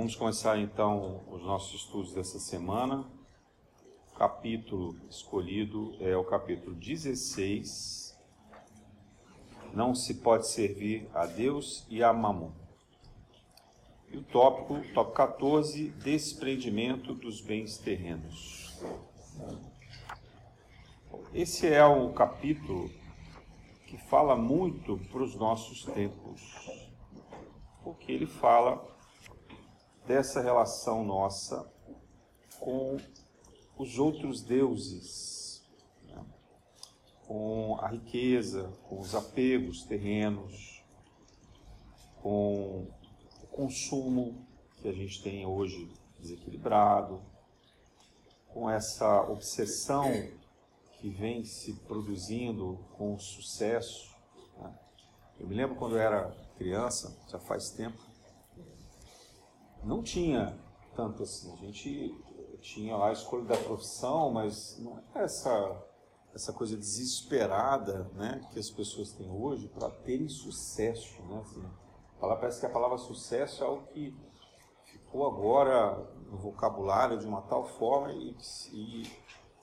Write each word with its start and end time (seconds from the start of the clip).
Vamos 0.00 0.16
começar 0.16 0.58
então 0.58 1.20
os 1.30 1.42
nossos 1.42 1.82
estudos 1.82 2.14
dessa 2.14 2.38
semana. 2.38 3.04
O 4.10 4.16
capítulo 4.16 4.96
escolhido 5.10 5.94
é 6.00 6.16
o 6.16 6.24
capítulo 6.24 6.74
16. 6.74 8.18
Não 9.74 9.94
se 9.94 10.14
pode 10.14 10.46
servir 10.46 11.06
a 11.12 11.26
Deus 11.26 11.84
e 11.90 12.02
a 12.02 12.14
Mamon. 12.14 12.50
E 14.10 14.16
o 14.16 14.22
tópico, 14.22 14.80
tópico 14.94 15.16
14, 15.16 15.90
desprendimento 15.90 17.12
dos 17.12 17.42
bens 17.42 17.76
terrenos. 17.76 18.82
Esse 21.34 21.66
é 21.66 21.84
o 21.84 22.10
capítulo 22.14 22.90
que 23.86 23.98
fala 23.98 24.34
muito 24.34 24.96
para 25.12 25.22
os 25.22 25.34
nossos 25.34 25.84
tempos, 25.84 26.40
porque 27.84 28.10
ele 28.10 28.26
fala 28.26 28.98
dessa 30.10 30.40
relação 30.40 31.04
nossa 31.04 31.72
com 32.58 32.96
os 33.78 33.96
outros 33.96 34.42
deuses, 34.42 35.62
né? 36.02 36.20
com 37.28 37.76
a 37.80 37.86
riqueza, 37.86 38.72
com 38.88 38.98
os 38.98 39.14
apegos 39.14 39.84
terrenos, 39.84 40.84
com 42.20 42.88
o 43.40 43.46
consumo 43.52 44.44
que 44.78 44.88
a 44.88 44.92
gente 44.92 45.22
tem 45.22 45.46
hoje 45.46 45.88
desequilibrado, 46.18 47.22
com 48.48 48.68
essa 48.68 49.22
obsessão 49.30 50.10
que 50.98 51.08
vem 51.08 51.44
se 51.44 51.72
produzindo 51.86 52.84
com 52.98 53.16
sucesso. 53.16 54.12
Né? 54.58 54.76
Eu 55.38 55.46
me 55.46 55.54
lembro 55.54 55.76
quando 55.76 55.94
eu 55.94 56.00
era 56.02 56.36
criança, 56.58 57.16
já 57.28 57.38
faz 57.38 57.70
tempo, 57.70 58.09
não 59.84 60.02
tinha 60.02 60.58
tanto 60.94 61.22
assim. 61.22 61.52
A 61.52 61.56
gente 61.56 62.14
tinha 62.60 62.96
lá 62.96 63.08
a 63.08 63.12
escolha 63.12 63.44
da 63.44 63.56
profissão, 63.56 64.30
mas 64.30 64.78
não 64.78 64.98
é 65.14 65.24
essa, 65.24 65.84
essa 66.34 66.52
coisa 66.52 66.76
desesperada 66.76 68.10
né, 68.14 68.40
que 68.52 68.58
as 68.58 68.70
pessoas 68.70 69.12
têm 69.12 69.30
hoje 69.30 69.68
para 69.68 69.90
terem 69.90 70.28
sucesso. 70.28 71.22
Né, 71.22 71.40
assim. 71.40 71.64
Parece 72.20 72.60
que 72.60 72.66
a 72.66 72.70
palavra 72.70 72.98
sucesso 72.98 73.64
é 73.64 73.66
algo 73.66 73.86
que 73.86 74.14
ficou 74.84 75.26
agora 75.26 75.96
no 76.30 76.36
vocabulário 76.36 77.18
de 77.18 77.26
uma 77.26 77.42
tal 77.42 77.64
forma 77.64 78.12
e, 78.12 78.36
e, 78.72 79.10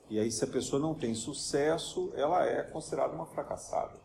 e 0.10 0.20
aí 0.20 0.32
se 0.32 0.44
a 0.44 0.48
pessoa 0.48 0.82
não 0.82 0.96
tem 0.96 1.14
sucesso, 1.14 2.12
ela 2.16 2.46
é 2.46 2.64
considerada 2.64 3.14
uma 3.14 3.28
fracassada. 3.28 4.00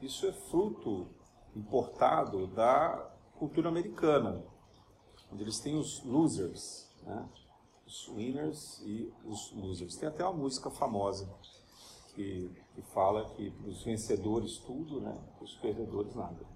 Isso 0.00 0.26
é 0.26 0.32
fruto 0.32 1.08
importado 1.56 2.46
da 2.48 3.10
cultura 3.38 3.68
americana 3.68 4.44
onde 5.32 5.42
eles 5.42 5.58
têm 5.60 5.76
os 5.76 6.02
losers, 6.04 6.88
né? 7.02 7.28
os 7.86 8.08
winners 8.08 8.80
e 8.84 9.12
os 9.24 9.52
losers. 9.52 9.96
Tem 9.96 10.08
até 10.08 10.24
uma 10.24 10.32
música 10.32 10.70
famosa 10.70 11.28
que, 12.14 12.50
que 12.74 12.82
fala 12.82 13.28
que 13.30 13.52
os 13.66 13.82
vencedores 13.82 14.58
tudo, 14.58 15.00
né? 15.00 15.16
os 15.40 15.54
perdedores 15.56 16.14
nada. 16.14 16.46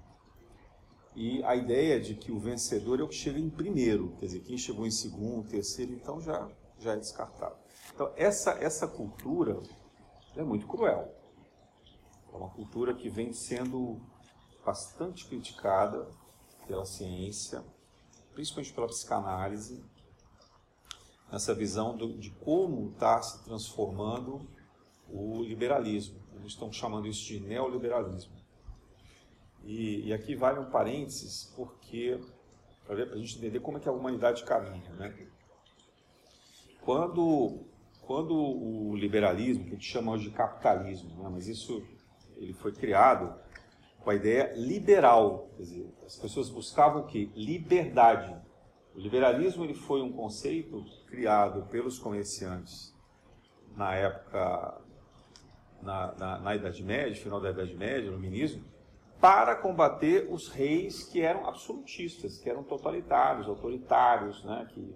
E 1.14 1.42
a 1.44 1.54
ideia 1.54 2.00
de 2.00 2.14
que 2.14 2.32
o 2.32 2.38
vencedor 2.38 3.00
é 3.00 3.02
o 3.02 3.08
que 3.08 3.14
chega 3.14 3.38
em 3.38 3.50
primeiro, 3.50 4.16
quer 4.18 4.26
dizer, 4.26 4.40
quem 4.40 4.56
chegou 4.56 4.86
em 4.86 4.90
segundo, 4.90 5.46
terceiro, 5.46 5.92
então 5.92 6.20
já, 6.20 6.50
já 6.78 6.94
é 6.94 6.96
descartado. 6.96 7.56
Então, 7.94 8.10
essa, 8.16 8.52
essa 8.52 8.88
cultura 8.88 9.62
é 10.34 10.42
muito 10.42 10.66
cruel. 10.66 11.14
É 12.32 12.36
uma 12.36 12.48
cultura 12.48 12.94
que 12.94 13.10
vem 13.10 13.32
sendo 13.32 14.00
bastante 14.64 15.26
criticada 15.26 16.08
pela 16.66 16.86
ciência, 16.86 17.62
principalmente 18.34 18.72
pela 18.72 18.86
psicanálise, 18.86 19.82
nessa 21.30 21.54
visão 21.54 21.96
do, 21.96 22.18
de 22.18 22.30
como 22.30 22.90
está 22.90 23.20
se 23.22 23.42
transformando 23.44 24.46
o 25.08 25.42
liberalismo. 25.42 26.20
Eles 26.34 26.52
estão 26.52 26.72
chamando 26.72 27.06
isso 27.06 27.24
de 27.26 27.40
neoliberalismo. 27.40 28.34
E, 29.64 30.08
e 30.08 30.12
aqui 30.12 30.34
vale 30.34 30.58
um 30.58 30.70
parênteses, 30.70 31.52
porque 31.56 32.20
para 32.86 33.04
a 33.04 33.16
gente 33.16 33.38
entender 33.38 33.60
como 33.60 33.78
é 33.78 33.80
que 33.80 33.88
a 33.88 33.92
humanidade 33.92 34.44
caminha. 34.44 34.90
Né? 34.90 35.28
Quando, 36.80 37.60
quando 38.02 38.34
o 38.34 38.96
liberalismo, 38.96 39.64
que 39.64 39.70
a 39.70 39.74
gente 39.74 39.88
chama 39.88 40.12
hoje 40.12 40.28
de 40.28 40.34
capitalismo, 40.34 41.22
né? 41.22 41.28
mas 41.32 41.46
isso 41.46 41.82
ele 42.36 42.52
foi 42.52 42.72
criado 42.72 43.40
a 44.10 44.14
ideia 44.14 44.52
liberal. 44.56 45.48
Quer 45.56 45.62
dizer, 45.62 45.94
as 46.04 46.16
pessoas 46.16 46.48
buscavam 46.50 47.02
o 47.02 47.06
quê? 47.06 47.30
Liberdade. 47.34 48.36
O 48.94 48.98
liberalismo 48.98 49.64
ele 49.64 49.74
foi 49.74 50.02
um 50.02 50.12
conceito 50.12 50.84
criado 51.06 51.66
pelos 51.68 51.98
comerciantes 51.98 52.94
na 53.76 53.94
época, 53.94 54.80
na, 55.82 56.14
na, 56.18 56.38
na 56.38 56.54
Idade 56.54 56.82
Média, 56.82 57.14
final 57.14 57.40
da 57.40 57.50
Idade 57.50 57.74
Média, 57.74 58.10
no 58.10 58.18
minismo, 58.18 58.62
para 59.20 59.54
combater 59.54 60.28
os 60.30 60.48
reis 60.48 61.04
que 61.04 61.22
eram 61.22 61.46
absolutistas, 61.46 62.38
que 62.38 62.50
eram 62.50 62.62
totalitários, 62.62 63.48
autoritários, 63.48 64.44
né, 64.44 64.66
que, 64.70 64.94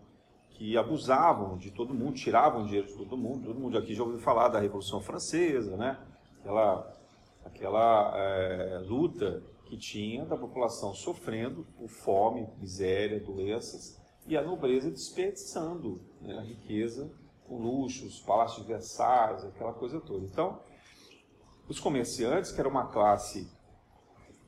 que 0.50 0.76
abusavam 0.76 1.56
de 1.56 1.70
todo 1.70 1.94
mundo, 1.94 2.14
tiravam 2.14 2.64
dinheiro 2.64 2.88
de 2.88 2.94
todo 2.94 3.16
mundo. 3.16 3.46
Todo 3.46 3.60
mundo 3.60 3.78
aqui 3.78 3.94
já 3.94 4.02
ouviu 4.02 4.18
falar 4.18 4.48
da 4.48 4.58
Revolução 4.58 5.00
Francesa, 5.00 5.76
né, 5.76 5.98
aquela 6.40 6.95
aquela 7.46 8.12
é, 8.16 8.78
luta 8.78 9.42
que 9.66 9.76
tinha 9.76 10.24
da 10.24 10.36
população 10.36 10.92
sofrendo 10.94 11.66
por 11.76 11.88
fome, 11.88 12.48
miséria, 12.58 13.20
doenças 13.20 14.00
e 14.26 14.36
a 14.36 14.42
nobreza 14.42 14.90
desperdiçando 14.90 16.00
né, 16.20 16.36
a 16.36 16.42
riqueza 16.42 17.10
com 17.46 17.58
luxos, 17.58 18.20
palácios 18.20 18.66
de 18.66 18.72
aquela 19.48 19.72
coisa 19.72 20.00
toda. 20.00 20.24
Então, 20.24 20.60
os 21.68 21.78
comerciantes, 21.78 22.50
que 22.50 22.60
era 22.60 22.68
uma 22.68 22.88
classe 22.88 23.48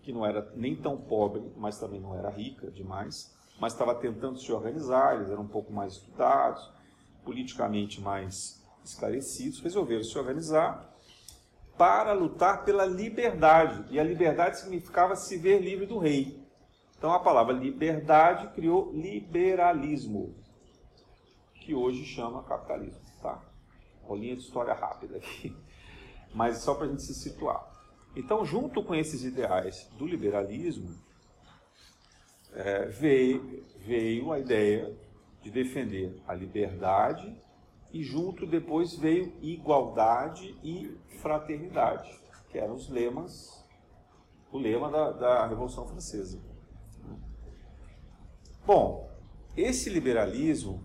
que 0.02 0.12
não 0.12 0.26
era 0.26 0.52
nem 0.56 0.74
tão 0.74 0.96
pobre, 0.96 1.52
mas 1.56 1.78
também 1.78 2.00
não 2.00 2.16
era 2.16 2.30
rica 2.30 2.70
demais, 2.70 3.36
mas 3.60 3.72
estava 3.72 3.94
tentando 3.94 4.38
se 4.38 4.52
organizar, 4.52 5.16
eles 5.16 5.30
eram 5.30 5.42
um 5.42 5.48
pouco 5.48 5.72
mais 5.72 5.94
estudados, 5.94 6.72
politicamente 7.24 8.00
mais 8.00 8.64
esclarecidos, 8.84 9.60
resolveram 9.60 10.02
se 10.02 10.16
organizar 10.16 10.97
para 11.78 12.12
lutar 12.12 12.64
pela 12.64 12.84
liberdade. 12.84 13.86
E 13.90 13.98
a 13.98 14.04
liberdade 14.04 14.58
significava 14.58 15.14
se 15.14 15.38
ver 15.38 15.60
livre 15.60 15.86
do 15.86 15.98
rei. 15.98 16.44
Então 16.98 17.12
a 17.12 17.20
palavra 17.20 17.54
liberdade 17.54 18.48
criou 18.48 18.92
liberalismo, 18.92 20.34
que 21.54 21.74
hoje 21.74 22.04
chama 22.04 22.42
capitalismo. 22.42 23.00
Tá? 23.22 23.40
Rolinha 24.02 24.34
de 24.34 24.42
história 24.42 24.74
rápida 24.74 25.16
aqui, 25.16 25.56
mas 26.34 26.58
só 26.58 26.74
para 26.74 26.86
a 26.86 26.88
gente 26.88 27.02
se 27.02 27.14
situar. 27.14 27.66
Então, 28.16 28.44
junto 28.44 28.82
com 28.82 28.94
esses 28.94 29.22
ideais 29.22 29.88
do 29.96 30.04
liberalismo, 30.04 30.92
é, 32.52 32.86
veio, 32.86 33.64
veio 33.78 34.32
a 34.32 34.40
ideia 34.40 34.92
de 35.40 35.50
defender 35.50 36.20
a 36.26 36.34
liberdade 36.34 37.40
e 37.92 38.02
junto 38.02 38.46
depois 38.46 38.94
veio 38.94 39.32
igualdade 39.40 40.58
e 40.62 40.96
fraternidade, 41.20 42.10
que 42.50 42.58
eram 42.58 42.74
os 42.74 42.88
lemas, 42.88 43.66
o 44.52 44.58
lema 44.58 44.90
da, 44.90 45.12
da 45.12 45.46
Revolução 45.46 45.86
Francesa. 45.86 46.40
Bom, 48.66 49.08
esse 49.56 49.88
liberalismo 49.88 50.84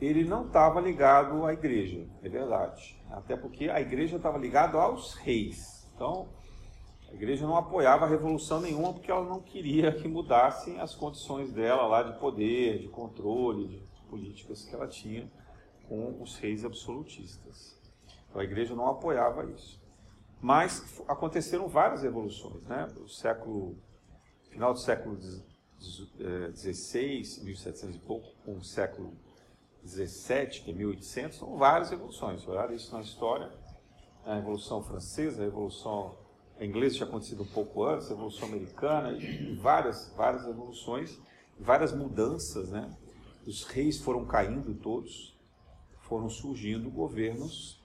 ele 0.00 0.22
não 0.24 0.46
estava 0.46 0.80
ligado 0.80 1.44
à 1.44 1.52
igreja, 1.52 2.06
é 2.22 2.28
verdade. 2.28 2.96
Até 3.10 3.36
porque 3.36 3.68
a 3.68 3.80
igreja 3.80 4.16
estava 4.16 4.38
ligada 4.38 4.78
aos 4.78 5.14
reis. 5.14 5.90
Então, 5.94 6.28
a 7.10 7.14
igreja 7.14 7.44
não 7.44 7.56
apoiava 7.56 8.04
a 8.04 8.08
revolução 8.08 8.60
nenhuma 8.60 8.92
porque 8.92 9.10
ela 9.10 9.24
não 9.24 9.40
queria 9.40 9.90
que 9.90 10.06
mudassem 10.06 10.78
as 10.78 10.94
condições 10.94 11.52
dela 11.52 11.86
lá 11.86 12.04
de 12.04 12.16
poder, 12.20 12.78
de 12.78 12.88
controle, 12.88 13.66
de 13.66 13.82
políticas 14.08 14.64
que 14.64 14.72
ela 14.72 14.86
tinha 14.86 15.28
com 15.88 16.22
os 16.22 16.36
reis 16.36 16.64
absolutistas. 16.64 17.76
Então 18.28 18.40
a 18.40 18.44
igreja 18.44 18.74
não 18.74 18.88
apoiava 18.88 19.44
isso. 19.50 19.80
Mas 20.40 21.02
aconteceram 21.08 21.66
várias 21.66 22.02
revoluções, 22.02 22.62
né? 22.64 22.86
O 23.02 23.08
século 23.08 23.76
final 24.50 24.72
do 24.72 24.78
século 24.78 25.18
XVI, 26.54 27.42
1700 27.42 27.96
e 27.96 27.98
pouco, 27.98 28.28
com 28.44 28.56
o 28.56 28.64
século 28.64 29.16
XVII, 29.84 30.62
que 30.62 30.70
é 30.70 30.74
1800, 30.74 31.38
são 31.38 31.56
várias 31.56 31.90
revoluções. 31.90 32.46
Olhar 32.46 32.72
isso 32.72 32.94
na 32.94 33.00
história, 33.00 33.52
a 34.24 34.34
Revolução 34.34 34.82
Francesa, 34.82 35.42
a 35.42 35.44
Revolução 35.46 36.16
inglesa 36.60 36.96
tinha 36.96 37.06
acontecido 37.06 37.42
um 37.42 37.46
pouco 37.46 37.84
antes, 37.84 38.06
a 38.06 38.10
Revolução 38.10 38.48
Americana, 38.48 39.12
e 39.12 39.54
várias, 39.56 40.12
várias 40.16 40.44
revoluções, 40.44 41.18
várias 41.58 41.92
mudanças, 41.92 42.70
né? 42.70 42.90
Os 43.46 43.64
reis 43.64 43.98
foram 43.98 44.26
caindo 44.26 44.74
todos, 44.74 45.37
foram 46.08 46.28
surgindo 46.28 46.90
governos 46.90 47.78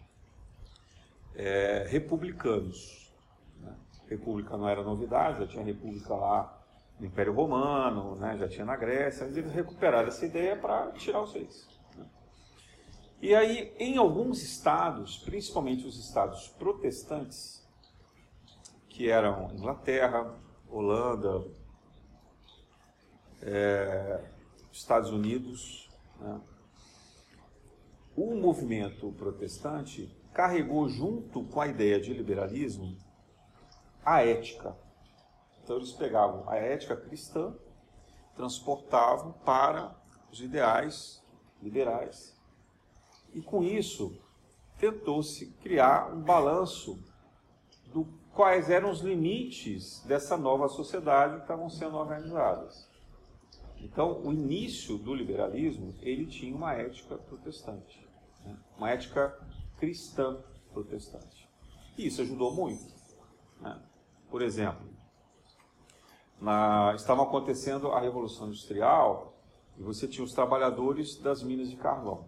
é, 1.35 1.85
republicanos. 1.89 3.11
Né? 3.59 3.75
República 4.07 4.57
não 4.57 4.67
era 4.67 4.81
novidade, 4.81 5.39
já 5.39 5.47
tinha 5.47 5.63
república 5.63 6.13
lá 6.13 6.59
do 6.99 7.05
Império 7.05 7.33
Romano, 7.33 8.15
né, 8.15 8.37
já 8.37 8.47
tinha 8.47 8.65
na 8.65 8.75
Grécia, 8.75 9.25
eles 9.25 9.51
recuperaram 9.51 10.07
essa 10.07 10.25
ideia 10.25 10.55
para 10.55 10.91
tirar 10.91 11.21
os 11.21 11.33
reis. 11.33 11.67
Né. 11.97 12.05
E 13.21 13.35
aí, 13.35 13.73
em 13.77 13.97
alguns 13.97 14.41
estados, 14.41 15.17
principalmente 15.17 15.85
os 15.85 15.97
estados 15.99 16.47
protestantes, 16.47 17.61
que 18.87 19.09
eram 19.09 19.51
Inglaterra, 19.53 20.35
Holanda, 20.69 21.43
é, 23.41 24.23
Estados 24.71 25.09
Unidos, 25.09 25.89
né, 26.19 26.39
o 28.15 28.35
movimento 28.35 29.11
protestante 29.13 30.15
carregou 30.33 30.87
junto 30.87 31.43
com 31.43 31.61
a 31.61 31.67
ideia 31.67 31.99
de 31.99 32.13
liberalismo 32.13 32.97
a 34.05 34.23
ética. 34.23 34.75
Então 35.63 35.77
eles 35.77 35.91
pegavam 35.91 36.47
a 36.49 36.55
ética 36.55 36.95
cristã, 36.95 37.55
transportavam 38.35 39.31
para 39.45 39.95
os 40.31 40.41
ideais 40.41 41.23
liberais. 41.61 42.37
E 43.33 43.41
com 43.41 43.63
isso 43.63 44.19
tentou-se 44.77 45.47
criar 45.61 46.13
um 46.13 46.21
balanço 46.21 46.99
do 47.87 48.05
quais 48.33 48.69
eram 48.69 48.89
os 48.89 48.99
limites 48.99 50.03
dessa 50.05 50.35
nova 50.35 50.67
sociedade 50.67 51.35
que 51.35 51.41
estavam 51.43 51.69
sendo 51.69 51.95
organizadas. 51.95 52.89
Então, 53.77 54.21
o 54.23 54.31
início 54.31 54.97
do 54.97 55.13
liberalismo, 55.13 55.93
ele 56.01 56.25
tinha 56.25 56.55
uma 56.55 56.73
ética 56.73 57.17
protestante? 57.17 58.02
Uma 58.83 58.89
ética 58.89 59.33
cristã 59.77 60.43
protestante. 60.73 61.49
E 61.97 62.07
isso 62.07 62.21
ajudou 62.21 62.53
muito. 62.53 62.93
Né? 63.61 63.81
Por 64.29 64.41
exemplo, 64.41 64.85
na, 66.41 66.93
estava 66.93 67.23
acontecendo 67.23 67.93
a 67.93 68.01
Revolução 68.01 68.47
Industrial 68.47 69.33
e 69.77 69.81
você 69.81 70.05
tinha 70.05 70.23
os 70.23 70.33
trabalhadores 70.33 71.15
das 71.15 71.41
minas 71.41 71.69
de 71.69 71.77
carvão. 71.77 72.25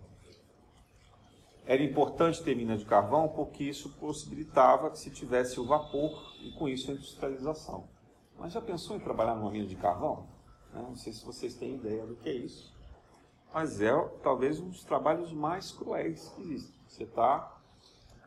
Era 1.65 1.83
importante 1.83 2.41
ter 2.41 2.55
minas 2.55 2.79
de 2.79 2.85
carvão 2.85 3.27
porque 3.27 3.63
isso 3.65 3.89
possibilitava 3.99 4.89
que 4.91 4.99
se 4.99 5.09
tivesse 5.09 5.59
o 5.59 5.65
vapor 5.65 6.35
e 6.41 6.51
com 6.51 6.69
isso 6.69 6.89
a 6.89 6.93
industrialização. 6.93 7.89
Mas 8.39 8.53
já 8.53 8.61
pensou 8.61 8.95
em 8.95 8.99
trabalhar 8.99 9.35
numa 9.35 9.51
mina 9.51 9.67
de 9.67 9.75
carvão? 9.75 10.29
Não 10.73 10.95
sei 10.95 11.11
se 11.11 11.25
vocês 11.25 11.55
têm 11.55 11.75
ideia 11.75 12.05
do 12.05 12.15
que 12.15 12.29
é 12.29 12.33
isso. 12.33 12.74
Mas 13.55 13.79
é 13.79 13.89
talvez 14.21 14.59
um 14.59 14.67
dos 14.67 14.83
trabalhos 14.83 15.31
mais 15.31 15.71
cruéis 15.71 16.27
que 16.35 16.41
existem. 16.41 16.75
Você 16.89 17.03
está 17.03 17.57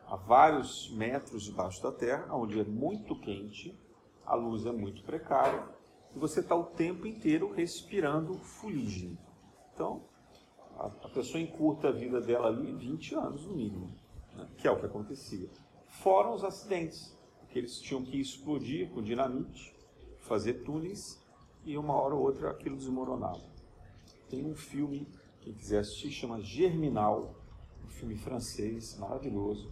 a 0.07 0.15
vários 0.15 0.89
metros 0.89 1.43
debaixo 1.43 1.83
da 1.83 1.91
terra, 1.91 2.33
onde 2.33 2.59
é 2.59 2.63
muito 2.63 3.15
quente, 3.15 3.77
a 4.25 4.33
luz 4.33 4.65
é 4.65 4.71
muito 4.71 5.03
precária, 5.03 5.63
e 6.15 6.17
você 6.17 6.39
está 6.39 6.55
o 6.55 6.63
tempo 6.63 7.05
inteiro 7.05 7.53
respirando 7.53 8.39
fuligem. 8.39 9.15
Então, 9.71 10.01
a, 10.75 10.87
a, 10.87 11.09
pessoa 11.09 11.39
encurta 11.39 11.89
a 11.89 11.91
vida 11.91 12.19
dela 12.19 12.47
ali 12.47 12.73
20 12.73 13.13
anos 13.13 13.45
no 13.45 13.55
mínimo, 13.55 13.87
né? 14.35 14.49
que 14.57 14.67
é 14.67 14.71
o 14.71 14.79
que 14.79 14.87
acontecia. 14.87 15.47
Fora 15.89 16.31
os 16.31 16.43
acidentes, 16.43 17.15
que 17.49 17.59
eles 17.59 17.79
tinham 17.79 18.03
que 18.03 18.19
explodir 18.19 18.89
com 18.89 19.03
dinamite, 19.03 19.75
fazer 20.21 20.63
túneis, 20.63 21.23
e 21.63 21.77
uma 21.77 21.93
hora 21.93 22.15
ou 22.15 22.23
outra 22.23 22.49
aquilo 22.49 22.75
desmoronava. 22.75 23.59
Tem 24.27 24.45
um 24.45 24.55
filme, 24.55 25.07
quem 25.41 25.53
quiser 25.53 25.79
assistir, 25.79 26.11
chama 26.11 26.41
Germinal, 26.41 27.35
um 27.83 27.87
filme 27.87 28.15
francês 28.17 28.97
maravilhoso, 28.97 29.71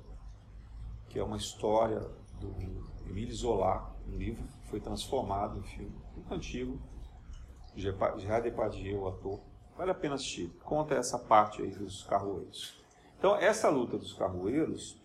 que 1.10 1.20
é 1.20 1.24
uma 1.24 1.38
história 1.38 2.00
do 2.40 2.54
Emile 3.10 3.34
Zola, 3.34 3.96
um 4.08 4.18
livro 4.18 4.44
que 4.48 4.70
foi 4.70 4.80
transformado 4.80 5.60
em 5.60 5.64
filme, 5.64 5.96
muito 6.16 6.34
antigo, 6.34 6.80
Gerard 7.76 8.44
Depardieu, 8.44 9.02
o 9.02 9.08
ator. 9.08 9.40
Vale 9.78 9.92
a 9.92 9.96
pena 9.96 10.16
assistir. 10.16 10.50
Conta 10.64 10.96
essa 10.96 11.20
parte 11.20 11.62
aí 11.62 11.70
dos 11.70 12.04
carroeiros. 12.04 12.82
Então, 13.18 13.36
essa 13.36 13.70
luta 13.70 13.98
dos 13.98 14.14
carroeiros 14.14 15.00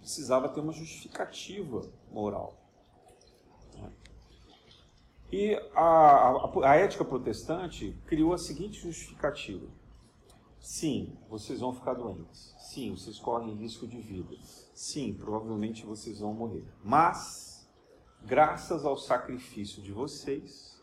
precisava 0.00 0.48
ter 0.50 0.60
uma 0.60 0.72
justificativa 0.72 1.90
moral. 2.10 2.63
E 5.36 5.56
a, 5.74 5.82
a, 5.82 6.70
a, 6.70 6.76
ética 6.76 7.04
protestante 7.04 7.92
criou 8.06 8.32
a 8.32 8.38
seguinte 8.38 8.80
justificativa: 8.80 9.66
sim, 10.60 11.18
vocês 11.28 11.58
vão 11.58 11.74
ficar 11.74 11.94
doentes. 11.94 12.54
Sim, 12.60 12.92
vocês 12.92 13.18
correm 13.18 13.56
risco 13.56 13.84
de 13.84 14.00
vida. 14.00 14.36
Sim, 14.72 15.12
provavelmente 15.12 15.84
vocês 15.84 16.20
vão 16.20 16.32
morrer. 16.32 16.64
Mas, 16.84 17.68
graças 18.24 18.84
ao 18.84 18.96
sacrifício 18.96 19.82
de 19.82 19.90
vocês, 19.90 20.80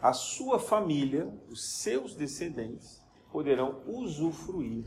a 0.00 0.14
sua 0.14 0.58
família, 0.58 1.30
os 1.50 1.74
seus 1.82 2.14
descendentes, 2.14 3.04
poderão 3.30 3.82
usufruir 3.86 4.86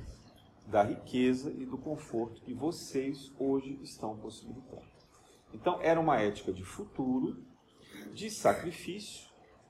da 0.66 0.82
riqueza 0.82 1.52
e 1.52 1.64
do 1.64 1.78
conforto 1.78 2.42
que 2.42 2.56
vocês 2.56 3.32
hoje 3.38 3.78
estão 3.84 4.18
possibilitando. 4.18 4.82
Então, 5.54 5.80
era 5.80 6.00
uma 6.00 6.20
ética 6.20 6.52
de 6.52 6.64
futuro, 6.64 7.48
de 8.14 8.30
sacrifício. 8.30 9.30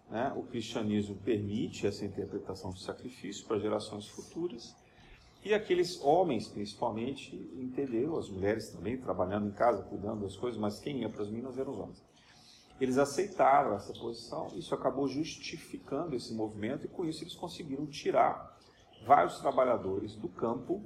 Né? 0.10 0.34
O 0.36 0.44
cristianismo 0.44 1.16
permite 1.16 1.86
essa 1.86 2.06
interpretação 2.06 2.72
de 2.72 2.82
sacrifício 2.82 3.46
para 3.46 3.60
gerações 3.60 4.08
futuras. 4.08 4.76
E 5.44 5.54
aqueles 5.54 6.02
homens, 6.02 6.48
principalmente, 6.48 7.36
entenderam, 7.56 8.18
as 8.18 8.30
mulheres 8.30 8.70
também, 8.70 8.98
trabalhando 8.98 9.48
em 9.48 9.52
casa, 9.52 9.84
cuidando 9.84 10.22
das 10.22 10.36
coisas, 10.36 10.60
mas 10.60 10.80
quem 10.80 11.02
ia 11.02 11.10
para 11.10 11.24
as 11.24 11.30
minas 11.30 11.58
eram 11.58 11.72
os 11.72 11.80
homens. 11.80 12.04
Eles 12.80 12.98
aceitaram 12.98 13.76
essa 13.76 13.94
posição, 13.94 14.48
isso 14.56 14.74
acabou 14.74 15.08
justificando 15.08 16.16
esse 16.16 16.34
movimento, 16.34 16.86
e 16.86 16.90
com 16.90 17.06
isso 17.06 17.24
eles 17.24 17.36
conseguiram 17.36 17.86
tirar 17.86 18.58
vários 19.06 19.40
trabalhadores 19.40 20.16
do 20.16 20.28
campo 20.28 20.84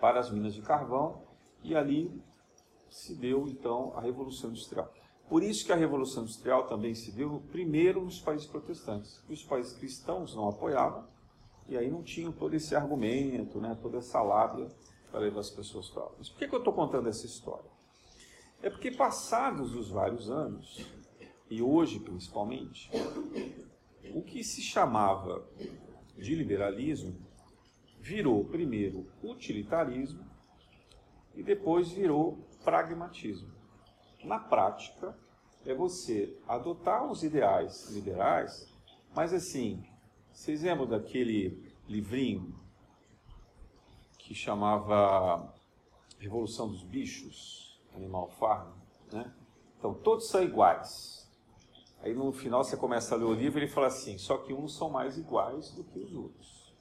para 0.00 0.20
as 0.20 0.30
minas 0.30 0.54
de 0.54 0.62
carvão, 0.62 1.22
e 1.62 1.74
ali 1.74 2.10
se 2.88 3.14
deu 3.14 3.46
então 3.46 3.92
a 3.96 4.00
Revolução 4.00 4.50
Industrial. 4.50 4.90
Por 5.30 5.44
isso 5.44 5.64
que 5.64 5.72
a 5.72 5.76
Revolução 5.76 6.24
Industrial 6.24 6.66
também 6.66 6.92
se 6.92 7.12
deu 7.12 7.40
primeiro 7.52 8.04
nos 8.04 8.18
países 8.18 8.48
protestantes. 8.48 9.22
Os 9.30 9.44
países 9.44 9.72
cristãos 9.74 10.34
não 10.34 10.48
apoiavam, 10.48 11.06
e 11.68 11.78
aí 11.78 11.88
não 11.88 12.02
tinham 12.02 12.32
todo 12.32 12.52
esse 12.54 12.74
argumento, 12.74 13.60
né, 13.60 13.78
toda 13.80 13.98
essa 13.98 14.20
lábia 14.20 14.66
para 15.08 15.20
levar 15.20 15.38
as 15.38 15.48
pessoas 15.48 15.88
para 15.88 16.02
lá. 16.02 16.10
Mas 16.18 16.28
por 16.28 16.36
que, 16.36 16.48
que 16.48 16.54
eu 16.54 16.58
estou 16.58 16.72
contando 16.72 17.08
essa 17.08 17.26
história? 17.26 17.70
É 18.60 18.68
porque 18.68 18.90
passados 18.90 19.72
os 19.76 19.88
vários 19.88 20.28
anos, 20.28 20.84
e 21.48 21.62
hoje 21.62 22.00
principalmente, 22.00 22.90
o 24.12 24.22
que 24.22 24.42
se 24.42 24.60
chamava 24.60 25.48
de 26.18 26.34
liberalismo 26.34 27.14
virou 28.00 28.44
primeiro 28.46 29.06
utilitarismo 29.22 30.28
e 31.36 31.42
depois 31.44 31.92
virou 31.92 32.36
pragmatismo. 32.64 33.59
Na 34.22 34.38
prática, 34.38 35.16
é 35.64 35.74
você 35.74 36.36
adotar 36.46 37.10
os 37.10 37.22
ideais 37.22 37.88
liberais, 37.90 38.72
mas 39.14 39.32
assim, 39.32 39.84
vocês 40.32 40.62
lembram 40.62 40.86
daquele 40.86 41.72
livrinho 41.88 42.54
que 44.18 44.34
chamava 44.34 45.52
Revolução 46.18 46.68
dos 46.68 46.82
Bichos, 46.82 47.80
Animal 47.94 48.28
Farm, 48.28 48.72
né? 49.12 49.32
Então, 49.78 49.94
todos 49.94 50.28
são 50.28 50.42
iguais. 50.42 51.28
Aí 52.02 52.14
no 52.14 52.32
final 52.32 52.62
você 52.62 52.76
começa 52.76 53.14
a 53.14 53.18
ler 53.18 53.24
o 53.24 53.34
livro 53.34 53.58
e 53.58 53.64
ele 53.64 53.70
fala 53.70 53.88
assim, 53.88 54.18
só 54.18 54.38
que 54.38 54.52
uns 54.52 54.76
são 54.76 54.88
mais 54.88 55.18
iguais 55.18 55.70
do 55.72 55.84
que 55.84 55.98
os 55.98 56.14
outros. 56.14 56.74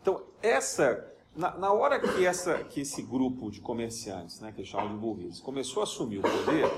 Então, 0.00 0.26
essa 0.42 1.13
na, 1.34 1.56
na, 1.56 1.72
hora 1.72 1.98
que, 1.98 2.24
essa, 2.24 2.62
que 2.64 2.80
esse 2.80 3.02
grupo 3.02 3.50
de 3.50 3.60
comerciantes, 3.60 4.40
né, 4.40 4.52
que 4.52 4.60
eles 4.60 4.70
chamam 4.70 4.94
de 4.94 5.00
burgueses, 5.00 5.40
começou 5.40 5.80
a 5.80 5.84
assumir 5.84 6.18
o 6.18 6.22
poder, 6.22 6.70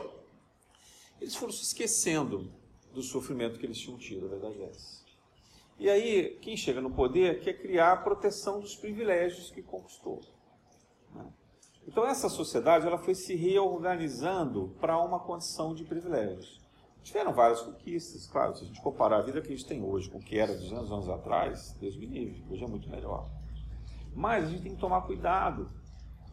eles 1.20 1.34
foram 1.34 1.52
se 1.52 1.62
esquecendo 1.62 2.50
do 2.92 3.02
sofrimento 3.02 3.58
que 3.58 3.66
eles 3.66 3.78
tinham 3.78 3.98
tido, 3.98 4.26
a 4.26 4.28
verdade 4.28 4.62
é 4.62 4.70
essa. 4.70 5.04
E 5.78 5.90
aí, 5.90 6.38
quem 6.40 6.56
chega 6.56 6.80
no 6.80 6.90
poder 6.90 7.40
quer 7.40 7.52
criar 7.54 7.92
a 7.92 7.96
proteção 7.96 8.60
dos 8.60 8.74
privilégios 8.74 9.50
que 9.50 9.62
conquistou. 9.62 10.20
Né? 11.14 11.26
Então, 11.86 12.06
essa 12.06 12.30
sociedade 12.30 12.86
ela 12.86 12.96
foi 12.96 13.14
se 13.14 13.34
reorganizando 13.34 14.74
para 14.80 14.98
uma 14.98 15.20
condição 15.20 15.74
de 15.74 15.84
privilégios. 15.84 16.64
Tiveram 17.02 17.32
várias 17.32 17.60
conquistas, 17.60 18.26
claro, 18.26 18.56
se 18.56 18.64
a 18.64 18.66
gente 18.66 18.80
comparar 18.80 19.18
a 19.18 19.22
vida 19.22 19.40
que 19.40 19.48
a 19.48 19.56
gente 19.56 19.66
tem 19.66 19.84
hoje 19.84 20.10
com 20.10 20.18
o 20.18 20.20
que 20.20 20.38
era 20.38 20.54
200 20.54 20.90
anos 20.90 21.08
atrás, 21.08 21.76
Deus 21.78 21.96
me 21.96 22.06
livre, 22.06 22.42
hoje 22.50 22.64
é 22.64 22.66
muito 22.66 22.88
melhor. 22.88 23.28
Mas 24.16 24.44
a 24.44 24.48
gente 24.48 24.62
tem 24.62 24.74
que 24.74 24.80
tomar 24.80 25.02
cuidado. 25.02 25.70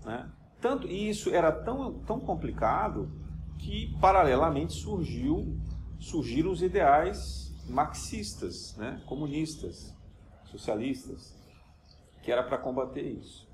Né? 0.06 0.32
Tanto, 0.62 0.88
e 0.88 1.10
isso 1.10 1.30
era 1.30 1.52
tão, 1.52 2.00
tão 2.00 2.20
complicado 2.20 3.12
que, 3.60 3.94
paralelamente, 4.00 4.74
surgiu, 4.74 5.60
surgiram 6.00 6.50
os 6.50 6.64
ideais 6.64 7.54
marxistas, 7.68 8.76
né? 8.78 9.02
comunistas, 9.06 9.94
socialistas, 10.46 11.36
que 12.22 12.32
era 12.32 12.42
para 12.42 12.58
combater 12.58 13.02
isso. 13.02 13.48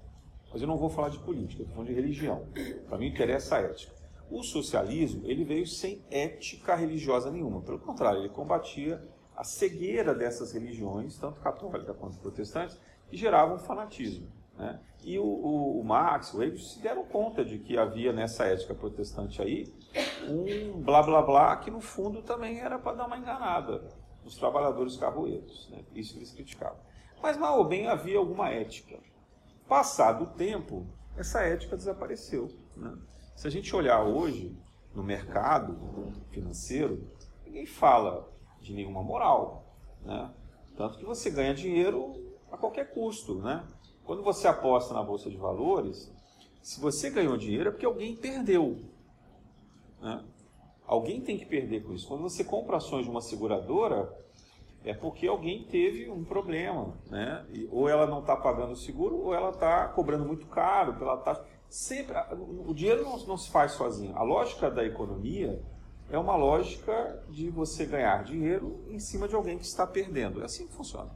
Mas 0.52 0.62
eu 0.62 0.68
não 0.68 0.78
vou 0.78 0.90
falar 0.90 1.10
de 1.10 1.20
política, 1.20 1.62
eu 1.62 1.64
estou 1.64 1.76
falando 1.76 1.90
de 1.90 1.94
religião. 1.94 2.48
Para 2.88 2.98
mim 2.98 3.08
interessa 3.08 3.58
a 3.58 3.62
ética. 3.62 3.94
O 4.30 4.44
socialismo 4.44 5.24
ele 5.26 5.44
veio 5.44 5.66
sem 5.66 6.04
ética 6.12 6.76
religiosa 6.76 7.32
nenhuma. 7.32 7.62
Pelo 7.62 7.80
contrário, 7.80 8.22
ele 8.22 8.30
combatia 8.30 9.04
a 9.36 9.44
cegueira 9.44 10.14
dessas 10.14 10.52
religiões, 10.52 11.18
tanto 11.18 11.40
católica 11.40 11.94
quanto 11.94 12.18
protestante, 12.18 12.78
que 13.10 13.18
geravam 13.18 13.58
fanatismo. 13.58 14.28
Né? 14.58 14.80
E 15.04 15.18
o, 15.18 15.24
o, 15.24 15.80
o, 15.80 15.84
Marx, 15.84 16.34
o 16.34 16.44
Engels 16.44 16.74
se 16.74 16.82
deram 16.82 17.06
conta 17.06 17.44
de 17.44 17.58
que 17.58 17.78
havia 17.78 18.12
nessa 18.12 18.46
ética 18.46 18.76
protestante 18.76 19.42
aí 19.42 19.74
um 20.28 20.82
blá 20.82 21.02
blá 21.02 21.22
blá 21.22 21.58
que 21.58 21.72
no 21.72 21.82
fundo 21.82 22.22
também 22.22 22.60
era 22.60 22.78
para 22.78 22.98
dar 22.98 23.08
uma 23.08 23.18
enganada 23.18 23.90
nos 24.24 24.36
trabalhadores 24.36 24.98
carroeiros. 24.98 25.70
Né? 25.72 25.84
Isso 25.96 26.18
eles 26.18 26.32
criticavam. 26.32 26.78
Mas 27.22 27.38
mal 27.38 27.58
ou 27.58 27.66
bem 27.66 27.88
havia 27.88 28.18
alguma 28.18 28.50
ética. 28.50 29.00
Passado 29.68 30.26
o 30.26 30.28
tempo, 30.28 30.86
essa 31.16 31.42
ética 31.42 31.78
desapareceu. 31.78 32.50
Né? 32.76 32.98
Se 33.36 33.48
a 33.48 33.50
gente 33.52 33.74
olhar 33.76 34.04
hoje 34.04 34.56
no 34.94 35.04
mercado 35.04 36.14
financeiro, 36.32 37.10
ninguém 37.46 37.66
fala 37.66 38.30
de 38.60 38.74
nenhuma 38.74 39.02
moral. 39.02 39.74
Né? 40.04 40.30
Tanto 40.76 40.98
que 40.98 41.06
você 41.06 41.30
ganha 41.30 41.54
dinheiro 41.54 42.29
a 42.52 42.58
qualquer 42.58 42.94
custo. 42.94 43.36
Né? 43.36 43.64
Quando 44.04 44.24
você 44.24 44.48
aposta 44.48 44.94
na 44.94 45.04
Bolsa 45.04 45.30
de 45.30 45.38
Valores, 45.38 46.12
se 46.62 46.80
você 46.80 47.10
ganhou 47.10 47.38
dinheiro 47.38 47.70
é 47.70 47.72
porque 47.72 47.86
alguém 47.86 48.16
perdeu. 48.16 48.78
Né? 50.02 50.24
Alguém 50.86 51.22
tem 51.22 51.38
que 51.38 51.46
perder 51.46 51.84
com 51.84 51.94
isso. 51.94 52.08
Quando 52.08 52.22
você 52.22 52.44
compra 52.44 52.78
ações 52.78 53.04
de 53.06 53.12
uma 53.12 53.22
seguradora, 53.22 54.12
é 54.84 54.94
porque 54.94 55.28
alguém 55.28 55.64
teve 55.64 56.10
um 56.10 56.24
problema, 56.24 56.98
né? 57.10 57.46
ou 57.70 57.88
ela 57.88 58.08
não 58.08 58.22
está 58.22 58.36
pagando 58.36 58.72
o 58.72 58.78
seguro, 58.78 59.18
ou 59.18 59.34
ela 59.34 59.50
está 59.50 59.88
cobrando 59.90 60.26
muito 60.26 60.48
caro 60.48 60.96
pela 60.96 61.18
taxa. 61.18 61.44
Sempre, 61.70 62.16
o 62.66 62.74
dinheiro 62.74 63.04
não, 63.04 63.18
não, 63.28 63.38
se 63.38 63.52
faz 63.52 63.74
sozinho. 63.74 64.16
A 64.16 64.24
lógica 64.24 64.72
da 64.72 64.84
economia 64.84 65.62
é 66.10 66.18
uma 66.18 66.36
lógica 66.36 67.24
de 67.30 67.50
você 67.52 67.86
ganhar 67.86 68.24
dinheiro 68.24 68.84
em 68.88 68.98
cima 68.98 69.28
de 69.28 69.36
alguém 69.36 69.60
que 69.60 69.66
está 69.66 69.86
perdendo. 69.86 70.42
É 70.42 70.46
assim 70.46 70.66
que 70.66 70.74
funciona. 70.74 71.12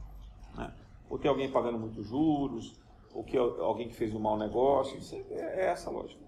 Ou 1.14 1.18
tem 1.18 1.28
alguém 1.28 1.48
pagando 1.48 1.78
muitos 1.78 2.08
juros, 2.08 2.74
ou 3.14 3.22
que 3.22 3.38
alguém 3.38 3.86
que 3.86 3.94
fez 3.94 4.12
um 4.12 4.18
mau 4.18 4.36
negócio. 4.36 4.98
É, 5.30 5.60
é 5.60 5.66
essa 5.66 5.88
a 5.88 5.92
lógica. 5.92 6.20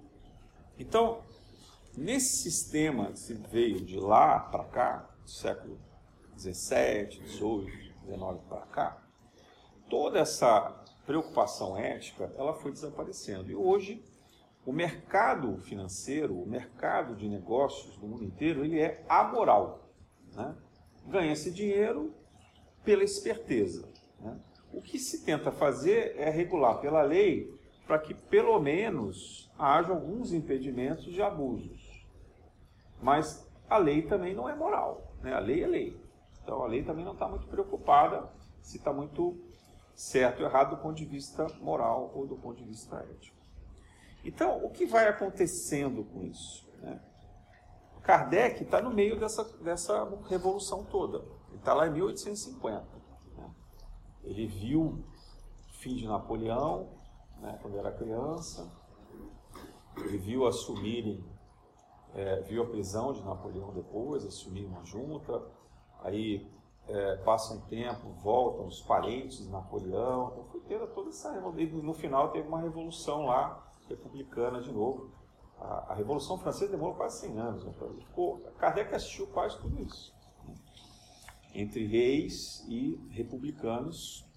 Então, 0.78 1.24
nesse 1.96 2.36
sistema 2.36 3.10
que 3.10 3.34
veio 3.34 3.80
de 3.80 3.98
lá 3.98 4.38
para 4.38 4.62
cá, 4.62 5.10
do 5.24 5.28
século 5.28 5.76
17, 6.36 7.20
18, 7.20 7.68
19 8.04 8.38
para 8.48 8.60
cá, 8.60 9.02
toda 9.90 10.20
essa 10.20 10.84
preocupação 11.04 11.76
ética 11.76 12.32
ela 12.38 12.54
foi 12.54 12.70
desaparecendo. 12.70 13.50
E 13.50 13.56
hoje 13.56 14.04
o 14.64 14.72
mercado 14.72 15.58
financeiro, 15.62 16.40
o 16.40 16.46
mercado 16.46 17.16
de 17.16 17.28
negócios 17.28 17.96
do 17.96 18.06
mundo 18.06 18.22
inteiro, 18.22 18.64
ele 18.64 18.78
é 18.78 19.04
amoral. 19.08 19.90
Né? 20.32 20.54
Ganha-se 21.08 21.50
dinheiro 21.50 22.14
pela 22.84 23.02
esperteza. 23.02 23.88
Né? 24.20 24.38
O 24.72 24.80
que 24.80 24.98
se 24.98 25.24
tenta 25.24 25.50
fazer 25.50 26.14
é 26.16 26.30
regular 26.30 26.80
pela 26.80 27.02
lei 27.02 27.54
para 27.86 27.98
que 27.98 28.14
pelo 28.14 28.58
menos 28.60 29.50
haja 29.58 29.92
alguns 29.92 30.32
impedimentos 30.32 31.04
de 31.04 31.22
abusos. 31.22 32.04
Mas 33.00 33.48
a 33.68 33.78
lei 33.78 34.02
também 34.02 34.34
não 34.34 34.48
é 34.48 34.54
moral. 34.54 35.12
Né? 35.22 35.32
A 35.32 35.38
lei 35.38 35.62
é 35.62 35.66
lei. 35.66 36.00
Então 36.42 36.62
a 36.62 36.66
lei 36.66 36.82
também 36.82 37.04
não 37.04 37.12
está 37.12 37.28
muito 37.28 37.46
preocupada 37.46 38.28
se 38.60 38.78
está 38.78 38.92
muito 38.92 39.36
certo 39.94 40.40
ou 40.40 40.46
errado 40.46 40.76
do 40.76 40.82
ponto 40.82 40.96
de 40.96 41.04
vista 41.04 41.46
moral 41.60 42.10
ou 42.14 42.26
do 42.26 42.36
ponto 42.36 42.58
de 42.58 42.64
vista 42.64 42.96
ético. 43.10 43.36
Então, 44.24 44.64
o 44.64 44.70
que 44.70 44.84
vai 44.84 45.06
acontecendo 45.06 46.04
com 46.04 46.24
isso? 46.24 46.68
Né? 46.82 47.00
Kardec 48.02 48.62
está 48.62 48.80
no 48.80 48.90
meio 48.90 49.18
dessa, 49.18 49.42
dessa 49.58 50.08
revolução 50.28 50.84
toda. 50.84 51.18
Ele 51.48 51.58
está 51.58 51.74
lá 51.74 51.88
em 51.88 51.92
1850. 51.92 52.95
Ele 54.26 54.46
viu 54.46 54.82
o 54.82 55.04
fim 55.80 55.96
de 55.96 56.06
Napoleão, 56.06 56.90
né, 57.40 57.58
quando 57.62 57.78
era 57.78 57.90
criança. 57.90 58.70
Ele 59.96 60.18
viu 60.18 60.46
assumirem, 60.46 61.24
é, 62.14 62.40
viu 62.42 62.62
a 62.62 62.66
prisão 62.66 63.12
de 63.12 63.22
Napoleão 63.22 63.72
depois, 63.72 64.24
assumir 64.24 64.66
uma 64.66 64.84
junta 64.84 65.42
aí 66.06 66.46
é, 66.88 67.16
passa 67.16 67.54
um 67.54 67.60
tempo, 67.62 68.10
voltam 68.22 68.66
os 68.66 68.80
parentes 68.80 69.38
de 69.38 69.50
Napoleão, 69.50 70.30
então 70.32 70.44
foi 70.44 70.60
tendo 70.60 70.86
toda 70.88 71.08
essa 71.08 71.32
revolução. 71.32 71.82
No 71.82 71.94
final 71.94 72.30
teve 72.30 72.46
uma 72.46 72.60
revolução 72.60 73.26
lá, 73.26 73.68
republicana 73.88 74.60
de 74.60 74.72
novo. 74.72 75.10
A, 75.58 75.92
a 75.92 75.94
Revolução 75.94 76.38
Francesa 76.38 76.70
demorou 76.70 76.94
quase 76.94 77.20
100 77.20 77.38
anos. 77.38 77.66
Então, 77.66 77.94
ficou, 77.98 78.38
Kardec 78.58 78.94
assistiu 78.94 79.26
quase 79.28 79.58
tudo 79.58 79.80
isso. 79.82 80.14
Entre 81.58 81.86
reis 81.86 82.66
e 82.68 83.00
republicanos, 83.08 84.28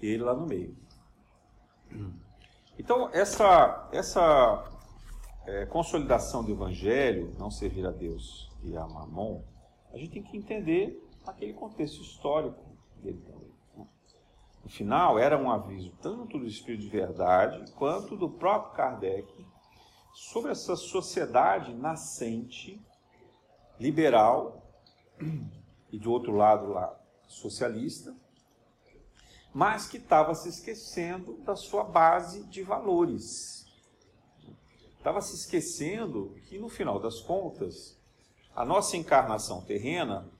ele 0.00 0.22
lá 0.22 0.34
no 0.34 0.46
meio. 0.46 0.74
Então, 2.78 3.10
essa, 3.12 3.86
essa 3.92 4.64
é, 5.46 5.66
consolidação 5.66 6.42
do 6.42 6.50
Evangelho, 6.50 7.36
não 7.38 7.50
servir 7.50 7.86
a 7.86 7.90
Deus 7.90 8.50
e 8.64 8.74
a 8.74 8.86
Mamon, 8.86 9.42
a 9.92 9.98
gente 9.98 10.12
tem 10.12 10.22
que 10.22 10.38
entender 10.38 11.06
aquele 11.26 11.52
contexto 11.52 12.00
histórico 12.00 12.64
dele 12.96 13.20
também. 13.26 13.52
Né? 13.76 13.86
No 14.64 14.70
final, 14.70 15.18
era 15.18 15.36
um 15.36 15.50
aviso 15.50 15.92
tanto 16.00 16.38
do 16.38 16.46
Espírito 16.46 16.80
de 16.80 16.88
Verdade 16.88 17.70
quanto 17.72 18.16
do 18.16 18.30
próprio 18.30 18.72
Kardec 18.72 19.46
sobre 20.14 20.50
essa 20.50 20.76
sociedade 20.76 21.74
nascente, 21.74 22.80
liberal, 23.78 24.62
e 25.92 25.98
do 25.98 26.10
outro 26.10 26.32
lado 26.32 26.68
lá, 26.68 26.98
socialista, 27.28 28.16
mas 29.52 29.86
que 29.86 29.98
estava 29.98 30.34
se 30.34 30.48
esquecendo 30.48 31.34
da 31.42 31.54
sua 31.54 31.84
base 31.84 32.44
de 32.44 32.62
valores. 32.62 33.66
Estava 34.96 35.20
se 35.20 35.34
esquecendo 35.34 36.34
que, 36.48 36.58
no 36.58 36.68
final 36.68 36.98
das 36.98 37.20
contas, 37.20 38.00
a 38.54 38.64
nossa 38.64 38.96
encarnação 38.96 39.60
terrena 39.60 40.30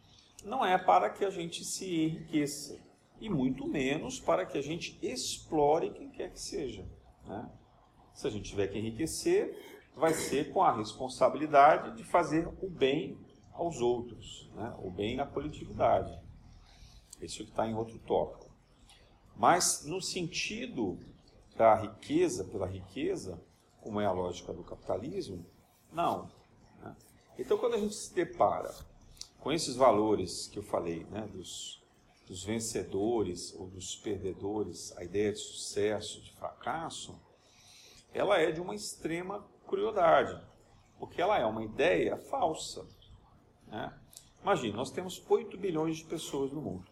não 0.44 0.64
é 0.64 0.78
para 0.78 1.10
que 1.10 1.24
a 1.24 1.30
gente 1.30 1.64
se 1.64 1.84
enriqueça, 1.84 2.78
e 3.20 3.28
muito 3.28 3.68
menos 3.68 4.18
para 4.18 4.46
que 4.46 4.56
a 4.56 4.62
gente 4.62 4.98
explore 5.02 5.90
quem 5.90 6.10
quer 6.10 6.32
que 6.32 6.40
seja. 6.40 6.84
Né? 7.26 7.50
Se 8.14 8.26
a 8.26 8.30
gente 8.30 8.48
tiver 8.50 8.68
que 8.68 8.78
enriquecer, 8.78 9.56
vai 9.94 10.14
ser 10.14 10.52
com 10.52 10.62
a 10.62 10.72
responsabilidade 10.72 11.96
de 11.96 12.04
fazer 12.04 12.48
o 12.60 12.68
bem 12.68 13.18
aos 13.52 13.80
outros, 13.80 14.50
né? 14.54 14.74
o 14.78 14.90
bem 14.90 15.20
à 15.20 15.26
coletividade. 15.26 16.18
Isso 17.20 17.42
está 17.42 17.66
em 17.66 17.74
outro 17.74 17.98
tópico. 18.00 18.50
Mas 19.36 19.84
no 19.84 20.00
sentido 20.00 20.98
da 21.56 21.74
riqueza 21.74 22.44
pela 22.44 22.66
riqueza, 22.66 23.40
como 23.80 24.00
é 24.00 24.06
a 24.06 24.12
lógica 24.12 24.52
do 24.52 24.62
capitalismo, 24.62 25.44
não. 25.92 26.30
Né? 26.80 26.96
Então, 27.38 27.58
quando 27.58 27.74
a 27.74 27.78
gente 27.78 27.94
se 27.94 28.14
depara 28.14 28.74
com 29.40 29.52
esses 29.52 29.74
valores 29.74 30.46
que 30.46 30.58
eu 30.58 30.62
falei, 30.62 31.04
né, 31.10 31.28
dos, 31.32 31.82
dos 32.26 32.44
vencedores 32.44 33.54
ou 33.54 33.66
dos 33.66 33.96
perdedores, 33.96 34.96
a 34.96 35.04
ideia 35.04 35.32
de 35.32 35.38
sucesso, 35.38 36.20
de 36.22 36.32
fracasso, 36.32 37.20
ela 38.14 38.38
é 38.38 38.50
de 38.52 38.60
uma 38.60 38.74
extrema 38.74 39.44
crueldade, 39.66 40.40
porque 40.98 41.20
ela 41.20 41.38
é 41.38 41.44
uma 41.44 41.64
ideia 41.64 42.16
falsa. 42.16 42.86
Né? 43.72 43.90
Nós 44.44 44.90
temos 44.90 45.24
8 45.26 45.56
bilhões 45.56 45.96
de 45.96 46.04
pessoas 46.04 46.52
no 46.52 46.60
mundo. 46.60 46.84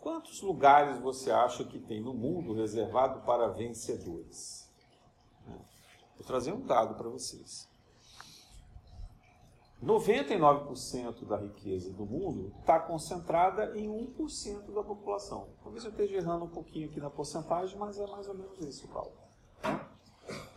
Quantos 0.00 0.42
lugares 0.42 0.98
você 0.98 1.30
acha 1.30 1.64
que 1.64 1.78
tem 1.78 2.02
no 2.02 2.12
mundo 2.12 2.52
reservado 2.52 3.20
para 3.20 3.46
vencedores? 3.46 4.68
Vou 5.46 6.26
trazer 6.26 6.52
um 6.52 6.66
dado 6.66 6.96
para 6.96 7.08
vocês. 7.08 7.70
99% 9.80 11.24
da 11.24 11.36
riqueza 11.36 11.92
do 11.92 12.04
mundo 12.04 12.52
está 12.60 12.80
concentrada 12.80 13.76
em 13.78 13.88
1% 13.88 14.72
da 14.72 14.82
população. 14.82 15.48
Talvez 15.62 15.84
eu 15.84 15.90
esteja 15.90 16.16
errando 16.16 16.46
um 16.46 16.50
pouquinho 16.50 16.88
aqui 16.88 17.00
na 17.00 17.10
porcentagem, 17.10 17.78
mas 17.78 17.98
é 17.98 18.06
mais 18.08 18.28
ou 18.28 18.34
menos 18.34 18.58
isso, 18.60 18.88
Paulo. 18.88 19.12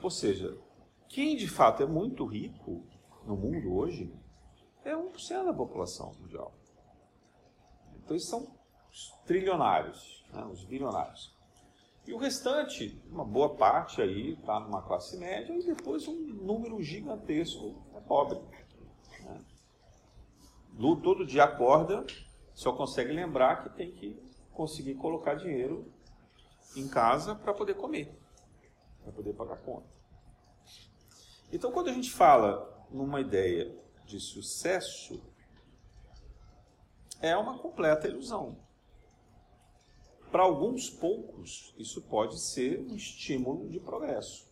Ou 0.02 0.10
seja, 0.10 0.58
quem 1.08 1.36
de 1.36 1.48
fato 1.48 1.84
é 1.84 1.86
muito 1.86 2.26
rico 2.26 2.84
no 3.26 3.36
mundo 3.36 3.76
hoje 3.76 4.14
é 4.86 4.96
1% 4.96 5.46
da 5.46 5.54
população 5.54 6.14
mundial. 6.20 6.54
Então, 7.98 8.16
eles 8.16 8.28
são 8.28 8.48
os 8.92 9.12
trilionários, 9.26 10.24
né, 10.32 10.46
os 10.46 10.64
bilionários. 10.64 11.36
E 12.08 12.14
o 12.14 12.18
restante, 12.18 13.02
uma 13.10 13.26
boa 13.26 13.56
parte 13.56 14.00
aí, 14.00 14.34
está 14.34 14.60
numa 14.60 14.84
classe 14.84 15.18
média 15.18 15.54
e 15.54 15.66
depois 15.66 16.08
um 16.08 16.16
número 16.16 16.82
gigantesco 16.84 17.84
é 17.96 18.00
pobre. 18.00 18.40
Lu 20.78 21.02
todo 21.02 21.26
dia 21.26 21.46
acorda, 21.46 22.06
só 22.54 22.72
consegue 22.74 23.12
lembrar 23.12 23.64
que 23.64 23.76
tem 23.76 23.92
que 23.92 24.22
conseguir 24.52 24.96
colocar 24.96 25.34
dinheiro 25.34 25.92
em 26.76 26.88
casa 26.88 27.34
para 27.34 27.54
poder 27.54 27.74
comer, 27.74 28.16
para 29.02 29.12
poder 29.12 29.34
pagar 29.34 29.58
conta. 29.58 29.88
Então, 31.52 31.72
quando 31.72 31.90
a 31.90 31.94
gente 31.94 32.12
fala 32.12 32.86
numa 32.92 33.20
ideia 33.20 33.76
de 34.06 34.20
sucesso, 34.20 35.22
é 37.22 37.36
uma 37.36 37.58
completa 37.58 38.08
ilusão. 38.08 38.58
Para 40.32 40.44
alguns 40.44 40.90
poucos, 40.90 41.74
isso 41.78 42.02
pode 42.02 42.40
ser 42.40 42.80
um 42.82 42.96
estímulo 42.96 43.70
de 43.70 43.80
progresso. 43.80 44.46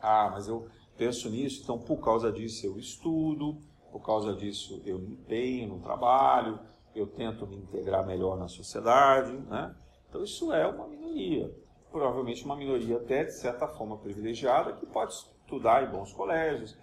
Ah, 0.00 0.28
mas 0.30 0.48
eu 0.48 0.68
penso 0.96 1.30
nisso, 1.30 1.62
então 1.62 1.78
por 1.78 1.98
causa 1.98 2.32
disso 2.32 2.66
eu 2.66 2.78
estudo, 2.78 3.58
por 3.90 4.00
causa 4.00 4.34
disso 4.34 4.82
eu 4.84 4.98
me 4.98 5.12
empenho 5.12 5.68
no 5.68 5.80
trabalho, 5.80 6.58
eu 6.94 7.06
tento 7.06 7.46
me 7.46 7.56
integrar 7.56 8.06
melhor 8.06 8.36
na 8.36 8.48
sociedade, 8.48 9.32
né? 9.32 9.74
Então 10.08 10.22
isso 10.22 10.52
é 10.52 10.66
uma 10.66 10.86
minoria, 10.86 11.54
provavelmente 11.90 12.44
uma 12.44 12.56
minoria 12.56 12.96
até 12.96 13.24
de 13.24 13.32
certa 13.32 13.68
forma 13.68 13.98
privilegiada 13.98 14.72
que 14.72 14.86
pode 14.86 15.12
estudar 15.12 15.84
em 15.84 15.90
bons 15.90 16.12
colégios, 16.12 16.76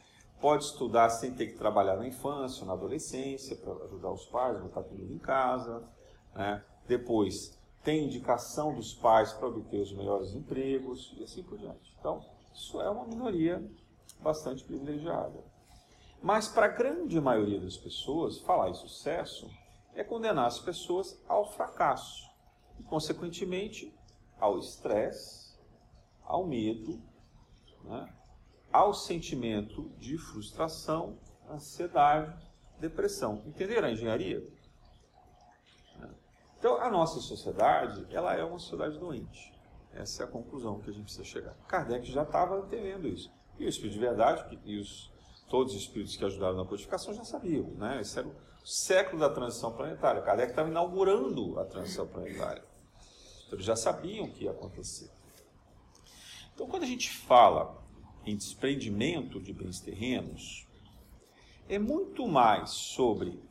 pode 0.43 0.65
estudar 0.65 1.09
sem 1.09 1.33
ter 1.33 1.47
que 1.47 1.57
trabalhar 1.57 1.95
na 1.95 2.05
infância, 2.05 2.65
na 2.65 2.73
adolescência, 2.73 3.55
para 3.55 3.71
ajudar 3.85 4.11
os 4.11 4.25
pais, 4.25 4.59
botar 4.59 4.83
tudo 4.83 5.01
em 5.01 5.17
casa, 5.17 5.87
né? 6.35 6.61
Depois 6.85 7.57
tem 7.81 8.03
indicação 8.03 8.75
dos 8.75 8.93
pais 8.93 9.31
para 9.31 9.47
obter 9.47 9.79
os 9.79 9.93
melhores 9.93 10.35
empregos 10.35 11.15
e 11.17 11.23
assim 11.23 11.43
por 11.43 11.57
diante. 11.57 11.95
Então, 11.97 12.25
isso 12.53 12.81
é 12.81 12.89
uma 12.89 13.05
minoria 13.05 13.65
bastante 14.19 14.65
privilegiada. 14.65 15.41
Mas 16.21 16.49
para 16.49 16.65
a 16.65 16.69
grande 16.69 17.21
maioria 17.21 17.61
das 17.61 17.77
pessoas, 17.77 18.39
falar 18.39 18.69
em 18.69 18.73
sucesso 18.73 19.49
é 19.95 20.03
condenar 20.03 20.47
as 20.47 20.59
pessoas 20.59 21.23
ao 21.25 21.53
fracasso 21.53 22.29
e, 22.77 22.83
consequentemente, 22.83 23.97
ao 24.37 24.59
estresse, 24.59 25.57
ao 26.21 26.45
medo, 26.45 27.01
né? 27.85 28.13
Ao 28.73 28.93
sentimento 28.93 29.91
de 29.99 30.17
frustração, 30.17 31.19
ansiedade, 31.47 32.35
depressão. 32.79 33.43
Entenderam 33.45 33.87
a 33.87 33.91
engenharia? 33.91 34.43
Então, 36.57 36.81
a 36.81 36.89
nossa 36.89 37.19
sociedade, 37.19 38.07
ela 38.09 38.33
é 38.33 38.43
uma 38.43 38.57
sociedade 38.57 38.97
doente. 38.97 39.53
Essa 39.93 40.23
é 40.23 40.25
a 40.25 40.29
conclusão 40.29 40.79
que 40.79 40.89
a 40.89 40.93
gente 40.93 41.03
precisa 41.03 41.23
chegar. 41.23 41.53
Kardec 41.67 42.09
já 42.11 42.23
estava 42.23 42.57
entendendo 42.59 43.07
isso. 43.07 43.31
E 43.59 43.65
o 43.65 43.69
Espírito 43.69 43.93
de 43.93 43.99
Verdade, 43.99 44.59
e 44.65 44.79
os, 44.79 45.11
todos 45.49 45.75
os 45.75 45.81
espíritos 45.81 46.15
que 46.15 46.25
ajudaram 46.25 46.55
na 46.55 46.65
codificação 46.65 47.13
já 47.13 47.23
sabiam. 47.23 47.67
Né? 47.75 48.01
Esse 48.01 48.17
era 48.17 48.27
o 48.27 48.35
século 48.65 49.19
da 49.19 49.29
transição 49.29 49.71
planetária. 49.73 50.21
Kardec 50.21 50.51
estava 50.51 50.69
inaugurando 50.69 51.59
a 51.59 51.65
transição 51.65 52.07
planetária. 52.07 52.63
Então, 53.45 53.57
eles 53.57 53.65
já 53.65 53.75
sabiam 53.75 54.25
o 54.25 54.31
que 54.31 54.45
ia 54.45 54.51
acontecer. 54.51 55.11
Então, 56.55 56.65
quando 56.65 56.83
a 56.83 56.87
gente 56.87 57.11
fala 57.11 57.82
em 58.25 58.35
desprendimento 58.35 59.39
de 59.39 59.53
bens 59.53 59.79
terrenos, 59.79 60.67
é 61.67 61.79
muito 61.79 62.27
mais 62.27 62.69
sobre 62.71 63.41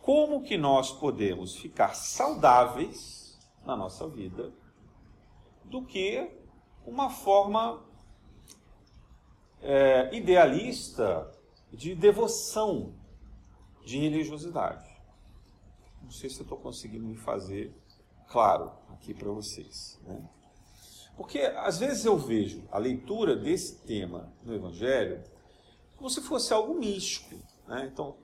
como 0.00 0.42
que 0.42 0.56
nós 0.56 0.92
podemos 0.92 1.56
ficar 1.56 1.94
saudáveis 1.94 3.38
na 3.64 3.76
nossa 3.76 4.08
vida 4.08 4.52
do 5.64 5.84
que 5.84 6.30
uma 6.86 7.10
forma 7.10 7.84
é, 9.60 10.14
idealista 10.14 11.30
de 11.72 11.94
devoção, 11.94 12.94
de 13.84 13.98
religiosidade. 13.98 14.86
Não 16.00 16.10
sei 16.10 16.30
se 16.30 16.38
eu 16.38 16.42
estou 16.42 16.58
conseguindo 16.58 17.04
me 17.04 17.16
fazer 17.16 17.74
claro 18.28 18.72
aqui 18.90 19.12
para 19.12 19.30
vocês. 19.30 20.00
Né? 20.04 20.24
Porque 21.16 21.40
às 21.40 21.78
vezes 21.78 22.04
eu 22.04 22.16
vejo 22.16 22.62
a 22.70 22.78
leitura 22.78 23.34
desse 23.34 23.76
tema 23.86 24.32
no 24.44 24.54
Evangelho 24.54 25.22
como 25.96 26.10
se 26.10 26.20
fosse 26.20 26.52
algo 26.52 26.74
místico. 26.74 27.34
Né? 27.66 27.88
Então, 27.90 28.16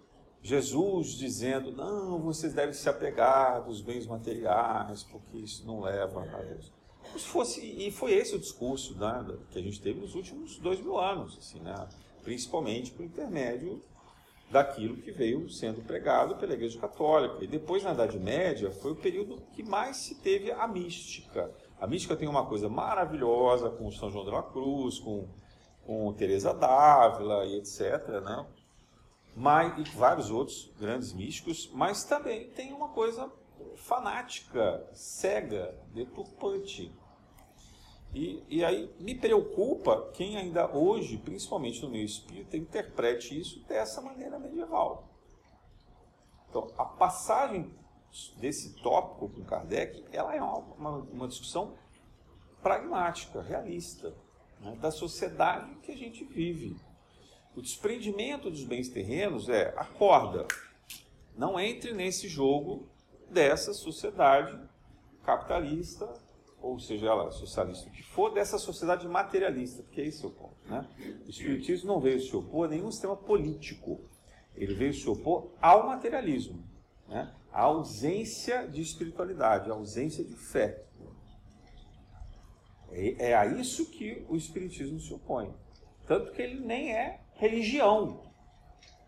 Jesus 0.42 1.12
dizendo: 1.12 1.72
não, 1.72 2.20
vocês 2.20 2.52
devem 2.52 2.74
se 2.74 2.88
apegar 2.88 3.64
dos 3.64 3.80
bens 3.80 4.06
materiais, 4.06 5.02
porque 5.04 5.38
isso 5.38 5.66
não 5.66 5.80
leva 5.80 6.22
a 6.22 6.42
Deus 6.42 6.72
se 7.18 7.26
fosse, 7.26 7.60
e 7.60 7.90
foi 7.90 8.12
esse 8.12 8.34
o 8.34 8.38
discurso 8.38 8.96
né, 8.96 9.36
que 9.50 9.58
a 9.58 9.62
gente 9.62 9.80
teve 9.80 10.00
nos 10.00 10.14
últimos 10.14 10.58
dois 10.58 10.80
mil 10.80 10.98
anos, 10.98 11.36
assim, 11.38 11.60
né, 11.60 11.88
principalmente 12.22 12.90
por 12.90 13.04
intermédio 13.04 13.82
daquilo 14.50 14.96
que 14.98 15.10
veio 15.10 15.48
sendo 15.48 15.82
pregado 15.82 16.36
pela 16.36 16.52
Igreja 16.52 16.78
Católica. 16.78 17.42
E 17.42 17.46
depois, 17.46 17.82
na 17.82 17.92
Idade 17.92 18.18
Média, 18.18 18.70
foi 18.70 18.92
o 18.92 18.96
período 18.96 19.42
que 19.54 19.62
mais 19.62 19.96
se 19.96 20.16
teve 20.16 20.52
a 20.52 20.68
mística. 20.68 21.50
A 21.82 21.86
mística 21.88 22.14
tem 22.14 22.28
uma 22.28 22.46
coisa 22.46 22.68
maravilhosa 22.68 23.68
com 23.68 23.90
São 23.90 24.08
João 24.08 24.24
de 24.24 24.30
la 24.30 24.44
Cruz, 24.44 25.00
com, 25.00 25.28
com 25.84 26.12
Teresa 26.12 26.54
d'Ávila 26.54 27.44
e 27.44 27.56
etc., 27.56 28.20
né? 28.22 28.46
Mas, 29.34 29.76
e 29.80 29.90
vários 29.96 30.30
outros 30.30 30.70
grandes 30.78 31.12
místicos, 31.12 31.68
mas 31.74 32.04
também 32.04 32.48
tem 32.50 32.72
uma 32.72 32.90
coisa 32.90 33.28
fanática, 33.74 34.88
cega, 34.92 35.74
deturpante. 35.92 36.94
E, 38.14 38.44
e 38.48 38.64
aí 38.64 38.88
me 39.00 39.16
preocupa 39.16 40.08
quem 40.12 40.36
ainda 40.36 40.72
hoje, 40.72 41.18
principalmente 41.18 41.82
no 41.82 41.90
meio 41.90 42.04
espírita, 42.04 42.56
interprete 42.56 43.36
isso 43.36 43.58
dessa 43.66 44.00
maneira 44.00 44.38
medieval. 44.38 45.08
Então, 46.48 46.72
a 46.78 46.84
passagem 46.84 47.74
desse 48.38 48.74
tópico 48.82 49.28
com 49.28 49.44
Kardec, 49.44 50.04
ela 50.12 50.34
é 50.34 50.42
uma, 50.42 50.88
uma 50.88 51.28
discussão 51.28 51.74
pragmática, 52.62 53.40
realista, 53.40 54.14
né, 54.60 54.76
da 54.80 54.90
sociedade 54.90 55.74
que 55.76 55.92
a 55.92 55.96
gente 55.96 56.24
vive. 56.24 56.76
O 57.56 57.62
desprendimento 57.62 58.50
dos 58.50 58.64
bens 58.64 58.88
terrenos 58.88 59.48
é 59.48 59.74
acorda, 59.76 60.46
não 61.36 61.58
entre 61.58 61.92
nesse 61.92 62.28
jogo 62.28 62.88
dessa 63.30 63.72
sociedade 63.72 64.58
capitalista 65.24 66.12
ou 66.62 66.78
seja 66.78 67.08
ela 67.08 67.30
socialista, 67.32 67.88
o 67.88 67.92
que 67.92 68.04
for, 68.04 68.32
dessa 68.32 68.56
sociedade 68.56 69.06
materialista, 69.08 69.82
porque 69.82 70.00
é 70.00 70.06
esse 70.06 70.24
o 70.24 70.30
ponto. 70.30 70.54
Né? 70.66 70.86
O 71.26 71.28
Espiritismo 71.28 71.88
não 71.88 72.00
veio 72.00 72.20
se 72.20 72.34
opor 72.36 72.66
a 72.66 72.70
nenhum 72.70 72.90
sistema 72.90 73.16
político, 73.16 74.00
ele 74.54 74.72
veio 74.72 74.94
se 74.94 75.08
opor 75.08 75.50
ao 75.60 75.88
materialismo, 75.88 76.62
né? 77.08 77.34
À 77.52 77.62
ausência 77.62 78.66
de 78.66 78.80
espiritualidade, 78.80 79.70
à 79.70 79.74
ausência 79.74 80.24
de 80.24 80.34
fé. 80.34 80.84
É, 82.90 83.30
é 83.30 83.34
a 83.34 83.46
isso 83.46 83.90
que 83.90 84.24
o 84.28 84.36
Espiritismo 84.36 84.98
se 85.00 85.12
opõe. 85.12 85.54
Tanto 86.06 86.32
que 86.32 86.42
ele 86.42 86.60
nem 86.60 86.92
é 86.92 87.20
religião. 87.34 88.22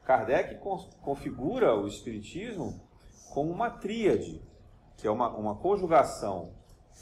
Kardec 0.04 0.60
configura 1.02 1.74
o 1.74 1.86
Espiritismo 1.86 2.80
como 3.32 3.50
uma 3.50 3.70
tríade, 3.70 4.40
que 4.96 5.06
é 5.06 5.10
uma, 5.10 5.28
uma 5.36 5.56
conjugação 5.56 6.52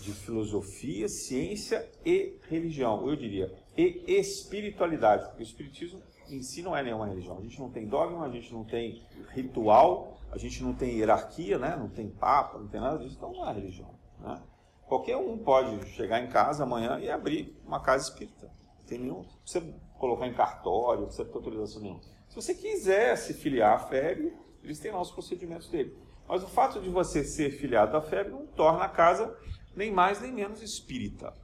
de 0.00 0.12
filosofia, 0.12 1.09
ciência 1.09 1.88
e 2.05 2.38
religião. 2.48 3.09
Eu 3.09 3.16
diria, 3.16 3.52
e 3.76 4.05
espiritualidade, 4.07 5.26
porque 5.26 5.42
o 5.42 5.44
espiritismo 5.44 6.02
em 6.28 6.42
si 6.42 6.62
não 6.62 6.76
é 6.76 6.83
nenhuma 6.83 7.07
religião. 7.07 7.38
A 7.38 7.42
gente 7.42 7.59
não 7.61 7.70
tem 7.70 7.87
dogma, 7.87 8.24
a 8.24 8.31
gente 8.31 8.52
não 8.52 8.64
tem 8.64 9.02
ritual, 9.31 10.12
a 10.33 10.38
gente 10.38 10.62
não 10.62 10.73
tem 10.73 10.97
hierarquia, 10.97 11.59
né? 11.59 11.77
não 11.77 11.90
tem 11.90 12.09
papa, 12.09 12.59
não 12.59 12.66
tem 12.66 12.81
nada 12.81 12.99
disso, 12.99 13.16
então 13.16 13.33
não 13.33 13.49
é 13.49 13.53
religião. 13.53 13.95
Né? 14.18 14.42
Qualquer 14.87 15.16
um 15.16 15.37
pode 15.37 15.87
chegar 15.90 16.21
em 16.21 16.29
casa 16.29 16.62
amanhã 16.62 16.99
e 16.99 17.11
abrir 17.11 17.61
uma 17.66 17.81
casa 17.81 18.09
espírita. 18.09 18.51
Não 18.79 18.87
tem 18.87 18.99
nenhum, 18.99 19.23
não 19.23 19.40
precisa 19.42 19.75
colocar 19.99 20.27
em 20.27 20.33
cartório, 20.33 21.01
não 21.01 21.07
precisa 21.09 21.29
ter 21.29 21.37
autorização 21.37 21.83
nenhuma. 21.83 22.01
Se 22.29 22.35
você 22.35 22.55
quiser 22.55 23.16
se 23.16 23.35
filiar 23.35 23.75
à 23.75 23.79
FEB, 23.79 24.33
eles 24.62 24.81
têm 24.81 24.90
lá 24.90 25.03
os 25.03 25.11
procedimentos 25.11 25.68
dele. 25.68 25.95
Mas 26.27 26.42
o 26.42 26.49
fato 26.49 26.81
de 26.81 26.88
você 26.88 27.23
ser 27.23 27.51
filiado 27.51 27.95
à 27.95 28.01
FEB 28.01 28.31
não 28.31 28.47
torna 28.47 28.85
a 28.85 28.88
casa 28.88 29.37
nem 29.77 29.92
mais 29.92 30.18
nem 30.23 30.33
menos 30.33 30.62
espírita. 30.62 31.35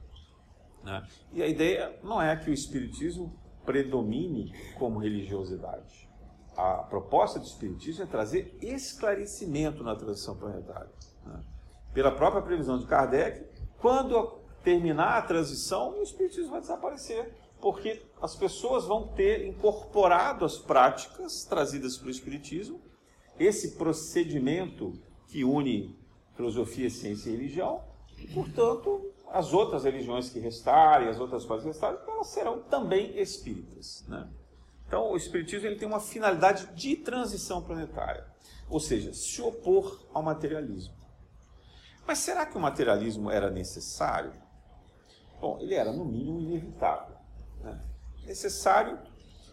Né? 0.83 1.07
E 1.31 1.43
a 1.43 1.47
ideia 1.47 1.99
não 2.01 2.19
é 2.19 2.35
que 2.35 2.49
o 2.49 2.53
espiritismo 2.53 3.39
predomine 3.65 4.51
como 4.79 4.97
religiosidade. 4.97 6.08
A 6.59 6.83
proposta 6.83 7.39
do 7.39 7.45
espiritismo 7.45 8.03
é 8.03 8.05
trazer 8.05 8.53
esclarecimento 8.61 9.81
na 9.81 9.95
transição 9.95 10.35
planetária. 10.35 10.91
Né? 11.25 11.41
Pela 11.93 12.11
própria 12.11 12.41
previsão 12.41 12.77
de 12.77 12.85
Kardec, 12.85 13.45
quando 13.77 14.39
terminar 14.61 15.19
a 15.19 15.21
transição, 15.21 15.97
o 15.97 16.03
espiritismo 16.03 16.51
vai 16.51 16.59
desaparecer, 16.59 17.33
porque 17.61 18.01
as 18.21 18.35
pessoas 18.35 18.83
vão 18.83 19.07
ter 19.07 19.47
incorporado 19.47 20.43
as 20.43 20.57
práticas 20.57 21.45
trazidas 21.45 21.97
pelo 21.97 22.11
espiritismo, 22.11 22.81
esse 23.39 23.77
procedimento 23.77 24.91
que 25.29 25.45
une 25.45 25.97
filosofia, 26.35 26.89
ciência 26.89 27.29
e 27.29 27.37
religião, 27.37 27.81
e, 28.17 28.27
portanto, 28.33 29.13
as 29.31 29.53
outras 29.53 29.85
religiões 29.85 30.29
que 30.29 30.39
restarem, 30.39 31.07
as 31.07 31.21
outras 31.21 31.45
coisas 31.45 31.63
que 31.63 31.69
restarem, 31.69 31.99
elas 32.05 32.27
serão 32.27 32.59
também 32.63 33.17
espíritas. 33.17 34.03
Né? 34.09 34.29
Então, 34.89 35.11
o 35.11 35.15
espiritismo 35.15 35.67
ele 35.67 35.75
tem 35.77 35.87
uma 35.87 35.99
finalidade 35.99 36.65
de 36.73 36.95
transição 36.95 37.61
planetária, 37.61 38.25
ou 38.67 38.79
seja, 38.79 39.13
se 39.13 39.39
opor 39.39 40.03
ao 40.11 40.23
materialismo. 40.23 40.95
Mas 42.07 42.17
será 42.17 42.43
que 42.43 42.57
o 42.57 42.59
materialismo 42.59 43.29
era 43.29 43.51
necessário? 43.51 44.33
Bom, 45.39 45.59
ele 45.61 45.75
era 45.75 45.93
no 45.93 46.03
mínimo 46.03 46.41
inevitável. 46.41 47.15
Né? 47.61 47.79
necessário. 48.29 48.99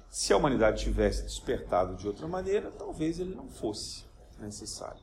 Se 0.09 0.33
a 0.33 0.37
humanidade 0.37 0.83
tivesse 0.83 1.22
despertado 1.22 1.96
de 1.96 2.07
outra 2.07 2.29
maneira, 2.29 2.70
talvez 2.70 3.18
ele 3.18 3.35
não 3.35 3.49
fosse 3.49 4.05
necessário. 4.38 5.03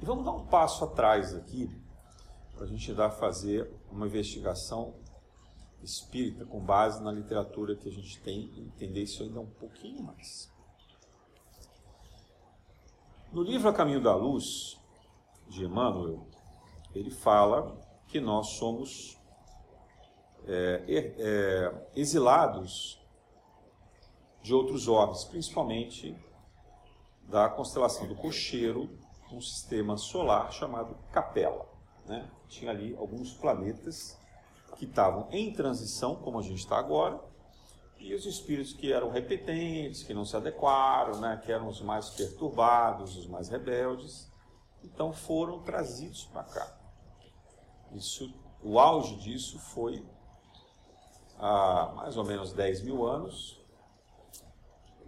E 0.00 0.04
vamos 0.04 0.24
dar 0.24 0.32
um 0.32 0.46
passo 0.46 0.84
atrás 0.84 1.34
aqui, 1.34 1.70
para 2.54 2.64
a 2.64 2.68
gente 2.68 2.92
dar 2.92 3.10
fazer 3.10 3.70
uma 3.90 4.06
investigação 4.06 4.94
espírita 5.84 6.44
com 6.44 6.60
base 6.60 7.02
na 7.02 7.12
literatura 7.12 7.76
que 7.76 7.88
a 7.88 7.92
gente 7.92 8.20
tem 8.20 8.50
entender 8.56 9.02
isso 9.02 9.22
ainda 9.22 9.40
um 9.40 9.50
pouquinho 9.50 10.02
mais. 10.02 10.52
No 13.32 13.42
livro 13.42 13.68
A 13.68 13.72
Caminho 13.72 14.02
da 14.02 14.14
Luz, 14.14 14.80
de 15.48 15.64
Emmanuel, 15.64 16.26
ele 16.94 17.10
fala 17.10 17.76
que 18.06 18.20
nós 18.20 18.50
somos 18.50 19.18
é, 20.46 20.84
é, 20.88 21.88
exilados 21.96 23.00
de 24.42 24.54
outros 24.54 24.88
orbes, 24.88 25.24
principalmente 25.24 26.16
da 27.22 27.48
constelação 27.48 28.06
do 28.06 28.14
Cocheiro, 28.14 28.88
um 29.32 29.40
sistema 29.40 29.96
solar 29.96 30.52
chamado 30.52 30.96
Capela. 31.10 31.66
Né? 32.06 32.30
Tinha 32.48 32.70
ali 32.70 32.94
alguns 32.96 33.32
planetas 33.34 34.18
que 34.76 34.84
estavam 34.84 35.28
em 35.30 35.52
transição, 35.52 36.16
como 36.16 36.38
a 36.38 36.42
gente 36.42 36.58
está 36.58 36.78
agora, 36.78 37.20
e 37.98 38.14
os 38.14 38.26
espíritos 38.26 38.72
que 38.74 38.92
eram 38.92 39.10
repetentes, 39.10 40.02
que 40.02 40.12
não 40.12 40.24
se 40.24 40.36
adequaram, 40.36 41.20
né? 41.20 41.40
que 41.42 41.50
eram 41.50 41.68
os 41.68 41.80
mais 41.80 42.10
perturbados, 42.10 43.16
os 43.16 43.26
mais 43.26 43.48
rebeldes, 43.48 44.30
então 44.82 45.12
foram 45.12 45.62
trazidos 45.62 46.24
para 46.24 46.44
cá. 46.44 46.76
Isso, 47.92 48.32
o 48.62 48.78
auge 48.78 49.16
disso 49.16 49.58
foi 49.58 50.04
há 51.38 51.92
mais 51.96 52.16
ou 52.16 52.24
menos 52.24 52.52
10 52.52 52.82
mil 52.82 53.06
anos. 53.06 53.60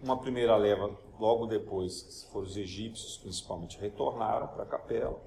Uma 0.01 0.17
primeira 0.17 0.55
leva, 0.55 0.95
logo 1.19 1.45
depois, 1.45 2.27
foram 2.31 2.47
os 2.47 2.57
egípcios, 2.57 3.17
principalmente, 3.17 3.77
retornaram 3.77 4.47
para 4.47 4.63
a 4.63 4.65
capela. 4.65 5.19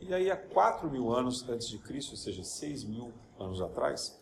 E 0.00 0.12
aí, 0.12 0.30
há 0.30 0.36
4 0.36 0.90
mil 0.90 1.12
anos 1.12 1.48
antes 1.48 1.68
de 1.68 1.78
Cristo, 1.78 2.12
ou 2.12 2.16
seja, 2.16 2.42
6 2.42 2.84
mil 2.84 3.12
anos 3.38 3.60
atrás, 3.60 4.20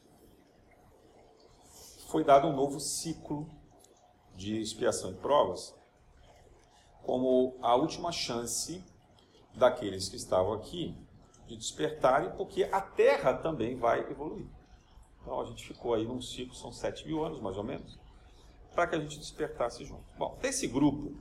foi 2.09 2.25
dado 2.25 2.46
um 2.46 2.55
novo 2.55 2.79
ciclo 2.79 3.48
de 4.35 4.61
expiação 4.61 5.12
e 5.12 5.14
provas, 5.14 5.75
como 7.03 7.57
a 7.62 7.75
última 7.75 8.12
chance 8.12 8.85
daqueles 9.55 10.09
que 10.09 10.16
estavam 10.16 10.53
aqui 10.53 10.96
de 11.46 11.57
despertarem, 11.57 12.31
porque 12.37 12.64
a 12.64 12.81
Terra 12.81 13.35
também 13.35 13.77
vai 13.77 14.01
evoluir. 14.11 14.46
Então 15.20 15.40
a 15.40 15.44
gente 15.44 15.66
ficou 15.66 15.94
aí 15.94 16.05
num 16.05 16.20
ciclo, 16.20 16.55
são 16.55 16.72
7 16.72 17.07
mil 17.07 17.25
anos 17.25 17.40
mais 17.40 17.57
ou 17.57 17.64
menos, 17.64 17.98
para 18.75 18.87
que 18.87 18.96
a 18.96 19.01
gente 19.01 19.18
despertasse 19.18 19.85
junto. 19.85 20.05
Bom, 20.18 20.37
desse 20.40 20.66
grupo, 20.66 21.14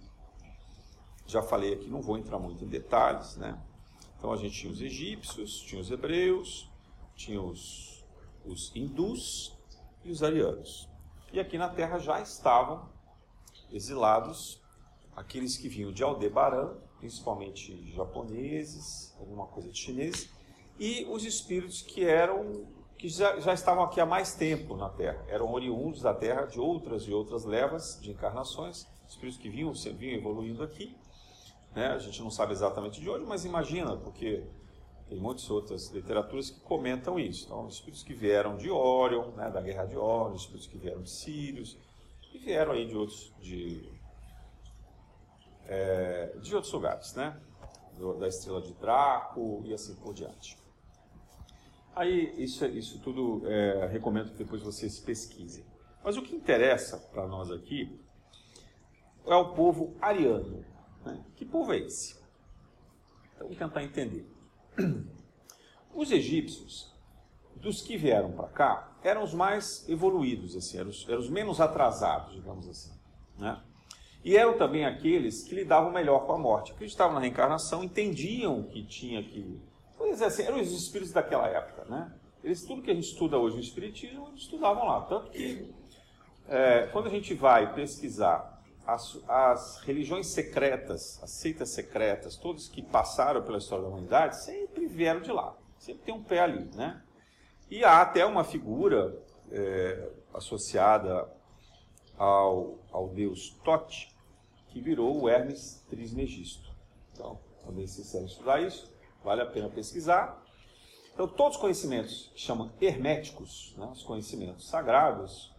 já 1.27 1.41
falei 1.41 1.73
aqui, 1.73 1.87
não 1.87 2.01
vou 2.01 2.17
entrar 2.17 2.39
muito 2.39 2.63
em 2.63 2.67
detalhes, 2.67 3.35
né? 3.37 3.61
Então 4.17 4.31
a 4.31 4.37
gente 4.37 4.59
tinha 4.59 4.71
os 4.71 4.81
egípcios, 4.81 5.59
tinha 5.61 5.81
os 5.81 5.91
hebreus, 5.91 6.70
tinha 7.15 7.41
os, 7.41 8.05
os 8.45 8.75
hindus 8.75 9.57
e 10.03 10.11
os 10.11 10.23
arianos. 10.23 10.89
E 11.31 11.39
aqui 11.39 11.57
na 11.57 11.69
Terra 11.69 11.97
já 11.97 12.19
estavam 12.21 12.89
exilados 13.71 14.61
aqueles 15.15 15.57
que 15.57 15.69
vinham 15.69 15.91
de 15.91 16.03
Aldebaran, 16.03 16.75
principalmente 16.99 17.91
japoneses, 17.93 19.15
alguma 19.19 19.47
coisa 19.47 19.69
de 19.69 19.77
chineses, 19.77 20.29
e 20.79 21.05
os 21.05 21.23
espíritos 21.25 21.81
que 21.81 22.03
eram 22.03 22.67
que 22.97 23.09
já, 23.09 23.39
já 23.39 23.51
estavam 23.51 23.83
aqui 23.83 23.99
há 23.99 24.05
mais 24.05 24.35
tempo 24.35 24.77
na 24.77 24.87
Terra, 24.87 25.25
eram 25.27 25.51
oriundos 25.51 26.03
da 26.03 26.13
Terra 26.13 26.45
de 26.45 26.59
outras 26.59 27.01
e 27.03 27.11
outras 27.11 27.45
levas 27.45 27.99
de 27.99 28.11
encarnações, 28.11 28.87
espíritos 29.07 29.41
que 29.41 29.49
vinham, 29.49 29.73
vinham 29.73 30.19
evoluindo 30.19 30.61
aqui. 30.61 30.95
Né? 31.73 31.87
A 31.87 31.97
gente 31.97 32.21
não 32.21 32.29
sabe 32.29 32.51
exatamente 32.51 33.01
de 33.01 33.09
onde, 33.09 33.25
mas 33.25 33.43
imagina, 33.43 33.97
porque 33.97 34.43
tem 35.11 35.19
muitas 35.19 35.49
outras 35.49 35.89
literaturas 35.89 36.49
que 36.49 36.61
comentam 36.61 37.19
isso. 37.19 37.43
Então, 37.43 37.67
espíritos 37.67 38.01
que 38.01 38.13
vieram 38.13 38.55
de 38.55 38.71
Orion, 38.71 39.31
né, 39.31 39.51
da 39.51 39.59
Guerra 39.59 39.83
de 39.83 39.97
Orion, 39.97 40.33
espíritos 40.33 40.67
que 40.67 40.77
vieram 40.77 41.01
de 41.01 41.09
Sírios, 41.09 41.77
e 42.33 42.37
vieram 42.37 42.71
aí 42.71 42.87
de 42.87 42.95
outros, 42.95 43.33
de 43.41 43.91
é, 45.65 46.27
de 46.41 46.55
outros 46.55 46.71
lugares, 46.71 47.13
né? 47.13 47.37
Da 48.21 48.27
estrela 48.29 48.61
de 48.61 48.73
Draco 48.75 49.61
e 49.65 49.73
assim 49.73 49.95
por 49.95 50.13
diante. 50.13 50.57
Aí, 51.93 52.33
isso, 52.41 52.65
isso 52.67 52.97
tudo 52.99 53.41
é, 53.45 53.87
recomendo 53.87 54.31
que 54.31 54.37
depois 54.37 54.61
vocês 54.61 54.97
pesquisem. 55.01 55.65
Mas 56.01 56.15
o 56.15 56.21
que 56.21 56.33
interessa 56.33 56.97
para 57.11 57.27
nós 57.27 57.51
aqui 57.51 57.99
é 59.25 59.35
o 59.35 59.53
povo 59.53 59.93
ariano. 59.99 60.63
Né? 61.03 61.21
Que 61.35 61.43
povo 61.43 61.73
é 61.73 61.79
esse? 61.79 62.15
Então, 63.35 63.47
vamos 63.47 63.57
tentar 63.57 63.83
entender. 63.83 64.25
Os 65.93 66.11
egípcios, 66.11 66.91
dos 67.55 67.81
que 67.81 67.97
vieram 67.97 68.31
para 68.31 68.47
cá, 68.47 68.91
eram 69.03 69.23
os 69.23 69.33
mais 69.33 69.87
evoluídos, 69.89 70.55
assim, 70.55 70.77
eram 70.77 70.89
os, 70.89 71.07
eram 71.07 71.19
os 71.19 71.29
menos 71.29 71.59
atrasados, 71.59 72.33
digamos 72.33 72.67
assim. 72.67 72.91
Né? 73.37 73.61
E 74.23 74.37
eram 74.37 74.57
também 74.57 74.85
aqueles 74.85 75.43
que 75.43 75.55
lidavam 75.55 75.91
melhor 75.91 76.25
com 76.25 76.33
a 76.33 76.37
morte, 76.37 76.71
acreditavam 76.71 77.15
na 77.15 77.19
reencarnação, 77.19 77.83
entendiam 77.83 78.63
que 78.63 78.83
tinha 78.85 79.23
que. 79.23 79.59
Vamos 79.97 80.13
dizer 80.13 80.25
assim, 80.25 80.43
eram 80.43 80.59
os 80.59 80.71
espíritos 80.71 81.11
daquela 81.11 81.47
época, 81.47 81.85
né? 81.85 82.13
Eles, 82.43 82.63
tudo 82.63 82.81
que 82.81 82.89
a 82.89 82.93
gente 82.93 83.05
estuda 83.07 83.37
hoje 83.37 83.55
no 83.55 83.61
Espiritismo, 83.61 84.27
eles 84.29 84.41
estudavam 84.41 84.85
lá. 84.85 85.01
Tanto 85.01 85.29
que, 85.29 85.71
é, 86.47 86.87
quando 86.87 87.07
a 87.07 87.09
gente 87.09 87.33
vai 87.33 87.73
pesquisar 87.73 88.60
as, 88.85 89.17
as, 89.27 89.81
religiões 89.81 90.27
secretas, 90.27 91.21
as 91.21 91.31
seitas 91.31 91.69
secretas, 91.69 92.35
todos 92.35 92.67
que 92.67 92.81
passaram 92.81 93.43
pela 93.43 93.57
história 93.57 93.83
da 93.83 93.89
humanidade, 93.89 94.43
sempre 94.43 94.87
vieram 94.87 95.21
de 95.21 95.31
lá. 95.31 95.55
Sempre 95.77 96.03
tem 96.03 96.13
um 96.13 96.23
pé 96.23 96.39
ali, 96.39 96.69
né? 96.75 97.01
E 97.69 97.83
há 97.83 98.01
até 98.01 98.25
uma 98.25 98.43
figura 98.43 99.17
é, 99.51 100.09
associada 100.33 101.27
ao, 102.17 102.79
ao 102.91 103.09
deus 103.09 103.57
Tote, 103.63 104.13
que 104.67 104.81
virou 104.81 105.21
o 105.21 105.29
Hermes 105.29 105.85
Trismegisto. 105.89 106.69
Então, 107.13 107.39
também 107.65 107.87
se 107.87 108.01
quiser 108.01 108.23
estudar 108.23 108.61
isso, 108.61 108.91
vale 109.23 109.41
a 109.41 109.45
pena 109.45 109.69
pesquisar. 109.69 110.41
Então, 111.13 111.27
todos 111.27 111.55
os 111.55 111.61
conhecimentos 111.61 112.31
que 112.33 112.41
chamam 112.41 112.71
herméticos, 112.79 113.75
né, 113.77 113.85
os 113.91 114.03
conhecimentos 114.03 114.67
sagrados 114.67 115.53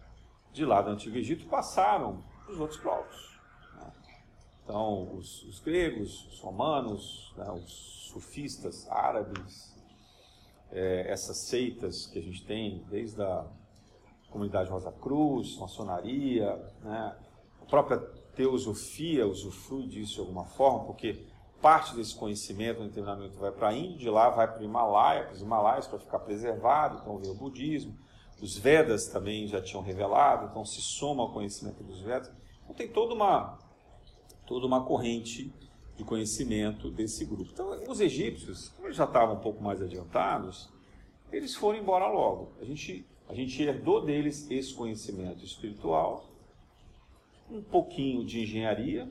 de 0.52 0.64
lá 0.64 0.82
do 0.82 0.90
Antigo 0.90 1.16
Egito, 1.16 1.46
passaram 1.46 2.22
os 2.48 2.58
outros 2.58 2.80
povos. 2.80 3.38
Né? 3.74 3.92
Então, 4.64 5.16
os, 5.16 5.42
os, 5.44 5.60
gregos, 5.60 6.26
os 6.26 6.40
romanos, 6.40 7.32
né, 7.36 7.50
os 7.50 8.10
sufistas 8.12 8.88
árabes, 8.90 9.74
é, 10.70 11.10
essas 11.10 11.48
seitas 11.48 12.06
que 12.06 12.18
a 12.18 12.22
gente 12.22 12.44
tem 12.44 12.84
desde 12.88 13.22
a 13.22 13.46
comunidade 14.30 14.70
Rosa 14.70 14.92
Cruz, 14.92 15.56
maçonaria, 15.58 16.56
né, 16.82 17.16
a 17.60 17.64
própria 17.66 17.98
teosofia 18.34 19.26
usufrui 19.26 19.86
disso 19.86 20.14
de 20.14 20.20
alguma 20.20 20.44
forma, 20.44 20.84
porque 20.84 21.26
parte 21.60 21.94
desse 21.94 22.14
conhecimento 22.16 22.82
no 22.82 22.90
treinamento 22.90 23.38
vai 23.38 23.52
para 23.52 23.68
a 23.68 23.72
Índia, 23.72 23.98
de 23.98 24.10
lá 24.10 24.30
vai 24.30 24.50
para 24.50 24.60
o 24.60 24.64
Himalaia, 24.64 25.24
para 25.24 25.34
os 25.34 25.42
Himalaias 25.42 25.86
para 25.86 25.98
ficar 25.98 26.18
preservado, 26.18 26.98
então 27.00 27.18
vem 27.18 27.30
o 27.30 27.34
budismo. 27.34 27.96
Os 28.42 28.58
Vedas 28.58 29.06
também 29.06 29.46
já 29.46 29.62
tinham 29.62 29.80
revelado, 29.84 30.48
então 30.50 30.64
se 30.64 30.82
soma 30.82 31.22
ao 31.22 31.32
conhecimento 31.32 31.80
dos 31.84 32.00
Vedas. 32.00 32.28
Então 32.64 32.74
tem 32.74 32.88
toda 32.88 33.14
uma, 33.14 33.56
toda 34.44 34.66
uma 34.66 34.84
corrente 34.84 35.54
de 35.96 36.02
conhecimento 36.02 36.90
desse 36.90 37.24
grupo. 37.24 37.50
Então 37.52 37.70
os 37.88 38.00
egípcios, 38.00 38.70
como 38.70 38.88
eles 38.88 38.96
já 38.96 39.04
estavam 39.04 39.36
um 39.36 39.40
pouco 39.40 39.62
mais 39.62 39.80
adiantados, 39.80 40.68
eles 41.30 41.54
foram 41.54 41.78
embora 41.78 42.08
logo. 42.08 42.52
A 42.60 42.64
gente, 42.64 43.06
a 43.28 43.34
gente 43.34 43.62
herdou 43.62 44.04
deles 44.04 44.50
esse 44.50 44.74
conhecimento 44.74 45.44
espiritual 45.44 46.28
um 47.48 47.62
pouquinho 47.62 48.24
de 48.24 48.40
engenharia. 48.40 49.04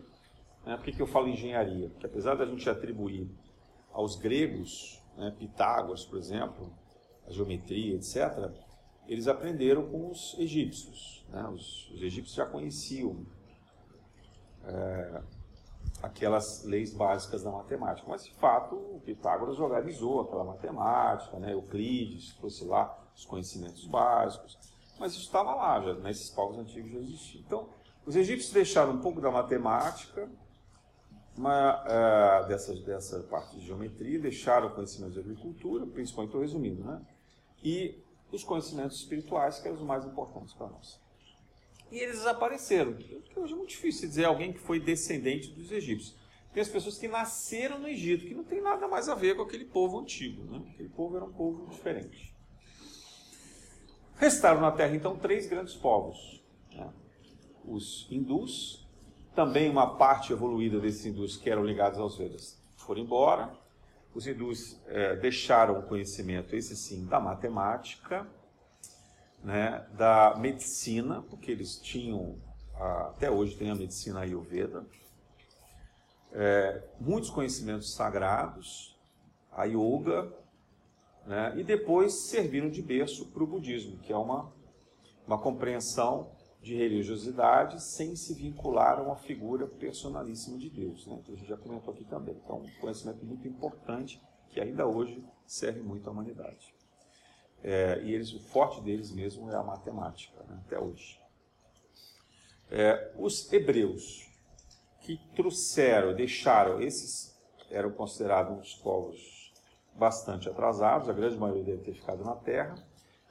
Né? 0.66 0.76
Por 0.76 0.84
que, 0.84 0.92
que 0.92 1.02
eu 1.02 1.08
falo 1.08 1.30
engenharia? 1.30 1.88
Porque 1.88 2.06
apesar 2.06 2.36
da 2.36 2.46
gente 2.46 2.70
atribuir 2.70 3.32
aos 3.94 4.18
gregos, 4.18 5.02
né, 5.16 5.34
Pitágoras, 5.40 6.04
por 6.04 6.20
exemplo, 6.20 6.70
a 7.26 7.32
geometria, 7.32 7.96
etc., 7.96 8.52
eles 9.08 9.28
aprenderam 9.28 9.88
com 9.90 10.10
os 10.10 10.36
egípcios. 10.40 11.26
Né? 11.30 11.48
Os, 11.50 11.90
os, 11.92 12.02
egípcios 12.02 12.36
já 12.36 12.46
conheciam 12.46 13.26
é, 14.64 15.22
aquelas 16.02 16.64
leis 16.64 16.94
básicas 16.94 17.44
da 17.44 17.52
matemática. 17.52 18.08
Mas, 18.10 18.24
de 18.24 18.34
fato, 18.34 18.76
o 18.76 19.02
Pitágoras 19.04 19.60
organizou 19.60 20.22
aquela 20.22 20.44
matemática, 20.44 21.38
né? 21.40 21.54
Euclides 21.54 22.34
trouxe 22.36 22.66
lá 22.66 22.98
os 23.16 23.26
conhecimentos 23.26 23.86
básicos. 23.86 24.58
Mas 25.00 25.14
isso 25.14 25.24
estava 25.24 25.54
lá, 25.56 25.82
já, 25.82 25.94
nesses 25.96 26.30
povos 26.30 26.58
antigos 26.58 26.92
já 26.92 27.00
existia. 27.00 27.42
Então, 27.42 27.70
os 28.06 28.16
egípcios 28.16 28.54
deixaram 28.54 28.94
um 28.94 29.02
pouco 29.02 29.22
da 29.22 29.32
matemática, 29.32 30.30
uma, 31.38 31.84
uh, 31.84 32.48
dessa, 32.48 32.76
dessa 32.76 33.20
parte 33.24 33.56
de 33.56 33.66
geometria, 33.66 34.20
deixaram 34.20 34.68
o 34.68 34.76
conhecimento 34.76 35.14
de 35.14 35.20
agricultura, 35.20 35.86
principalmente 35.86 36.30
estou 36.30 36.42
resumindo, 36.42 36.84
né? 36.84 37.02
E 37.64 38.04
os 38.32 38.44
conhecimentos 38.44 38.98
espirituais, 38.98 39.60
que 39.60 39.68
eram 39.68 39.78
os 39.78 39.84
mais 39.84 40.06
importantes 40.06 40.54
para 40.54 40.68
nós. 40.68 41.00
e 41.92 41.98
eles 42.00 42.20
desapareceram. 42.20 42.98
Hoje 43.36 43.54
é 43.54 43.56
muito 43.56 43.70
difícil 43.70 44.08
dizer 44.08 44.24
alguém 44.24 44.54
que 44.54 44.60
foi 44.60 44.80
descendente 44.80 45.52
dos 45.52 45.72
egípcios. 45.72 46.16
Tem 46.54 46.62
as 46.62 46.70
pessoas 46.70 46.98
que 46.98 47.08
nasceram 47.08 47.80
no 47.80 47.88
Egito, 47.88 48.26
que 48.26 48.34
não 48.34 48.46
tem 48.46 48.62
nada 48.62 48.88
mais 48.88 49.10
a 49.10 49.16
ver 49.16 49.36
com 49.36 49.42
aquele 49.42 49.66
povo 49.66 50.00
antigo. 50.00 50.44
Né? 50.44 50.64
Aquele 50.74 50.90
povo 50.90 51.18
era 51.18 51.26
um 51.26 51.34
povo 51.34 51.70
diferente. 51.70 52.34
Restaram 54.16 54.62
na 54.62 54.72
terra, 54.72 54.96
então, 54.96 55.18
três 55.18 55.48
grandes 55.48 55.74
povos. 55.76 56.42
Né? 56.74 56.94
Os 57.66 58.08
hindus, 58.10 58.88
também 59.36 59.70
uma 59.70 59.98
parte 59.98 60.32
evoluída 60.32 60.80
desses 60.80 61.06
hindus 61.06 61.36
que 61.36 61.50
eram 61.50 61.66
ligados 61.66 62.00
aos 62.00 62.18
Vedas 62.18 62.62
foram 62.82 63.02
embora. 63.02 63.54
Os 64.14 64.28
hindus 64.28 64.80
é, 64.88 65.16
deixaram 65.16 65.80
o 65.80 65.84
conhecimento, 65.84 66.56
esse 66.56 66.76
sim, 66.76 67.06
da 67.06 67.20
matemática, 67.20 68.28
né, 69.44 69.88
da 69.94 70.36
medicina, 70.38 71.22
porque 71.24 71.52
eles 71.52 71.78
tinham, 71.78 72.38
até 73.10 73.32
hoje 73.32 73.56
tem 73.56 73.72
a 73.72 73.76
medicina 73.76 74.20
Ayurveda, 74.22 74.86
é, 76.34 76.84
muitos 77.00 77.30
conhecimentos 77.30 77.94
sagrados, 77.94 79.00
a 79.52 79.66
yoga, 79.66 80.32
né, 81.26 81.54
e 81.58 81.64
depois 81.64 82.28
serviram 82.28 82.70
de 82.70 82.82
berço 82.82 83.28
para 83.28 83.44
o 83.44 83.48
budismo, 83.48 83.98
que 84.00 84.12
é 84.12 84.18
uma, 84.18 84.52
uma 85.26 85.38
compreensão 85.38 86.32
de 86.62 86.76
religiosidade 86.76 87.82
sem 87.82 88.16
se 88.16 88.34
vincular 88.36 89.00
a 89.00 89.02
uma 89.02 89.16
figura 89.16 89.66
personalíssima 89.66 90.58
de 90.58 90.70
Deus. 90.70 91.08
Né? 91.08 91.20
Que 91.26 91.34
a 91.34 91.36
gente 91.36 91.48
já 91.48 91.58
comentou 91.58 91.94
aqui 91.94 92.06
também. 92.06 92.36
Então, 92.44 92.58
um 92.58 92.80
conhecimento 92.80 93.26
muito 93.26 93.48
importante 93.48 94.22
que 94.50 94.60
ainda 94.60 94.86
hoje 94.86 95.24
serve 95.46 95.82
muito 95.82 96.08
à 96.08 96.12
humanidade. 96.12 96.74
É, 97.64 98.02
e 98.04 98.14
eles, 98.14 98.34
o 98.34 98.40
forte 98.40 98.82
deles 98.82 99.12
mesmo 99.12 99.50
é 99.52 99.56
a 99.56 99.64
matemática, 99.64 100.44
né? 100.44 100.62
até 100.66 100.80
hoje. 100.80 101.20
É, 102.70 103.14
os 103.18 103.52
hebreus 103.52 104.30
que 105.02 105.18
trouxeram, 105.36 106.14
deixaram, 106.14 106.80
esses 106.80 107.40
eram 107.70 107.92
considerados 107.92 108.58
uns 108.58 108.76
povos 108.76 109.52
bastante 109.96 110.48
atrasados, 110.48 111.10
a 111.10 111.14
grande 111.14 111.38
maioria 111.38 111.64
deve 111.64 111.84
ter 111.84 111.94
ficado 111.94 112.24
na 112.24 112.36
terra, 112.36 112.76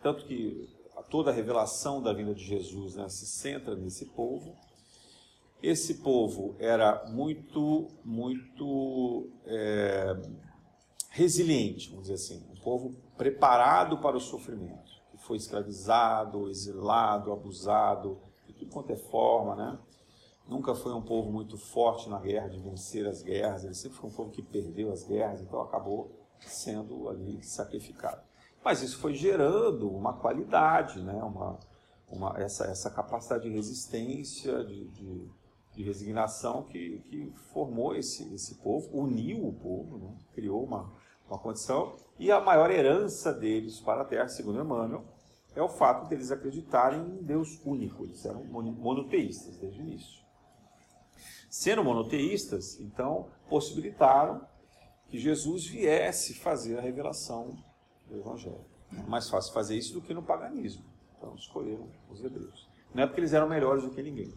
tanto 0.02 0.24
que 0.24 0.68
toda 1.08 1.30
a 1.30 1.34
revelação 1.34 2.02
da 2.02 2.12
vinda 2.12 2.34
de 2.34 2.44
Jesus 2.44 2.96
né, 2.96 3.08
se 3.08 3.26
centra 3.26 3.74
nesse 3.74 4.06
povo. 4.06 4.56
Esse 5.62 5.94
povo 5.94 6.56
era 6.58 7.06
muito, 7.08 7.88
muito 8.04 9.28
é, 9.44 10.16
resiliente, 11.10 11.90
vamos 11.90 12.08
dizer 12.08 12.14
assim, 12.14 12.42
um 12.50 12.60
povo 12.62 12.96
preparado 13.16 13.98
para 13.98 14.16
o 14.16 14.20
sofrimento, 14.20 14.90
que 15.10 15.18
foi 15.18 15.36
escravizado, 15.36 16.48
exilado, 16.48 17.30
abusado, 17.30 18.18
de 18.46 18.54
tudo 18.54 18.70
quanto 18.70 18.92
é 18.92 18.96
forma, 18.96 19.54
né? 19.54 19.78
Nunca 20.48 20.74
foi 20.74 20.94
um 20.94 21.02
povo 21.02 21.30
muito 21.30 21.58
forte 21.58 22.08
na 22.08 22.18
guerra, 22.18 22.48
de 22.48 22.58
vencer 22.58 23.06
as 23.06 23.22
guerras, 23.22 23.62
ele 23.62 23.74
sempre 23.74 23.98
foi 23.98 24.08
um 24.08 24.12
povo 24.12 24.30
que 24.30 24.42
perdeu 24.42 24.90
as 24.90 25.04
guerras, 25.04 25.42
então 25.42 25.60
acabou 25.60 26.10
sendo 26.40 27.08
ali 27.08 27.42
sacrificado. 27.42 28.29
Mas 28.64 28.82
isso 28.82 28.98
foi 28.98 29.14
gerando 29.14 29.90
uma 29.90 30.12
qualidade, 30.12 31.00
né? 31.00 31.14
uma, 31.22 31.58
uma, 32.08 32.38
essa, 32.38 32.66
essa 32.66 32.90
capacidade 32.90 33.44
de 33.44 33.54
resistência, 33.54 34.62
de, 34.64 34.86
de, 34.88 35.30
de 35.74 35.82
resignação 35.82 36.64
que, 36.64 37.00
que 37.08 37.32
formou 37.52 37.94
esse, 37.94 38.32
esse 38.34 38.56
povo, 38.56 38.88
uniu 38.92 39.46
o 39.46 39.52
povo, 39.52 39.98
né? 39.98 40.14
criou 40.34 40.62
uma, 40.62 40.92
uma 41.28 41.38
condição. 41.38 41.96
E 42.18 42.30
a 42.30 42.40
maior 42.40 42.70
herança 42.70 43.32
deles 43.32 43.80
para 43.80 44.02
a 44.02 44.04
Terra, 44.04 44.28
segundo 44.28 44.60
Emmanuel, 44.60 45.04
é 45.54 45.62
o 45.62 45.68
fato 45.68 46.08
deles 46.08 46.30
acreditarem 46.30 47.00
em 47.00 47.22
Deus 47.22 47.58
único. 47.64 48.04
Eles 48.04 48.24
eram 48.24 48.44
monoteístas 48.44 49.56
desde 49.56 49.80
o 49.80 49.82
início. 49.82 50.20
Sendo 51.48 51.82
monoteístas, 51.82 52.78
então, 52.78 53.28
possibilitaram 53.48 54.46
que 55.08 55.18
Jesus 55.18 55.66
viesse 55.66 56.34
fazer 56.34 56.78
a 56.78 56.80
revelação 56.80 57.56
do 58.10 58.18
Evangelho. 58.18 58.64
É 58.96 59.02
mais 59.08 59.28
fácil 59.28 59.52
fazer 59.52 59.76
isso 59.76 59.94
do 59.94 60.02
que 60.02 60.12
no 60.12 60.22
paganismo. 60.22 60.84
Então 61.16 61.34
escolheram 61.34 61.88
os 62.10 62.22
hebreus. 62.22 62.68
Não 62.94 63.04
é 63.04 63.06
porque 63.06 63.20
eles 63.20 63.32
eram 63.32 63.48
melhores 63.48 63.84
do 63.84 63.90
que 63.90 64.02
ninguém. 64.02 64.34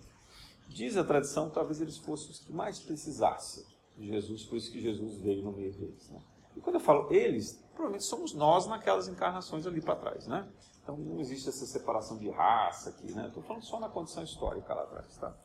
Diz 0.67 0.95
a 0.95 1.03
tradição 1.03 1.49
que 1.49 1.55
talvez 1.55 1.81
eles 1.81 1.97
fossem 1.97 2.31
os 2.31 2.39
que 2.39 2.51
mais 2.51 2.79
precisassem 2.79 3.65
de 3.97 4.07
Jesus, 4.07 4.43
por 4.45 4.57
isso 4.57 4.71
que 4.71 4.79
Jesus 4.79 5.17
veio 5.17 5.43
no 5.43 5.51
meio 5.51 5.71
deles. 5.73 6.09
Né? 6.09 6.19
E 6.55 6.61
quando 6.61 6.75
eu 6.75 6.79
falo 6.79 7.11
eles, 7.11 7.63
provavelmente 7.73 8.05
somos 8.05 8.33
nós 8.33 8.67
naquelas 8.67 9.07
encarnações 9.07 9.65
ali 9.67 9.81
para 9.81 9.95
trás. 9.95 10.27
Né? 10.27 10.47
Então 10.81 10.97
não 10.97 11.19
existe 11.19 11.49
essa 11.49 11.65
separação 11.65 12.17
de 12.17 12.29
raça 12.29 12.89
aqui. 12.89 13.11
Né? 13.11 13.27
Estou 13.27 13.43
falando 13.43 13.63
só 13.63 13.79
na 13.79 13.89
condição 13.89 14.23
histórica 14.23 14.73
lá 14.73 14.83
atrás. 14.83 15.17
Tá? 15.17 15.35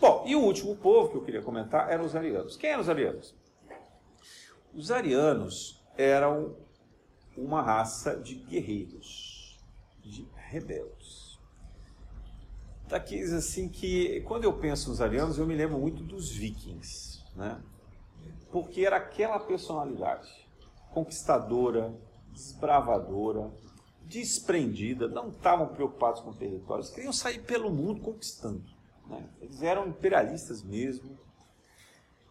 Bom, 0.00 0.24
e 0.26 0.34
o 0.34 0.40
último 0.40 0.76
povo 0.76 1.10
que 1.10 1.16
eu 1.16 1.22
queria 1.22 1.42
comentar 1.42 1.90
eram 1.90 2.04
os 2.04 2.16
arianos. 2.16 2.56
Quem 2.56 2.70
eram 2.70 2.82
os 2.82 2.88
arianos? 2.88 3.34
Os 4.74 4.90
arianos 4.90 5.82
eram 5.96 6.56
uma 7.36 7.62
raça 7.62 8.16
de 8.16 8.34
guerreiros, 8.34 9.58
de 10.02 10.26
rebeldes. 10.34 11.38
Daqueles 12.88 13.32
assim 13.32 13.68
que, 13.68 14.20
quando 14.22 14.44
eu 14.44 14.52
penso 14.52 14.90
nos 14.90 15.00
arianos, 15.00 15.38
eu 15.38 15.46
me 15.46 15.54
lembro 15.54 15.78
muito 15.78 16.02
dos 16.02 16.30
vikings, 16.30 17.22
né? 17.34 17.60
Porque 18.50 18.82
era 18.84 18.96
aquela 18.96 19.40
personalidade 19.40 20.28
conquistadora, 20.92 21.94
desbravadora, 22.32 23.50
desprendida, 24.04 25.08
não 25.08 25.30
estavam 25.30 25.68
preocupados 25.68 26.20
com 26.20 26.32
territórios, 26.34 26.90
queriam 26.90 27.12
sair 27.12 27.42
pelo 27.42 27.70
mundo 27.70 28.00
conquistando. 28.02 28.62
Né? 29.06 29.26
Eles 29.40 29.62
eram 29.62 29.88
imperialistas 29.88 30.62
mesmo, 30.62 31.18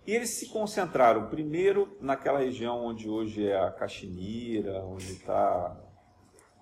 e 0.05 0.15
eles 0.15 0.31
se 0.31 0.47
concentraram 0.47 1.27
primeiro 1.27 1.97
naquela 2.01 2.39
região 2.39 2.85
onde 2.85 3.07
hoje 3.07 3.47
é 3.47 3.59
a 3.59 3.71
Caxemira, 3.71 4.83
onde 4.83 5.11
está 5.11 5.77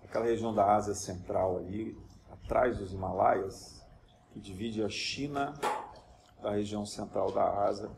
aquela 0.03 0.25
região 0.25 0.53
da 0.53 0.75
Ásia 0.75 0.93
Central 0.93 1.57
ali, 1.57 1.97
atrás 2.29 2.77
dos 2.77 2.91
Himalaias, 2.91 3.85
que 4.31 4.39
divide 4.39 4.83
a 4.83 4.89
China 4.89 5.53
da 6.41 6.51
região 6.51 6.85
central 6.85 7.31
da 7.31 7.65
Ásia, 7.65 7.89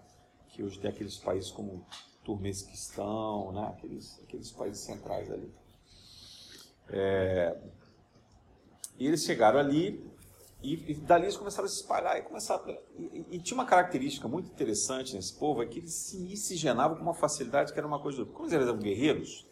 que 0.50 0.62
hoje 0.62 0.80
tem 0.80 0.92
aqueles 0.92 1.18
países 1.18 1.50
como 1.50 1.86
Turmesquistão, 2.24 3.52
né? 3.52 3.74
aqueles, 3.76 4.22
aqueles 4.24 4.52
países 4.52 4.84
centrais 4.84 5.32
ali. 5.32 5.52
É, 6.90 7.58
e 9.00 9.08
eles 9.08 9.24
chegaram 9.24 9.60
ali 9.60 10.11
e, 10.62 10.91
e 10.91 10.93
dali 10.95 11.26
eles 11.26 11.38
começaram 11.38 11.65
a 11.65 11.69
se 11.69 11.78
espalhar 11.78 12.17
e 12.19 12.21
começaram. 12.21 12.78
E, 12.97 13.26
e, 13.32 13.39
tinha 13.39 13.56
uma 13.58 13.65
característica 13.65 14.28
muito 14.28 14.52
interessante 14.52 15.15
nesse 15.15 15.34
povo, 15.38 15.63
é 15.63 15.65
que 15.65 15.80
eles 15.80 15.93
se 15.93 16.19
miscigenavam 16.19 16.97
com 16.97 17.04
uma 17.04 17.13
facilidade 17.13 17.74
que 17.74 17.80
era 17.80 17.88
uma 17.88 18.00
coisa. 18.00 18.24
Como 18.26 18.47
eles 18.47 18.54
eram 18.54 18.78
guerreiros, 18.78 19.47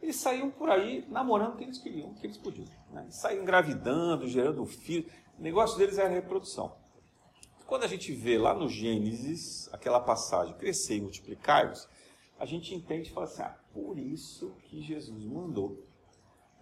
eles 0.00 0.16
saíam 0.16 0.50
por 0.50 0.70
aí 0.70 1.06
namorando 1.08 1.54
o 1.54 1.56
que 1.56 1.64
eles 1.64 1.78
queriam, 1.78 2.10
o 2.10 2.14
que 2.14 2.26
eles 2.26 2.38
podiam. 2.38 2.66
Né? 2.90 3.06
Saíam 3.10 3.42
engravidando, 3.42 4.26
gerando 4.26 4.64
filhos. 4.64 5.12
O 5.38 5.42
negócio 5.42 5.76
deles 5.76 5.98
era 5.98 6.08
a 6.08 6.12
reprodução. 6.12 6.74
Quando 7.66 7.84
a 7.84 7.88
gente 7.88 8.12
vê 8.12 8.38
lá 8.38 8.54
no 8.54 8.68
Gênesis 8.68 9.68
aquela 9.72 10.00
passagem, 10.00 10.54
crescer 10.56 10.96
e 10.96 11.00
multiplicar-vos, 11.00 11.88
a 12.38 12.46
gente 12.46 12.74
entende 12.74 13.10
e 13.10 13.12
fala 13.12 13.26
assim: 13.26 13.42
ah, 13.42 13.58
por 13.72 13.98
isso 13.98 14.54
que 14.64 14.80
Jesus 14.82 15.24
mandou 15.24 15.83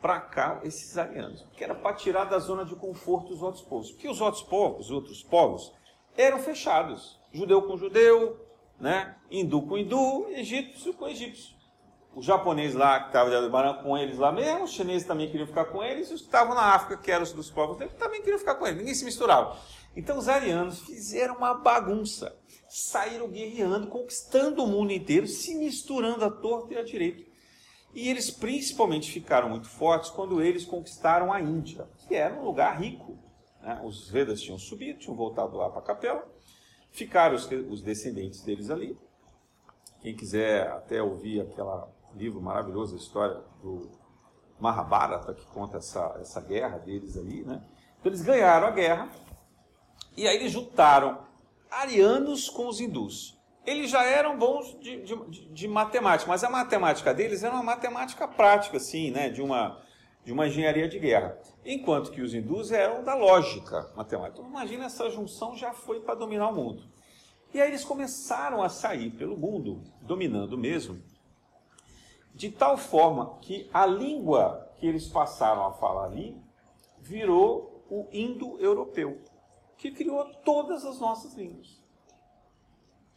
para 0.03 0.21
cá 0.21 0.61
esses 0.65 0.99
arianos, 0.99 1.47
que 1.57 1.63
era 1.63 1.77
para 1.77 1.95
tirar 1.95 2.25
da 2.25 2.41
zona 2.41 2.65
de 2.65 2.75
conforto 2.75 3.33
os 3.33 3.41
outros 3.41 3.63
povos. 3.63 3.93
Porque 3.93 4.09
os 4.09 4.21
outros 4.21 4.43
povos, 4.43 4.87
os 4.87 4.91
outros 4.91 5.23
povos, 5.23 5.73
eram 6.17 6.41
fechados. 6.41 7.21
Judeu 7.33 7.63
com 7.63 7.77
judeu, 7.77 8.45
né? 8.79 9.17
hindu 9.31 9.63
com 9.63 9.79
hindu, 9.79 10.27
egípcio 10.31 10.93
com 10.93 11.09
egípcio. 11.09 11.55
O 12.15 12.21
japonês 12.21 12.75
lá, 12.75 13.01
que 13.01 13.07
estava 13.07 13.75
com 13.83 13.97
eles 13.97 14.19
lá 14.19 14.31
mesmo, 14.31 14.65
os 14.65 14.73
chineses 14.73 15.07
também 15.07 15.31
queriam 15.31 15.47
ficar 15.47 15.65
com 15.67 15.83
eles, 15.83 16.11
os 16.11 16.21
que 16.21 16.27
estavam 16.27 16.55
na 16.55 16.75
África, 16.75 17.03
que 17.03 17.11
eram 17.11 17.23
os 17.23 17.33
dos 17.33 17.51
povos 17.51 17.79
também 17.99 18.21
queriam 18.21 18.39
ficar 18.39 18.57
com 18.57 18.67
eles. 18.67 18.81
Ninguém 18.81 18.95
se 18.95 19.05
misturava. 19.05 19.57
Então 19.97 20.19
os 20.19 20.29
arianos 20.29 20.81
fizeram 20.81 21.37
uma 21.37 21.55
bagunça. 21.55 22.37
Saíram 22.69 23.29
guerreando, 23.29 23.87
conquistando 23.87 24.65
o 24.65 24.67
mundo 24.67 24.93
inteiro, 24.93 25.27
se 25.27 25.55
misturando 25.55 26.25
à 26.25 26.31
torta 26.31 26.75
e 26.75 26.79
à 26.79 26.83
direita. 26.83 27.32
E 27.95 28.09
eles 28.09 28.31
principalmente 28.31 29.11
ficaram 29.11 29.51
muito 29.51 29.69
fortes 29.69 30.11
quando 30.11 30.43
eles 30.43 30.65
conquistaram 30.65 31.33
a 31.33 31.41
Índia, 31.41 31.87
que 32.09 32.15
era 32.15 32.35
um 32.35 32.45
lugar 32.45 32.81
rico. 32.81 33.19
Né? 33.61 33.81
Os 33.85 34.09
Vedas 34.09 34.41
tinham 34.41 34.59
subido, 34.59 34.99
tinham 34.99 35.17
voltado 35.17 35.57
lá 35.57 35.69
para 35.69 35.81
a 35.81 35.85
capela, 35.85 36.27
ficaram 36.91 37.35
os, 37.35 37.49
os, 37.51 37.83
descendentes 37.83 38.43
deles 38.43 38.71
ali. 38.71 38.99
Quem 40.01 40.17
quiser 40.17 40.69
até 40.69 41.03
ouvir 41.03 41.43
aquele 41.43 41.69
livro 42.15 42.41
maravilhoso, 42.41 42.95
a 42.95 42.99
história 42.99 43.41
do 43.63 43.91
Mahabharata, 44.59 45.35
que 45.35 45.45
conta 45.47 45.77
essa, 45.77 46.17
essa 46.19 46.41
guerra 46.41 46.79
deles 46.79 47.17
ali. 47.17 47.45
Né? 47.45 47.63
Então 48.01 48.11
eles 48.11 48.23
ganharam 48.23 48.69
a 48.69 48.71
guerra, 48.71 49.11
e 50.17 50.27
aí 50.27 50.37
eles 50.37 50.53
juntaram 50.53 51.27
arianos 51.71 52.49
com 52.49 52.69
os 52.69 52.81
hindus 52.81 53.42
eles 53.65 53.91
já 53.91 54.05
eram 54.05 54.37
bons 54.37 54.79
de, 54.81 55.03
de, 55.03 55.47
de, 55.49 55.69
matemática, 55.69 56.29
mas 56.29 56.43
a 56.43 56.51
matemática 56.51 57.15
deles 57.15 57.45
era 57.45 57.55
uma 57.55 57.63
matemática 57.63 58.27
prática, 58.27 58.77
assim, 58.77 59.11
né? 59.11 59.29
De 59.29 59.41
uma, 59.41 59.81
de 60.25 60.33
uma 60.33 60.47
engenharia 60.47 60.89
de 60.89 60.99
guerra, 60.99 61.39
enquanto 61.65 62.11
que 62.11 62.21
os 62.21 62.35
hindus 62.35 62.73
eram 62.73 63.05
da 63.05 63.15
lógica 63.15 63.93
matemática. 63.97 64.41
Então, 64.41 64.51
imagina 64.51 64.87
essa 64.87 65.09
junção 65.11 65.57
já 65.57 65.73
foi 65.73 66.01
para 66.01 66.15
dominar 66.15 66.49
o 66.49 66.55
mundo. 66.55 66.83
E 67.55 67.61
aí 67.61 67.69
eles 67.69 67.85
começaram 67.85 68.63
a 68.63 68.69
sair 68.69 69.11
pelo 69.11 69.37
mundo, 69.37 69.83
dominando 70.01 70.57
mesmo, 70.57 71.03
de 72.35 72.51
tal 72.51 72.77
forma 72.77 73.39
que 73.41 73.69
a 73.73 73.85
língua 73.85 74.73
que 74.79 74.87
eles 74.87 75.07
passaram 75.07 75.67
a 75.67 75.73
falar 75.73 76.07
ali 76.07 76.37
virou 76.99 77.85
o 77.91 78.09
indo-europeu, 78.11 79.21
que 79.77 79.91
criou 79.91 80.25
todas 80.45 80.85
as 80.85 80.99
nossas 80.99 81.35
línguas. 81.35 81.82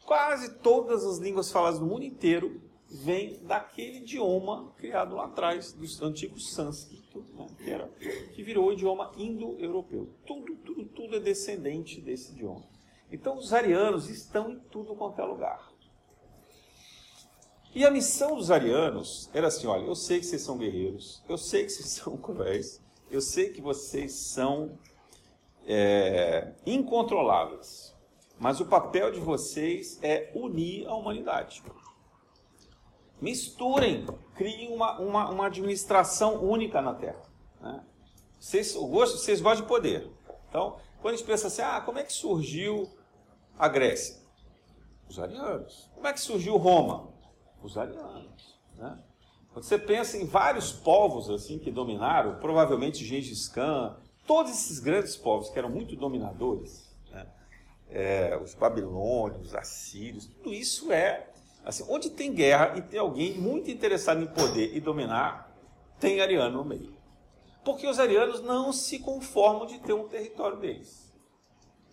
Quase 0.06 0.54
todas 0.60 1.04
as 1.04 1.18
línguas 1.18 1.50
faladas 1.50 1.80
no 1.80 1.86
mundo 1.86 2.04
inteiro 2.04 2.62
vêm 2.88 3.40
daquele 3.42 3.98
idioma 3.98 4.72
criado 4.76 5.16
lá 5.16 5.24
atrás, 5.24 5.72
do 5.72 6.06
antigo 6.06 6.38
sânscrito, 6.38 7.24
né, 7.34 7.46
que, 7.58 7.68
era, 7.68 7.88
que 8.32 8.42
virou 8.44 8.68
o 8.68 8.72
idioma 8.72 9.10
indo-europeu. 9.16 10.08
Tudo, 10.24 10.54
tudo, 10.64 10.84
tudo 10.86 11.16
é 11.16 11.20
descendente 11.20 12.00
desse 12.00 12.32
idioma. 12.32 12.64
Então 13.10 13.36
os 13.36 13.52
arianos 13.52 14.08
estão 14.08 14.48
em 14.52 14.60
tudo 14.70 14.94
quanto 14.94 15.20
é 15.20 15.24
lugar. 15.24 15.72
E 17.74 17.84
a 17.84 17.90
missão 17.90 18.36
dos 18.36 18.52
arianos 18.52 19.28
era 19.34 19.48
assim: 19.48 19.66
olha, 19.66 19.86
eu 19.86 19.96
sei 19.96 20.20
que 20.20 20.26
vocês 20.26 20.42
são 20.42 20.56
guerreiros, 20.56 21.20
eu 21.28 21.36
sei 21.36 21.64
que 21.64 21.72
vocês 21.72 21.88
são 21.98 22.16
cruéis, 22.16 22.80
eu 23.10 23.20
sei 23.20 23.50
que 23.50 23.60
vocês 23.60 24.12
são 24.12 24.78
é, 25.66 26.52
incontroláveis, 26.64 27.95
mas 28.38 28.60
o 28.60 28.66
papel 28.66 29.10
de 29.10 29.20
vocês 29.20 29.98
é 30.02 30.30
unir 30.34 30.86
a 30.86 30.94
humanidade. 30.94 31.62
Misturem, 33.20 34.06
criem 34.34 34.74
uma, 34.74 34.98
uma, 34.98 35.30
uma 35.30 35.46
administração 35.46 36.44
única 36.44 36.82
na 36.82 36.94
Terra. 36.94 37.22
Né? 37.60 37.84
Vocês, 38.38 38.74
vocês 38.74 39.40
gostam 39.40 39.62
de 39.62 39.68
poder. 39.68 40.10
Então, 40.48 40.76
quando 41.00 41.14
a 41.14 41.16
gente 41.16 41.26
pensa 41.26 41.46
assim, 41.46 41.62
ah, 41.62 41.80
como 41.80 41.98
é 41.98 42.02
que 42.02 42.12
surgiu 42.12 42.88
a 43.58 43.68
Grécia? 43.68 44.22
Os 45.08 45.18
arianos. 45.18 45.90
Como 45.94 46.06
é 46.06 46.12
que 46.12 46.20
surgiu 46.20 46.56
Roma? 46.56 47.16
os 47.66 47.76
arianos. 47.76 48.58
Né? 48.76 48.98
Quando 49.52 49.64
você 49.64 49.78
pensa 49.78 50.16
em 50.16 50.24
vários 50.24 50.72
povos 50.72 51.28
assim 51.28 51.58
que 51.58 51.70
dominaram, 51.70 52.38
provavelmente 52.38 53.04
Gengis 53.04 53.48
Khan, 53.48 53.96
todos 54.26 54.52
esses 54.52 54.78
grandes 54.78 55.16
povos 55.16 55.50
que 55.50 55.58
eram 55.58 55.70
muito 55.70 55.96
dominadores? 55.96 56.85
É, 57.90 58.38
os 58.42 58.54
babilônios, 58.54 59.48
os 59.48 59.54
assírios, 59.54 60.26
tudo 60.26 60.52
isso 60.52 60.92
é 60.92 61.28
assim, 61.64 61.84
onde 61.88 62.10
tem 62.10 62.32
guerra 62.32 62.78
e 62.78 62.82
tem 62.82 62.98
alguém 63.00 63.34
muito 63.34 63.70
interessado 63.70 64.22
em 64.22 64.26
poder 64.26 64.76
e 64.76 64.80
dominar, 64.80 65.52
tem 65.98 66.20
ariano 66.20 66.58
no 66.58 66.64
meio. 66.64 66.94
Porque 67.64 67.86
os 67.88 67.98
arianos 67.98 68.40
não 68.40 68.72
se 68.72 69.00
conformam 69.00 69.66
de 69.66 69.80
ter 69.80 69.92
um 69.92 70.06
território 70.06 70.58
deles. 70.58 71.12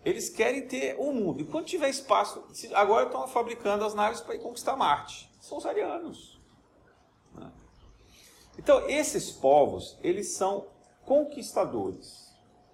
Eles 0.04 0.28
querem 0.28 0.68
ter 0.68 0.94
o 0.96 1.08
um 1.08 1.12
mundo. 1.12 1.40
E 1.40 1.44
quando 1.44 1.64
tiver 1.64 1.88
espaço, 1.88 2.44
agora 2.74 3.06
estão 3.06 3.26
fabricando 3.26 3.84
as 3.84 3.94
naves 3.94 4.20
para 4.20 4.36
ir 4.36 4.38
conquistar 4.38 4.76
Marte 4.76 5.34
são 5.44 5.58
os 5.58 5.66
arianos. 5.66 6.40
Né? 7.34 7.52
Então, 8.58 8.88
esses 8.88 9.30
povos, 9.30 9.98
eles 10.02 10.28
são 10.28 10.66
conquistadores. 11.04 12.32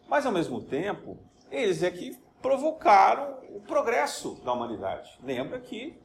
Mas, 0.08 0.24
ao 0.24 0.32
mesmo 0.32 0.62
tempo, 0.62 1.18
eles 1.50 1.82
é 1.82 1.90
que 1.90 2.16
provocaram 2.40 3.38
o 3.50 3.60
progresso 3.60 4.34
da 4.44 4.52
humanidade. 4.52 5.18
Lembra 5.22 5.60
que, 5.60 6.00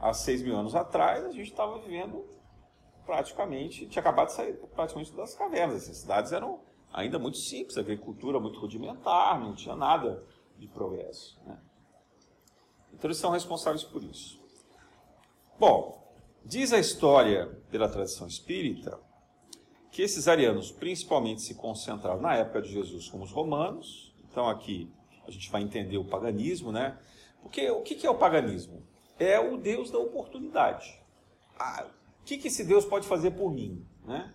há 0.00 0.12
seis 0.12 0.42
mil 0.42 0.56
anos 0.56 0.74
atrás, 0.74 1.24
a 1.24 1.30
gente 1.30 1.50
estava 1.50 1.78
vivendo 1.78 2.24
praticamente, 3.04 3.86
tinha 3.86 4.00
acabado 4.00 4.28
de 4.28 4.34
sair 4.34 4.54
praticamente 4.74 5.12
das 5.12 5.34
cavernas. 5.34 5.88
As 5.88 5.96
cidades 5.96 6.32
eram 6.32 6.60
ainda 6.92 7.18
muito 7.18 7.38
simples, 7.38 7.76
agricultura 7.76 8.38
muito 8.38 8.58
rudimentar, 8.60 9.40
não 9.40 9.54
tinha 9.54 9.74
nada 9.74 10.24
de 10.58 10.68
progresso. 10.68 11.40
Né? 11.44 11.58
Então, 12.92 13.08
eles 13.08 13.16
são 13.16 13.30
responsáveis 13.30 13.82
por 13.82 14.02
isso. 14.04 14.40
Bom, 15.58 16.02
Diz 16.44 16.72
a 16.72 16.78
história 16.78 17.46
pela 17.70 17.88
tradição 17.88 18.26
espírita 18.26 18.98
que 19.92 20.02
esses 20.02 20.26
arianos 20.26 20.72
principalmente 20.72 21.40
se 21.40 21.54
concentraram 21.54 22.20
na 22.20 22.34
época 22.34 22.62
de 22.62 22.72
Jesus 22.72 23.08
com 23.08 23.22
os 23.22 23.30
romanos. 23.30 24.12
Então 24.28 24.48
aqui 24.48 24.90
a 25.26 25.30
gente 25.30 25.50
vai 25.50 25.62
entender 25.62 25.98
o 25.98 26.04
paganismo, 26.04 26.72
né? 26.72 26.98
Porque 27.42 27.70
o 27.70 27.82
que 27.82 28.06
é 28.06 28.10
o 28.10 28.14
paganismo? 28.14 28.86
É 29.18 29.38
o 29.38 29.56
Deus 29.56 29.90
da 29.90 29.98
oportunidade. 29.98 31.00
Ah, 31.58 31.86
o 32.20 32.24
que 32.24 32.46
esse 32.46 32.64
Deus 32.64 32.84
pode 32.84 33.06
fazer 33.06 33.32
por 33.32 33.52
mim? 33.52 33.86
Né? 34.04 34.32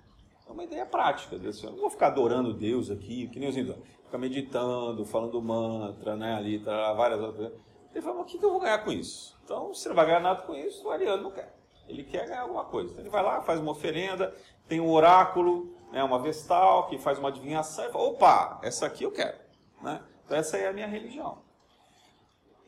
É 0.47 0.51
uma 0.51 0.63
ideia 0.63 0.85
prática. 0.85 1.35
Eu 1.35 1.71
não 1.71 1.79
vou 1.79 1.89
ficar 1.89 2.07
adorando 2.07 2.53
Deus 2.53 2.89
aqui, 2.89 3.27
que 3.27 3.39
nem 3.39 3.49
os 3.49 3.57
hindus. 3.57 3.75
Ficar 4.05 4.17
meditando, 4.17 5.05
falando 5.05 5.41
mantra, 5.41 6.15
né? 6.15 6.35
Ali, 6.35 6.59
tá, 6.59 6.93
várias 6.93 7.19
outras 7.19 7.37
coisas. 7.37 7.59
Ele 7.93 8.01
fala, 8.01 8.17
mas 8.17 8.33
o 8.33 8.37
que 8.37 8.45
eu 8.45 8.51
vou 8.51 8.59
ganhar 8.59 8.77
com 8.83 8.91
isso? 8.91 9.37
Então, 9.43 9.73
se 9.73 9.87
não 9.87 9.95
vai 9.95 10.05
ganhar 10.05 10.19
nada 10.19 10.41
com 10.43 10.53
isso, 10.53 10.87
o 10.87 10.91
ariano 10.91 11.23
não 11.23 11.31
quer. 11.31 11.53
Ele 11.87 12.03
quer 12.03 12.27
ganhar 12.27 12.41
alguma 12.41 12.65
coisa. 12.65 12.91
Então 12.91 13.03
ele 13.03 13.09
vai 13.09 13.23
lá, 13.23 13.41
faz 13.41 13.59
uma 13.59 13.71
oferenda, 13.71 14.35
tem 14.67 14.79
um 14.79 14.91
oráculo, 14.91 15.73
né, 15.91 16.03
uma 16.03 16.19
vestal, 16.19 16.87
que 16.87 16.97
faz 16.97 17.17
uma 17.17 17.29
adivinhação 17.29 17.85
e 17.85 17.91
fala, 17.91 18.03
opa, 18.05 18.59
essa 18.61 18.85
aqui 18.85 19.03
eu 19.03 19.11
quero. 19.11 19.37
Né? 19.81 20.01
Então 20.27 20.37
essa 20.37 20.57
é 20.57 20.67
a 20.67 20.73
minha 20.73 20.87
religião. 20.87 21.41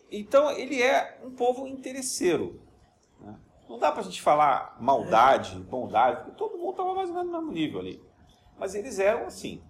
Então 0.10 0.50
ele 0.50 0.82
é 0.82 1.20
um 1.22 1.32
povo 1.32 1.68
interesseiro. 1.68 2.62
Né? 3.20 3.38
Não 3.68 3.78
dá 3.78 3.92
para 3.92 4.00
a 4.00 4.04
gente 4.06 4.22
falar 4.22 4.78
maldade, 4.80 5.60
bondade, 5.60 6.24
porque 6.24 6.38
todo 6.38 6.58
mundo 6.58 6.72
estava 6.72 6.96
mais 6.96 7.10
ou 7.10 7.16
menos 7.16 7.32
no 7.32 7.38
mesmo 7.40 7.52
nível 7.52 7.80
ali. 7.82 8.02
Mas 8.58 8.76
eles 8.76 8.98
eram 8.98 9.26
assim. 9.26 9.62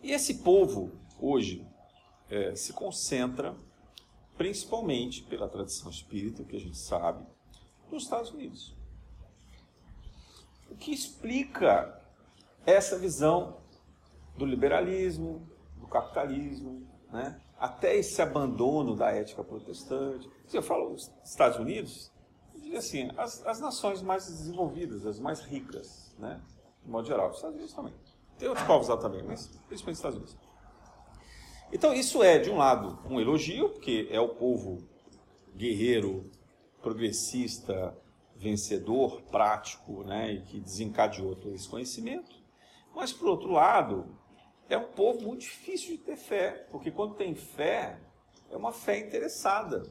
E 0.00 0.12
esse 0.12 0.42
povo, 0.42 0.92
hoje, 1.18 1.66
é, 2.30 2.54
se 2.54 2.72
concentra 2.72 3.56
principalmente 4.38 5.24
pela 5.24 5.48
tradição 5.48 5.90
espírita, 5.90 6.44
que 6.44 6.56
a 6.56 6.60
gente 6.60 6.78
sabe, 6.78 7.26
nos 7.90 8.04
Estados 8.04 8.30
Unidos. 8.30 8.76
O 10.70 10.76
que 10.76 10.92
explica 10.92 12.00
essa 12.64 12.96
visão 12.96 13.60
do 14.38 14.46
liberalismo, 14.46 15.49
capitalismo, 15.90 16.86
né? 17.12 17.40
até 17.58 17.96
esse 17.96 18.22
abandono 18.22 18.96
da 18.96 19.10
ética 19.10 19.44
protestante. 19.44 20.28
Se 20.46 20.56
eu 20.56 20.62
falo 20.62 20.94
os 20.94 21.12
Estados 21.24 21.58
Unidos, 21.58 22.10
diria 22.54 22.78
assim, 22.78 23.10
as, 23.16 23.46
as 23.46 23.60
nações 23.60 24.00
mais 24.00 24.26
desenvolvidas, 24.26 25.04
as 25.04 25.18
mais 25.18 25.40
ricas, 25.40 26.14
né? 26.18 26.40
de 26.82 26.90
modo 26.90 27.06
geral, 27.06 27.30
os 27.30 27.36
Estados 27.36 27.56
Unidos 27.56 27.74
também. 27.74 27.94
Tem 28.38 28.48
outros 28.48 28.66
povos 28.66 28.88
lá 28.88 28.96
também, 28.96 29.22
mas 29.22 29.48
principalmente 29.68 29.94
os 29.94 29.98
Estados 29.98 30.16
Unidos. 30.16 30.36
Então 31.72 31.92
isso 31.92 32.22
é, 32.22 32.38
de 32.38 32.50
um 32.50 32.56
lado, 32.56 32.98
um 33.08 33.20
elogio, 33.20 33.68
porque 33.68 34.08
é 34.10 34.20
o 34.20 34.30
povo 34.30 34.82
guerreiro 35.54 36.30
progressista, 36.80 37.94
vencedor, 38.34 39.20
prático, 39.30 40.02
né, 40.02 40.32
e 40.32 40.40
que 40.40 40.58
desencadeou 40.58 41.36
todo 41.36 41.54
esse 41.54 41.68
conhecimento. 41.68 42.40
Mas, 42.94 43.12
por 43.12 43.28
outro 43.28 43.52
lado, 43.52 44.06
é 44.70 44.78
um 44.78 44.86
povo 44.92 45.20
muito 45.22 45.40
difícil 45.40 45.96
de 45.96 45.98
ter 45.98 46.16
fé, 46.16 46.66
porque 46.70 46.90
quando 46.90 47.16
tem 47.16 47.34
fé, 47.34 48.00
é 48.48 48.56
uma 48.56 48.72
fé 48.72 48.98
interessada, 48.98 49.82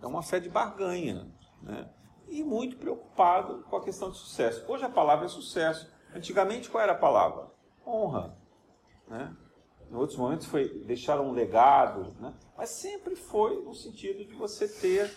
é 0.00 0.06
uma 0.06 0.22
fé 0.22 0.38
de 0.38 0.48
barganha, 0.48 1.28
né? 1.60 1.90
e 2.28 2.42
muito 2.42 2.76
preocupado 2.76 3.64
com 3.64 3.76
a 3.76 3.82
questão 3.82 4.10
de 4.10 4.16
sucesso. 4.16 4.64
Hoje 4.68 4.84
a 4.84 4.88
palavra 4.88 5.26
é 5.26 5.28
sucesso. 5.28 5.92
Antigamente, 6.14 6.70
qual 6.70 6.82
era 6.82 6.92
a 6.92 6.98
palavra? 6.98 7.50
Honra. 7.84 8.38
Né? 9.08 9.36
Em 9.90 9.94
outros 9.94 10.16
momentos 10.16 10.46
foi 10.46 10.68
deixar 10.84 11.20
um 11.20 11.32
legado, 11.32 12.14
né? 12.20 12.32
mas 12.56 12.70
sempre 12.70 13.16
foi 13.16 13.62
no 13.62 13.74
sentido 13.74 14.24
de 14.24 14.34
você 14.34 14.68
ter 14.68 15.12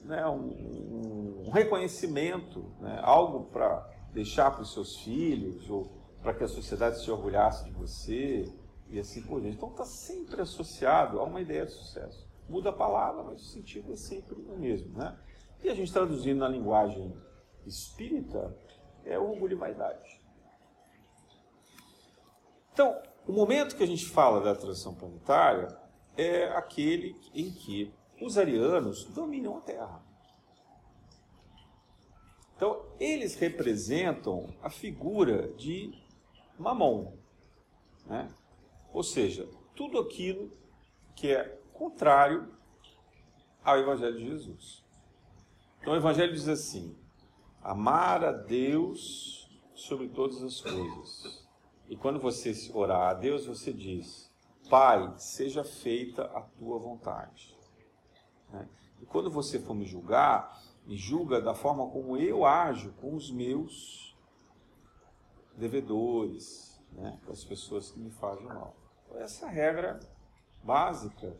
né, 0.00 0.24
um, 0.28 1.46
um 1.46 1.50
reconhecimento, 1.50 2.72
né, 2.80 3.00
algo 3.02 3.50
para 3.50 3.84
deixar 4.12 4.52
para 4.52 4.62
os 4.62 4.72
seus 4.72 4.96
filhos, 4.98 5.68
ou 5.68 5.98
para 6.22 6.34
que 6.34 6.44
a 6.44 6.48
sociedade 6.48 7.00
se 7.00 7.10
orgulhasse 7.10 7.64
de 7.64 7.70
você, 7.70 8.52
e 8.90 8.98
assim 8.98 9.22
por 9.22 9.40
diante. 9.40 9.56
Então 9.56 9.70
está 9.70 9.84
sempre 9.84 10.40
associado 10.40 11.20
a 11.20 11.24
uma 11.24 11.40
ideia 11.40 11.66
de 11.66 11.72
sucesso. 11.72 12.28
Muda 12.48 12.70
a 12.70 12.72
palavra, 12.72 13.22
mas 13.22 13.42
o 13.42 13.44
sentido 13.44 13.92
é 13.92 13.96
sempre 13.96 14.34
o 14.34 14.58
mesmo. 14.58 14.96
Né? 14.96 15.16
E 15.62 15.68
a 15.68 15.74
gente 15.74 15.92
traduzindo 15.92 16.38
na 16.38 16.48
linguagem 16.48 17.14
espírita, 17.66 18.56
é 19.04 19.18
orgulho 19.18 19.52
e 19.52 19.60
vaidade. 19.60 20.20
Então, 22.72 23.00
o 23.26 23.32
momento 23.32 23.76
que 23.76 23.82
a 23.82 23.86
gente 23.86 24.06
fala 24.08 24.40
da 24.40 24.54
transição 24.54 24.94
planetária 24.94 25.76
é 26.16 26.44
aquele 26.48 27.16
em 27.34 27.50
que 27.50 27.92
os 28.20 28.38
arianos 28.38 29.04
dominam 29.04 29.58
a 29.58 29.60
Terra. 29.60 30.02
Então, 32.56 32.86
eles 32.98 33.36
representam 33.36 34.46
a 34.62 34.70
figura 34.70 35.48
de 35.54 35.92
Mamon. 36.58 37.16
Né? 38.06 38.28
Ou 38.92 39.02
seja, 39.02 39.48
tudo 39.74 39.98
aquilo 39.98 40.50
que 41.14 41.28
é 41.28 41.44
contrário 41.72 42.52
ao 43.62 43.78
Evangelho 43.78 44.16
de 44.16 44.28
Jesus. 44.28 44.84
Então, 45.80 45.92
o 45.92 45.96
Evangelho 45.96 46.32
diz 46.32 46.48
assim: 46.48 46.96
amar 47.62 48.24
a 48.24 48.32
Deus 48.32 49.48
sobre 49.74 50.08
todas 50.08 50.42
as 50.42 50.60
coisas. 50.60 51.46
E 51.88 51.96
quando 51.96 52.18
você 52.18 52.52
orar 52.72 53.10
a 53.10 53.14
Deus, 53.14 53.46
você 53.46 53.72
diz: 53.72 54.30
Pai, 54.68 55.14
seja 55.16 55.64
feita 55.64 56.24
a 56.24 56.40
tua 56.40 56.78
vontade. 56.78 57.56
Né? 58.50 58.68
E 59.00 59.06
quando 59.06 59.30
você 59.30 59.58
for 59.58 59.74
me 59.74 59.84
julgar, 59.84 60.60
me 60.86 60.96
julga 60.96 61.40
da 61.40 61.54
forma 61.54 61.88
como 61.90 62.16
eu 62.16 62.44
ajo 62.44 62.92
com 63.00 63.14
os 63.14 63.30
meus 63.30 64.07
devedores, 65.58 66.80
né? 66.92 67.18
as 67.30 67.44
pessoas 67.44 67.90
que 67.90 67.98
me 67.98 68.10
fazem 68.10 68.46
mal. 68.46 68.74
Então, 69.04 69.20
essa 69.20 69.46
é 69.46 69.48
a 69.48 69.52
regra 69.52 70.00
básica 70.62 71.36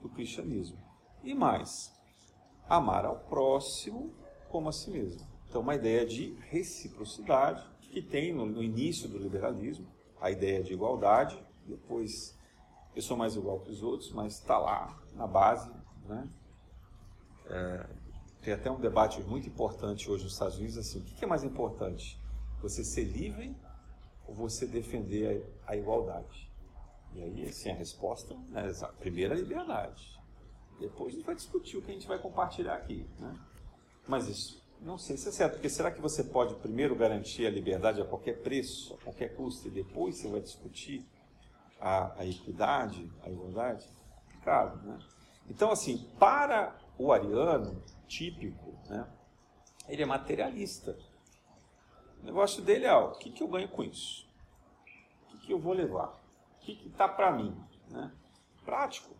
do 0.00 0.08
cristianismo. 0.08 0.78
E 1.22 1.34
mais, 1.34 1.92
amar 2.68 3.04
ao 3.04 3.16
próximo 3.20 4.12
como 4.48 4.68
a 4.68 4.72
si 4.72 4.90
mesmo. 4.90 5.26
Então, 5.48 5.60
uma 5.60 5.74
ideia 5.74 6.04
de 6.04 6.34
reciprocidade 6.48 7.64
que 7.80 8.02
tem 8.02 8.32
no, 8.32 8.46
no 8.46 8.62
início 8.62 9.08
do 9.08 9.18
liberalismo, 9.18 9.86
a 10.20 10.30
ideia 10.30 10.62
de 10.62 10.72
igualdade, 10.72 11.42
depois 11.66 12.38
eu 12.94 13.02
sou 13.02 13.16
mais 13.16 13.36
igual 13.36 13.60
que 13.60 13.70
os 13.70 13.82
outros, 13.82 14.12
mas 14.12 14.34
está 14.34 14.58
lá 14.58 14.98
na 15.14 15.26
base. 15.26 15.70
Né? 16.06 16.28
É, 17.46 17.86
tem 18.42 18.54
até 18.54 18.70
um 18.70 18.80
debate 18.80 19.20
muito 19.22 19.48
importante 19.48 20.10
hoje 20.10 20.24
nos 20.24 20.32
Estados 20.32 20.56
Unidos, 20.56 20.78
assim, 20.78 21.00
o 21.00 21.02
que 21.02 21.24
é 21.24 21.28
mais 21.28 21.44
importante? 21.44 22.21
Você 22.62 22.84
ser 22.84 23.04
livre 23.04 23.54
ou 24.26 24.34
você 24.34 24.66
defender 24.66 25.44
a, 25.66 25.76
igualdade? 25.76 26.50
E 27.14 27.22
aí, 27.22 27.48
assim, 27.48 27.70
a 27.70 27.74
resposta 27.74 28.34
é 28.54 28.84
a 28.84 28.88
primeira 28.88 29.34
a 29.34 29.36
liberdade. 29.36 30.18
Depois 30.80 31.12
a 31.12 31.16
gente 31.16 31.26
vai 31.26 31.34
discutir 31.34 31.76
o 31.76 31.82
que 31.82 31.90
a 31.90 31.94
gente 31.94 32.06
vai 32.06 32.18
compartilhar 32.18 32.74
aqui. 32.74 33.06
Né? 33.18 33.38
Mas 34.06 34.28
isso 34.28 34.62
não 34.82 34.98
sei 34.98 35.16
se 35.16 35.28
é 35.28 35.32
certo, 35.32 35.54
porque 35.54 35.68
será 35.68 35.90
que 35.90 36.00
você 36.00 36.24
pode 36.24 36.54
primeiro 36.56 36.96
garantir 36.96 37.46
a 37.46 37.50
liberdade 37.50 38.00
a 38.00 38.04
qualquer 38.04 38.42
preço, 38.42 38.94
a 38.94 39.04
qualquer 39.04 39.34
custo, 39.36 39.68
e 39.68 39.70
depois 39.70 40.16
você 40.16 40.28
vai 40.28 40.40
discutir 40.40 41.06
a, 41.80 42.20
a 42.20 42.26
equidade, 42.26 43.10
a 43.22 43.30
igualdade? 43.30 43.88
Claro, 44.42 44.76
né? 44.82 44.98
Então, 45.48 45.70
assim, 45.70 46.08
para 46.18 46.76
o 46.98 47.12
ariano 47.12 47.80
típico, 48.08 48.76
né, 48.88 49.06
ele 49.88 50.02
é 50.02 50.06
materialista. 50.06 50.96
O 52.22 52.26
negócio 52.26 52.62
dele 52.62 52.86
é, 52.86 52.92
ó, 52.92 53.08
o 53.08 53.18
que, 53.18 53.30
que 53.30 53.42
eu 53.42 53.48
ganho 53.48 53.68
com 53.68 53.82
isso? 53.82 54.28
O 55.24 55.30
que, 55.30 55.46
que 55.46 55.52
eu 55.52 55.58
vou 55.58 55.72
levar? 55.72 56.08
O 56.56 56.60
que 56.60 56.86
está 56.86 57.08
para 57.08 57.32
mim? 57.32 57.54
Né? 57.90 58.12
Prático. 58.64 59.10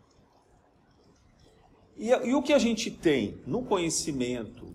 E, 1.95 2.09
e, 2.09 2.33
o 2.33 2.41
que 2.41 2.53
a 2.53 2.57
gente 2.57 2.89
tem 2.89 3.41
no 3.45 3.63
conhecimento 3.63 4.65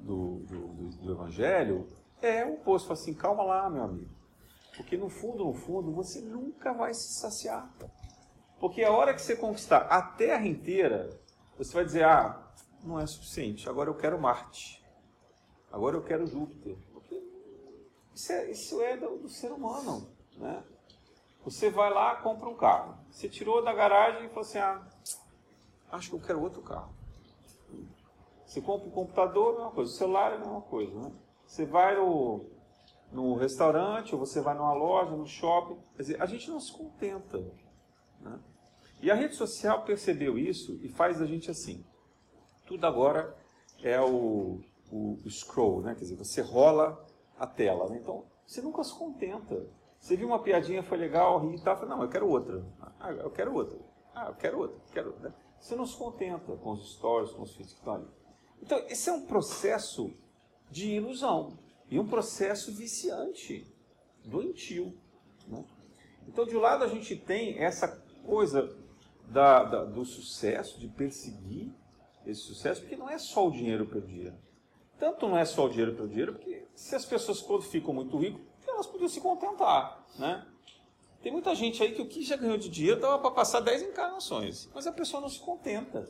do, 0.00 0.38
do, 0.40 0.88
do 1.02 1.12
Evangelho 1.12 1.86
é 2.20 2.44
o 2.44 2.54
oposto. 2.54 2.92
Assim, 2.92 3.14
calma 3.14 3.42
lá, 3.42 3.68
meu 3.70 3.84
amigo. 3.84 4.16
Porque 4.76 4.96
no 4.96 5.08
fundo, 5.08 5.44
no 5.44 5.54
fundo, 5.54 5.92
você 5.92 6.20
nunca 6.20 6.72
vai 6.72 6.92
se 6.92 7.12
saciar. 7.14 7.70
Porque 8.58 8.82
a 8.82 8.90
hora 8.90 9.14
que 9.14 9.22
você 9.22 9.36
conquistar 9.36 9.80
a 9.82 10.02
Terra 10.02 10.46
inteira, 10.46 11.10
você 11.56 11.72
vai 11.72 11.84
dizer, 11.84 12.04
ah, 12.04 12.42
não 12.82 12.98
é 12.98 13.06
suficiente, 13.06 13.68
agora 13.68 13.90
eu 13.90 13.94
quero 13.94 14.20
Marte. 14.20 14.82
Agora 15.70 15.96
eu 15.96 16.02
quero 16.02 16.26
Júpiter. 16.26 16.76
Isso 18.16 18.32
é, 18.32 18.50
isso 18.50 18.80
é 18.80 18.96
do, 18.96 19.18
do 19.18 19.28
ser 19.28 19.52
humano, 19.52 20.08
né? 20.38 20.64
Você 21.44 21.68
vai 21.68 21.92
lá, 21.92 22.16
compra 22.16 22.48
um 22.48 22.56
carro. 22.56 22.96
Você 23.10 23.28
tirou 23.28 23.62
da 23.62 23.74
garagem 23.74 24.24
e 24.24 24.28
falou 24.28 24.40
assim, 24.40 24.56
ah, 24.56 24.82
acho 25.92 26.08
que 26.08 26.16
eu 26.16 26.20
quero 26.20 26.40
outro 26.40 26.62
carro. 26.62 26.94
Você 28.46 28.62
compra 28.62 28.88
um 28.88 28.90
computador, 28.90 29.56
mesma 29.56 29.70
coisa. 29.70 29.92
O 29.92 29.94
celular 29.94 30.32
é 30.32 30.36
a 30.36 30.38
mesma 30.38 30.62
coisa, 30.62 30.98
né? 30.98 31.12
Você 31.46 31.66
vai 31.66 31.94
no, 31.94 32.46
no 33.12 33.34
restaurante, 33.34 34.14
ou 34.14 34.18
você 34.18 34.40
vai 34.40 34.56
numa 34.56 34.72
loja, 34.72 35.14
no 35.14 35.26
shopping. 35.26 35.78
Quer 35.94 36.02
dizer, 36.02 36.22
a 36.22 36.24
gente 36.24 36.48
não 36.50 36.58
se 36.58 36.72
contenta. 36.72 37.38
Né? 38.18 38.40
E 39.02 39.10
a 39.10 39.14
rede 39.14 39.34
social 39.34 39.84
percebeu 39.84 40.38
isso 40.38 40.80
e 40.82 40.88
faz 40.88 41.20
a 41.20 41.26
gente 41.26 41.50
assim. 41.50 41.84
Tudo 42.66 42.86
agora 42.86 43.36
é 43.82 44.00
o, 44.00 44.62
o, 44.90 45.18
o 45.22 45.30
scroll, 45.30 45.82
né? 45.82 45.94
Quer 45.94 46.00
dizer, 46.00 46.16
você 46.16 46.40
rola 46.40 47.05
a 47.38 47.46
tela. 47.46 47.88
Né? 47.88 47.98
Então, 48.02 48.24
você 48.46 48.60
nunca 48.60 48.82
se 48.84 48.94
contenta. 48.94 49.66
Você 49.98 50.16
viu 50.16 50.28
uma 50.28 50.42
piadinha, 50.42 50.82
foi 50.82 50.98
legal, 50.98 51.38
ri 51.40 51.56
e 51.56 51.60
tal, 51.60 51.76
fala, 51.76 51.96
não, 51.96 52.02
eu 52.02 52.08
quero 52.08 52.28
outra. 52.28 52.64
Ah, 53.00 53.10
eu 53.10 53.30
quero 53.30 53.54
outra. 53.54 53.78
Ah, 54.14 54.28
eu 54.28 54.34
quero 54.34 54.58
outra. 54.58 54.80
Quero 54.92 55.08
outra. 55.10 55.34
Você 55.58 55.74
não 55.74 55.86
se 55.86 55.96
contenta 55.96 56.56
com 56.56 56.72
os 56.72 56.92
stories, 56.94 57.32
com 57.32 57.42
os 57.42 57.54
feeds 57.54 57.72
que 57.72 57.78
estão 57.78 57.94
ali. 57.94 58.08
Então, 58.62 58.78
esse 58.88 59.08
é 59.08 59.12
um 59.12 59.26
processo 59.26 60.12
de 60.70 60.92
ilusão 60.92 61.58
e 61.90 61.98
um 61.98 62.06
processo 62.06 62.72
viciante, 62.72 63.66
doentio. 64.24 64.96
Né? 65.46 65.64
Então, 66.28 66.44
de 66.44 66.56
um 66.56 66.60
lado, 66.60 66.84
a 66.84 66.88
gente 66.88 67.16
tem 67.16 67.58
essa 67.58 67.88
coisa 68.24 68.76
da, 69.28 69.64
da, 69.64 69.84
do 69.84 70.04
sucesso, 70.04 70.78
de 70.78 70.88
perseguir 70.88 71.72
esse 72.24 72.42
sucesso, 72.42 72.80
porque 72.80 72.96
não 72.96 73.08
é 73.08 73.18
só 73.18 73.46
o 73.46 73.50
dinheiro 73.50 73.86
dia. 74.00 74.36
Tanto 74.98 75.28
não 75.28 75.36
é 75.36 75.44
só 75.44 75.66
o 75.66 75.68
dinheiro 75.68 75.94
pelo 75.94 76.08
dinheiro, 76.08 76.32
porque 76.32 76.64
se 76.74 76.94
as 76.94 77.04
pessoas, 77.04 77.40
quando 77.40 77.62
ficam 77.62 77.92
muito 77.92 78.16
ricas, 78.16 78.40
elas 78.66 78.86
podiam 78.86 79.08
se 79.08 79.20
contentar. 79.20 80.04
Né? 80.18 80.44
Tem 81.22 81.32
muita 81.32 81.54
gente 81.54 81.82
aí 81.82 81.92
que 81.92 82.02
o 82.02 82.06
que 82.06 82.22
já 82.22 82.36
ganhou 82.36 82.56
de 82.56 82.68
dinheiro 82.68 83.00
dava 83.00 83.18
para 83.18 83.30
passar 83.30 83.60
10 83.60 83.82
encarnações, 83.82 84.68
mas 84.74 84.86
a 84.86 84.92
pessoa 84.92 85.20
não 85.20 85.28
se 85.28 85.40
contenta. 85.40 86.08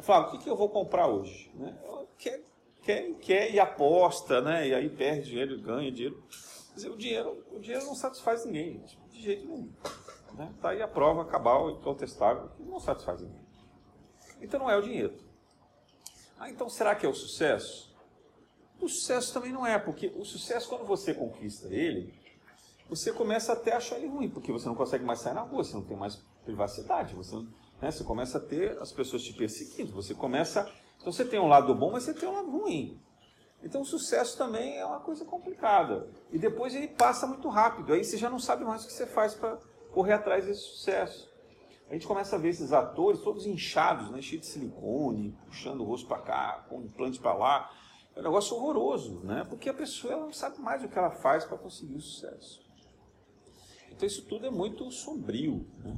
Flávio, 0.00 0.28
o 0.28 0.32
que, 0.32 0.44
que 0.44 0.50
eu 0.50 0.56
vou 0.56 0.68
comprar 0.68 1.06
hoje? 1.06 1.50
Né? 1.54 1.76
Quer, 2.18 2.42
quer, 2.82 3.14
quer 3.14 3.54
e 3.54 3.60
aposta, 3.60 4.40
né? 4.40 4.68
e 4.68 4.74
aí 4.74 4.88
perde 4.88 5.30
dinheiro, 5.30 5.60
ganha 5.60 5.90
dinheiro. 5.90 6.22
Dizer, 6.74 6.90
o 6.90 6.96
dinheiro. 6.96 7.44
O 7.52 7.58
dinheiro 7.58 7.86
não 7.86 7.94
satisfaz 7.94 8.44
ninguém, 8.44 8.82
de 9.10 9.22
jeito 9.22 9.46
nenhum. 9.46 9.72
Né? 10.34 10.52
Tá 10.60 10.70
aí 10.70 10.82
a 10.82 10.88
prova 10.88 11.24
cabal 11.24 11.70
e 11.70 11.78
contestável 11.78 12.50
que 12.56 12.62
não 12.62 12.78
satisfaz 12.78 13.22
ninguém. 13.22 13.46
Então 14.42 14.60
não 14.60 14.70
é 14.70 14.76
o 14.76 14.82
dinheiro. 14.82 15.14
Ah, 16.38 16.50
então 16.50 16.68
será 16.68 16.94
que 16.94 17.06
é 17.06 17.08
o 17.08 17.14
sucesso? 17.14 17.94
O 18.80 18.88
sucesso 18.88 19.32
também 19.32 19.52
não 19.52 19.66
é, 19.66 19.78
porque 19.78 20.12
o 20.16 20.24
sucesso, 20.24 20.68
quando 20.68 20.84
você 20.84 21.14
conquista 21.14 21.68
ele, 21.68 22.14
você 22.88 23.12
começa 23.12 23.52
até 23.52 23.72
a 23.72 23.78
achar 23.78 23.96
ele 23.96 24.08
ruim, 24.08 24.28
porque 24.28 24.52
você 24.52 24.66
não 24.66 24.74
consegue 24.74 25.04
mais 25.04 25.20
sair 25.20 25.34
na 25.34 25.40
rua, 25.40 25.64
você 25.64 25.74
não 25.74 25.82
tem 25.82 25.96
mais 25.96 26.16
privacidade, 26.44 27.14
você 27.14 27.36
né? 27.80 27.90
Você 27.90 28.04
começa 28.04 28.38
a 28.38 28.40
ter 28.40 28.78
as 28.80 28.92
pessoas 28.92 29.22
te 29.22 29.32
perseguindo. 29.32 29.92
Você 29.92 30.14
começa. 30.14 30.70
Então 30.98 31.12
você 31.12 31.24
tem 31.24 31.38
um 31.38 31.48
lado 31.48 31.74
bom, 31.74 31.92
mas 31.92 32.04
você 32.04 32.14
tem 32.14 32.28
um 32.28 32.32
lado 32.32 32.50
ruim. 32.50 33.00
Então 33.62 33.80
o 33.80 33.84
sucesso 33.84 34.36
também 34.36 34.78
é 34.78 34.84
uma 34.84 35.00
coisa 35.00 35.24
complicada. 35.24 36.08
E 36.30 36.38
depois 36.38 36.74
ele 36.74 36.88
passa 36.88 37.26
muito 37.26 37.48
rápido. 37.48 37.92
Aí 37.92 38.04
você 38.04 38.16
já 38.16 38.30
não 38.30 38.38
sabe 38.38 38.64
mais 38.64 38.84
o 38.84 38.86
que 38.86 38.92
você 38.92 39.06
faz 39.06 39.34
para 39.34 39.58
correr 39.92 40.14
atrás 40.14 40.46
desse 40.46 40.62
sucesso. 40.62 41.30
A 41.88 41.92
gente 41.92 42.06
começa 42.06 42.34
a 42.36 42.38
ver 42.38 42.48
esses 42.48 42.72
atores 42.72 43.20
todos 43.20 43.46
inchados, 43.46 44.10
né? 44.10 44.20
cheios 44.20 44.44
de 44.44 44.52
silicone, 44.52 45.36
puxando 45.46 45.80
o 45.80 45.84
rosto 45.84 46.08
para 46.08 46.18
cá, 46.18 46.66
com 46.68 46.82
implante 46.82 47.20
para 47.20 47.34
lá. 47.34 47.70
É 48.14 48.20
um 48.20 48.22
negócio 48.24 48.56
horroroso, 48.56 49.20
né? 49.20 49.44
porque 49.48 49.68
a 49.68 49.74
pessoa 49.74 50.16
não 50.16 50.32
sabe 50.32 50.58
mais 50.58 50.82
o 50.82 50.88
que 50.88 50.98
ela 50.98 51.10
faz 51.10 51.44
para 51.44 51.56
conseguir 51.56 51.94
o 51.94 52.00
sucesso. 52.00 52.60
Então 53.90 54.06
isso 54.06 54.22
tudo 54.26 54.46
é 54.46 54.50
muito 54.50 54.90
sombrio. 54.90 55.66
Né? 55.78 55.96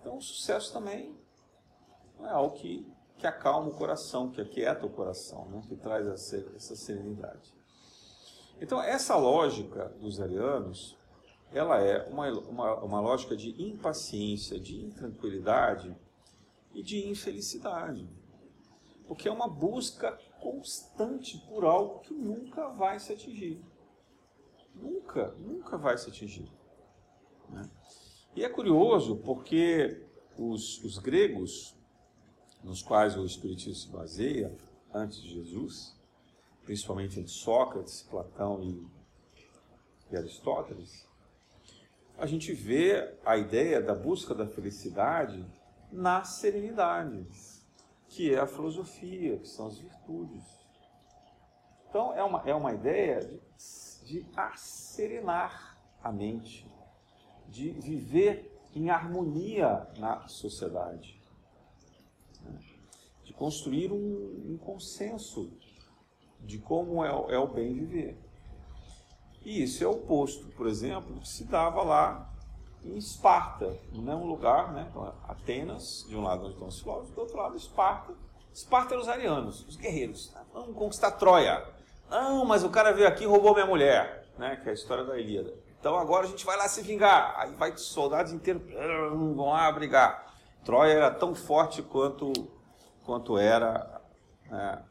Então 0.00 0.18
o 0.18 0.22
sucesso 0.22 0.72
também 0.72 1.16
é 2.22 2.28
algo 2.28 2.54
que, 2.56 2.86
que 3.16 3.26
acalma 3.26 3.68
o 3.68 3.74
coração, 3.74 4.30
que 4.30 4.40
aquieta 4.40 4.84
o 4.84 4.90
coração, 4.90 5.46
né? 5.46 5.62
que 5.66 5.76
traz 5.76 6.06
essa, 6.06 6.36
essa 6.54 6.76
serenidade. 6.76 7.60
Então, 8.60 8.82
essa 8.82 9.16
lógica 9.16 9.88
dos 9.98 10.20
arianos, 10.20 10.98
ela 11.52 11.80
é 11.80 12.08
uma, 12.08 12.30
uma, 12.30 12.74
uma 12.76 13.00
lógica 13.00 13.36
de 13.36 13.50
impaciência, 13.62 14.58
de 14.58 14.84
intranquilidade 14.84 15.96
e 16.72 16.82
de 16.82 17.08
infelicidade. 17.08 18.08
Porque 19.06 19.28
é 19.28 19.32
uma 19.32 19.48
busca 19.48 20.12
constante 20.40 21.38
por 21.48 21.64
algo 21.64 22.00
que 22.00 22.14
nunca 22.14 22.68
vai 22.68 23.00
se 23.00 23.12
atingir. 23.12 23.60
Nunca, 24.74 25.32
nunca 25.32 25.76
vai 25.76 25.98
se 25.98 26.08
atingir. 26.08 26.48
Né? 27.48 27.68
E 28.36 28.44
é 28.44 28.48
curioso 28.48 29.16
porque 29.16 30.06
os, 30.38 30.82
os 30.84 30.98
gregos 30.98 31.76
nos 32.62 32.82
quais 32.82 33.16
o 33.16 33.24
Espiritismo 33.24 33.74
se 33.74 33.88
baseia, 33.88 34.56
antes 34.92 35.20
de 35.22 35.30
Jesus, 35.30 35.96
principalmente 36.64 37.18
em 37.18 37.26
Sócrates, 37.26 38.02
Platão 38.02 38.62
e, 38.62 38.86
e 40.10 40.16
Aristóteles, 40.16 41.09
a 42.20 42.26
gente 42.26 42.52
vê 42.52 43.16
a 43.24 43.36
ideia 43.36 43.80
da 43.80 43.94
busca 43.94 44.34
da 44.34 44.46
felicidade 44.46 45.44
na 45.90 46.22
serenidade, 46.22 47.26
que 48.08 48.32
é 48.32 48.38
a 48.38 48.46
filosofia, 48.46 49.38
que 49.38 49.48
são 49.48 49.66
as 49.66 49.78
virtudes. 49.78 50.44
Então, 51.88 52.12
é 52.12 52.22
uma, 52.22 52.42
é 52.48 52.54
uma 52.54 52.72
ideia 52.72 53.20
de, 53.20 53.40
de 54.04 54.26
asserenar 54.36 55.78
a 56.02 56.12
mente, 56.12 56.70
de 57.48 57.70
viver 57.70 58.56
em 58.74 58.90
harmonia 58.90 59.88
na 59.98 60.28
sociedade 60.28 61.20
de 63.30 63.34
construir 63.34 63.92
um, 63.92 64.52
um 64.52 64.58
consenso 64.58 65.52
de 66.40 66.58
como 66.58 67.04
é, 67.04 67.08
é, 67.08 67.38
o 67.38 67.46
bem 67.46 67.72
viver. 67.72 68.18
E 69.42 69.62
isso 69.62 69.82
é 69.82 69.86
oposto, 69.86 70.46
por 70.48 70.66
exemplo, 70.66 71.18
que 71.20 71.28
se 71.28 71.44
dava 71.44 71.82
lá 71.82 72.30
em 72.84 72.96
Esparta, 72.96 73.76
não 73.92 74.12
é 74.12 74.16
um 74.16 74.26
lugar, 74.26 74.72
né? 74.72 74.86
Então, 74.90 75.12
Atenas, 75.28 76.04
de 76.08 76.16
um 76.16 76.22
lado 76.22 76.44
onde 76.44 76.54
estão 76.54 76.68
os 76.68 76.80
filósofos, 76.80 77.10
do 77.14 77.20
outro 77.20 77.36
lado 77.36 77.56
Esparta. 77.56 78.14
Esparta 78.52 78.94
eram 78.94 79.02
os 79.02 79.08
arianos, 79.08 79.66
os 79.66 79.76
guerreiros. 79.76 80.32
Né? 80.32 80.42
Vamos 80.52 80.76
conquistar 80.76 81.12
Troia. 81.12 81.64
Não, 82.10 82.44
mas 82.44 82.64
o 82.64 82.70
cara 82.70 82.92
veio 82.92 83.06
aqui 83.06 83.24
e 83.24 83.26
roubou 83.26 83.54
minha 83.54 83.66
mulher, 83.66 84.26
né? 84.36 84.56
Que 84.56 84.68
é 84.68 84.72
a 84.72 84.74
história 84.74 85.04
da 85.04 85.18
Ilíada. 85.18 85.54
Então 85.78 85.96
agora 85.96 86.26
a 86.26 86.28
gente 86.28 86.44
vai 86.44 86.56
lá 86.56 86.68
se 86.68 86.82
vingar. 86.82 87.34
Aí 87.38 87.54
vai 87.54 87.76
soldados 87.76 88.32
inteiros 88.32 88.62
vão 89.34 89.50
lá 89.50 89.70
brigar. 89.72 90.26
Troia 90.64 90.92
era 90.92 91.10
tão 91.10 91.34
forte 91.34 91.82
quanto, 91.82 92.32
quanto 93.04 93.38
era 93.38 94.00
né, 94.50 94.82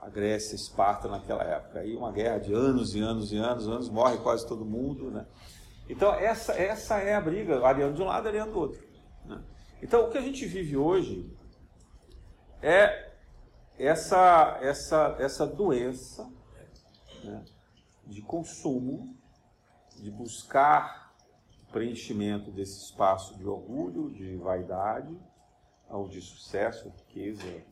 a 0.00 0.08
Grécia, 0.08 0.54
Esparta 0.54 1.08
naquela 1.08 1.44
época. 1.44 1.80
Aí 1.80 1.94
uma 1.94 2.10
guerra 2.10 2.38
de 2.38 2.52
anos 2.52 2.94
e 2.94 3.00
anos 3.00 3.32
e 3.32 3.36
anos, 3.36 3.68
anos, 3.68 3.88
morre 3.88 4.16
quase 4.18 4.46
todo 4.46 4.64
mundo, 4.64 5.10
né? 5.10 5.26
Então, 5.88 6.14
essa, 6.14 6.52
essa 6.54 6.98
é 6.98 7.14
a 7.14 7.20
briga, 7.20 7.64
Ariano 7.66 7.94
de 7.94 8.00
um 8.00 8.06
lado, 8.06 8.28
Ariano 8.28 8.52
do 8.52 8.58
outro. 8.58 8.82
Né? 9.24 9.42
Então, 9.82 10.06
o 10.06 10.10
que 10.10 10.18
a 10.18 10.22
gente 10.22 10.46
vive 10.46 10.76
hoje 10.76 11.28
é 12.62 13.10
essa, 13.76 14.58
essa, 14.62 15.16
essa 15.18 15.46
doença 15.46 16.30
né, 17.24 17.44
de 18.06 18.22
consumo, 18.22 19.16
de 19.96 20.10
buscar 20.10 21.12
preenchimento 21.72 22.50
desse 22.50 22.84
espaço 22.84 23.36
de 23.36 23.46
orgulho, 23.46 24.10
de 24.10 24.36
vaidade, 24.36 25.18
ou 25.88 26.08
de 26.08 26.20
sucesso, 26.20 26.88
riqueza, 26.88 27.64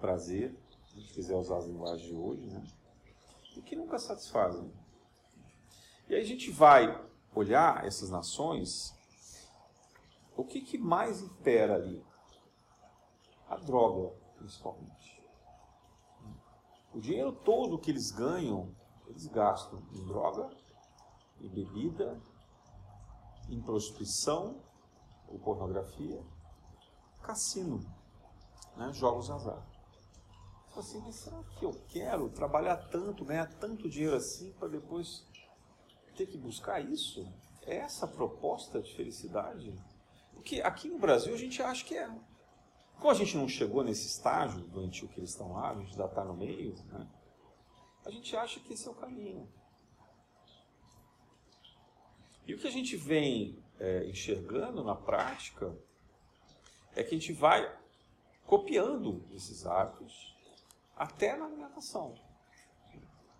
prazer, 0.00 0.56
a 0.98 1.00
gente 1.00 1.14
quiser 1.14 1.36
usar 1.36 1.58
as 1.58 1.66
linguagens 1.66 2.02
de 2.02 2.14
hoje, 2.14 2.46
né? 2.46 2.66
e 3.56 3.62
que 3.62 3.76
nunca 3.76 3.98
satisfazem. 3.98 4.72
E 6.08 6.14
aí 6.14 6.20
a 6.20 6.24
gente 6.24 6.50
vai 6.50 7.06
olhar 7.34 7.84
essas 7.86 8.10
nações, 8.10 8.92
o 10.36 10.44
que, 10.44 10.60
que 10.60 10.76
mais 10.76 11.22
impera 11.22 11.76
ali? 11.76 12.04
A 13.48 13.56
droga, 13.56 14.12
principalmente. 14.36 15.22
O 16.92 17.00
dinheiro 17.00 17.32
todo 17.32 17.78
que 17.78 17.90
eles 17.90 18.10
ganham, 18.10 18.74
eles 19.06 19.26
gastam 19.26 19.80
em 19.92 20.04
droga, 20.04 20.50
em 21.40 21.48
bebida, 21.48 22.20
em 23.48 23.60
prostituição 23.60 24.60
ou 25.28 25.38
pornografia, 25.38 26.20
cassino, 27.22 27.80
né, 28.76 28.92
jogos 28.92 29.30
azar. 29.30 29.77
Assim, 30.78 31.00
mas 31.00 31.16
será 31.16 31.42
que 31.58 31.64
eu 31.64 31.72
quero 31.88 32.28
trabalhar 32.30 32.76
tanto, 32.76 33.24
ganhar 33.24 33.46
tanto 33.58 33.88
dinheiro 33.88 34.14
assim 34.14 34.52
para 34.52 34.68
depois 34.68 35.26
ter 36.16 36.26
que 36.26 36.38
buscar 36.38 36.80
isso? 36.80 37.26
É 37.62 37.78
essa 37.78 38.04
a 38.06 38.08
proposta 38.08 38.80
de 38.80 38.94
felicidade? 38.94 39.74
Porque 40.32 40.60
aqui 40.60 40.88
no 40.88 40.98
Brasil 40.98 41.34
a 41.34 41.36
gente 41.36 41.60
acha 41.60 41.84
que 41.84 41.96
é. 41.96 42.08
Como 42.96 43.10
a 43.10 43.14
gente 43.14 43.36
não 43.36 43.48
chegou 43.48 43.82
nesse 43.82 44.06
estágio 44.06 44.60
doentio 44.60 45.08
que 45.08 45.18
eles 45.18 45.30
estão 45.30 45.52
lá, 45.52 45.70
a 45.70 45.74
gente 45.74 45.90
ainda 45.90 46.04
está 46.04 46.24
no 46.24 46.34
meio, 46.34 46.74
né? 46.86 47.08
a 48.04 48.10
gente 48.10 48.34
acha 48.36 48.58
que 48.60 48.72
esse 48.72 48.88
é 48.88 48.90
o 48.90 48.94
caminho. 48.94 49.48
E 52.46 52.54
o 52.54 52.58
que 52.58 52.66
a 52.66 52.70
gente 52.70 52.96
vem 52.96 53.62
é, 53.78 54.06
enxergando 54.06 54.82
na 54.82 54.94
prática 54.94 55.76
é 56.94 57.02
que 57.02 57.14
a 57.14 57.18
gente 57.18 57.32
vai 57.32 57.70
copiando 58.46 59.26
esses 59.32 59.66
hábitos 59.66 60.37
até 60.98 61.36
na 61.36 61.46
alimentação. 61.46 62.14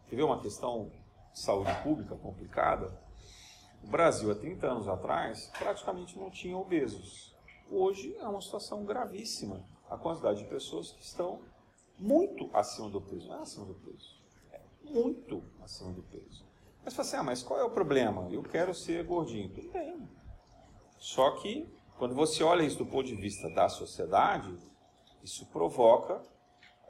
Quer 0.08 0.16
ver 0.16 0.22
uma 0.22 0.40
questão 0.40 0.90
saúde 1.34 1.74
pública 1.82 2.16
complicada, 2.16 2.96
o 3.82 3.86
Brasil, 3.86 4.30
há 4.30 4.34
30 4.34 4.66
anos 4.66 4.88
atrás, 4.88 5.50
praticamente 5.58 6.18
não 6.18 6.30
tinha 6.30 6.56
obesos. 6.56 7.34
Hoje 7.70 8.16
é 8.18 8.26
uma 8.26 8.40
situação 8.40 8.84
gravíssima. 8.84 9.64
A 9.88 9.96
quantidade 9.96 10.42
de 10.42 10.48
pessoas 10.48 10.92
que 10.92 11.02
estão 11.02 11.40
muito 11.98 12.50
acima 12.52 12.88
do 12.88 13.00
peso. 13.00 13.28
Não 13.28 13.38
é 13.38 13.42
acima 13.42 13.66
do 13.66 13.74
peso. 13.74 14.20
É 14.52 14.60
muito 14.84 15.42
acima 15.62 15.92
do 15.92 16.02
peso. 16.02 16.44
Mas 16.84 16.94
você 16.94 17.00
assim, 17.00 17.16
ah, 17.16 17.22
mas 17.22 17.42
qual 17.42 17.60
é 17.60 17.64
o 17.64 17.70
problema? 17.70 18.28
Eu 18.30 18.42
quero 18.42 18.74
ser 18.74 19.04
gordinho. 19.04 19.48
Tudo 19.50 19.70
bem. 19.70 20.08
Só 20.98 21.30
que, 21.32 21.68
quando 21.98 22.14
você 22.14 22.42
olha 22.42 22.62
isso 22.62 22.78
do 22.78 22.86
ponto 22.86 23.06
de 23.06 23.14
vista 23.14 23.48
da 23.50 23.68
sociedade, 23.68 24.56
isso 25.22 25.46
provoca 25.46 26.22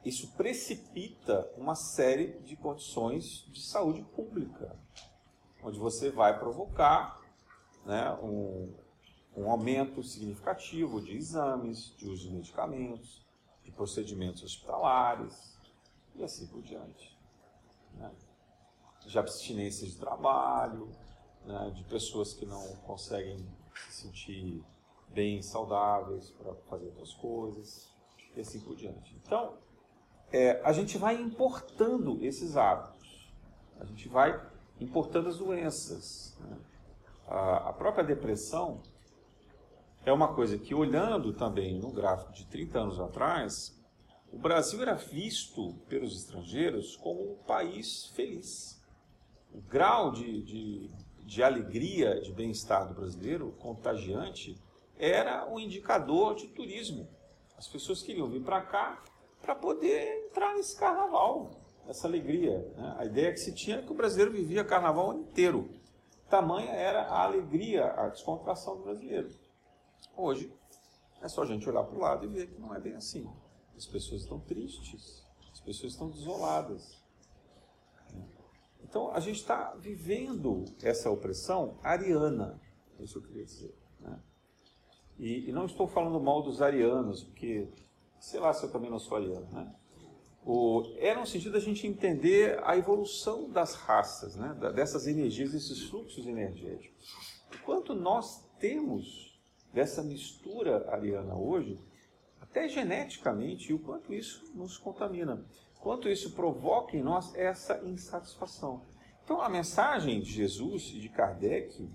isso 0.05 0.32
precipita 0.36 1.51
uma 1.57 1.74
série 1.74 2.38
de 2.40 2.57
condições 2.57 3.44
de 3.51 3.61
saúde 3.61 4.03
pública, 4.03 4.76
onde 5.62 5.78
você 5.78 6.11
vai 6.11 6.38
provocar 6.38 7.20
né, 7.84 8.12
um, 8.22 8.72
um 9.36 9.51
aumento 9.51 10.03
significativo 10.03 11.01
de 11.01 11.16
exames, 11.16 11.94
de 11.96 12.09
uso 12.09 12.28
de 12.28 12.34
medicamentos, 12.34 13.26
de 13.64 13.72
procedimentos 13.72 14.42
hospitalares 14.42 15.59
e 16.14 16.22
assim 16.22 16.46
por 16.46 16.62
diante. 16.62 17.18
Né? 17.94 18.11
De 19.07 19.18
abstinência 19.18 19.86
de 19.86 19.96
trabalho, 19.96 20.90
né, 21.44 21.70
de 21.74 21.82
pessoas 21.84 22.34
que 22.34 22.44
não 22.44 22.76
conseguem 22.78 23.38
se 23.74 24.03
sentir 24.03 24.62
bem 25.09 25.42
saudáveis 25.42 26.30
para 26.30 26.55
fazer 26.68 26.86
outras 26.86 27.14
coisas 27.14 27.94
e 28.36 28.40
assim 28.40 28.61
por 28.61 28.76
diante. 28.76 29.14
Então, 29.24 29.57
é, 30.32 30.60
a 30.62 30.72
gente 30.72 30.98
vai 30.98 31.14
importando 31.14 32.18
esses 32.22 32.56
hábitos, 32.56 33.32
a 33.80 33.84
gente 33.84 34.08
vai 34.08 34.40
importando 34.80 35.28
as 35.28 35.38
doenças. 35.38 36.36
Né? 36.40 36.56
A, 37.26 37.68
a, 37.70 37.72
própria 37.72 38.04
depressão 38.04 38.82
é 40.04 40.12
uma 40.12 40.34
coisa 40.34 40.58
que, 40.58 40.74
olhando 40.74 41.32
também 41.32 41.78
no 41.78 41.90
gráfico 41.90 42.32
de 42.32 42.46
30 42.46 42.78
anos 42.78 43.00
atrás, 43.00 43.78
o 44.32 44.38
Brasil 44.38 44.82
era 44.82 44.94
visto 44.94 45.74
pelos 45.88 46.14
estrangeiros 46.14 46.96
como 46.96 47.32
um 47.32 47.36
país 47.44 48.06
feliz. 48.14 48.82
O 49.52 49.60
grau 49.62 50.12
de, 50.12 50.42
de, 50.42 50.90
de 51.24 51.42
alegria, 51.42 52.20
de 52.20 52.32
bem-estar 52.32 52.86
do 52.86 52.94
brasileiro, 52.94 53.52
contagiante, 53.58 54.60
era 54.98 55.48
um 55.48 55.58
indicador 55.58 56.34
de 56.34 56.48
turismo. 56.48 57.08
As 57.56 57.66
pessoas 57.66 58.02
queriam 58.02 58.28
vir 58.28 58.42
para 58.42 58.60
cá 58.60 59.02
para 59.41 59.55
poder 59.55 60.26
entrar 60.26 60.55
nesse 60.55 60.76
carnaval, 60.76 61.51
essa 61.86 62.07
alegria. 62.07 62.59
Né? 62.76 62.97
A 62.99 63.05
ideia 63.05 63.32
que 63.32 63.41
se 63.41 63.55
tinha 63.55 63.78
é 63.78 63.82
que 63.82 63.93
o 63.93 63.95
brasileiro 63.95 64.32
vivia 64.32 64.64
carnaval 64.64 65.14
inteiro. 65.14 65.70
Tamanha 66.28 66.70
era 66.70 67.03
a 67.03 67.24
alegria, 67.24 67.86
a 67.86 68.09
descontração 68.09 68.76
do 68.76 68.82
brasileiro. 68.84 69.30
Hoje, 70.16 70.53
é 71.22 71.28
só 71.28 71.43
a 71.43 71.47
gente 71.47 71.68
olhar 71.68 71.84
para 71.84 71.97
o 71.97 72.01
lado 72.01 72.24
e 72.26 72.28
ver 72.28 72.49
que 72.49 72.61
não 72.61 72.74
é 72.74 72.80
bem 72.80 72.95
assim. 72.95 73.28
As 73.76 73.86
pessoas 73.86 74.22
estão 74.22 74.39
tristes, 74.41 75.26
as 75.53 75.61
pessoas 75.61 75.93
estão 75.93 76.11
desoladas. 76.11 77.03
Então, 78.82 79.11
a 79.12 79.20
gente 79.20 79.36
está 79.36 79.74
vivendo 79.74 80.64
essa 80.82 81.11
opressão 81.11 81.78
ariana, 81.82 82.61
é 82.99 83.05
isso 83.05 83.18
eu 83.18 83.22
queria 83.22 83.45
dizer. 83.45 83.74
Né? 84.01 84.18
E, 85.18 85.49
e 85.49 85.53
não 85.53 85.66
estou 85.66 85.86
falando 85.86 86.20
mal 86.20 86.43
dos 86.43 86.62
arianos, 86.62 87.24
porque 87.24 87.68
sei 88.20 88.40
lá 88.40 88.52
se 88.52 88.64
eu 88.64 88.70
também 88.70 88.90
não 88.90 88.98
sou 88.98 89.16
alieno, 89.16 89.46
né? 89.52 89.72
O, 90.44 90.94
era 90.96 91.20
no 91.20 91.26
sentido 91.26 91.52
da 91.52 91.60
gente 91.60 91.86
entender 91.86 92.58
a 92.64 92.76
evolução 92.76 93.50
das 93.50 93.74
raças, 93.74 94.34
né? 94.34 94.56
dessas 94.74 95.06
energias, 95.06 95.52
desses 95.52 95.82
fluxos 95.90 96.26
energéticos. 96.26 97.44
O 97.54 97.64
quanto 97.64 97.94
nós 97.94 98.48
temos 98.58 99.38
dessa 99.74 100.02
mistura 100.02 100.90
ariana 100.90 101.34
hoje, 101.34 101.78
até 102.40 102.66
geneticamente, 102.66 103.70
e 103.70 103.74
o 103.74 103.78
quanto 103.78 104.14
isso 104.14 104.50
nos 104.54 104.78
contamina. 104.78 105.44
Quanto 105.80 106.08
isso 106.08 106.32
provoca 106.32 106.96
em 106.96 107.02
nós 107.02 107.34
essa 107.34 107.84
insatisfação. 107.84 108.86
Então, 109.22 109.42
a 109.42 109.50
mensagem 109.50 110.20
de 110.20 110.30
Jesus 110.30 110.90
e 110.94 111.00
de 111.00 111.10
Kardec, 111.10 111.86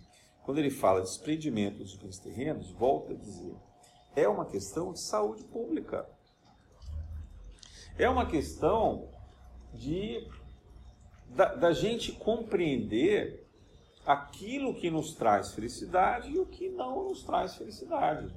quando 0.44 0.60
ele 0.60 0.70
fala 0.70 1.02
de 1.02 1.08
desprendimento 1.08 1.80
dos 1.80 1.96
bens 1.96 2.20
terrenos, 2.20 2.70
volta 2.70 3.14
a 3.14 3.16
dizer 3.16 3.56
é 4.16 4.28
uma 4.28 4.46
questão 4.46 4.94
de 4.94 5.00
saúde 5.00 5.44
pública. 5.46 6.08
É 7.98 8.10
uma 8.10 8.26
questão 8.26 9.08
de 9.74 10.28
da, 11.30 11.54
da, 11.56 11.72
gente 11.74 12.12
compreender 12.12 13.48
aquilo 14.06 14.74
que 14.76 14.90
nos 14.90 15.14
traz 15.16 15.54
felicidade 15.54 16.32
e 16.32 16.40
o 16.40 16.46
que 16.46 16.70
não 16.70 17.06
nos 17.06 17.24
traz 17.24 17.56
felicidade. 17.56 18.32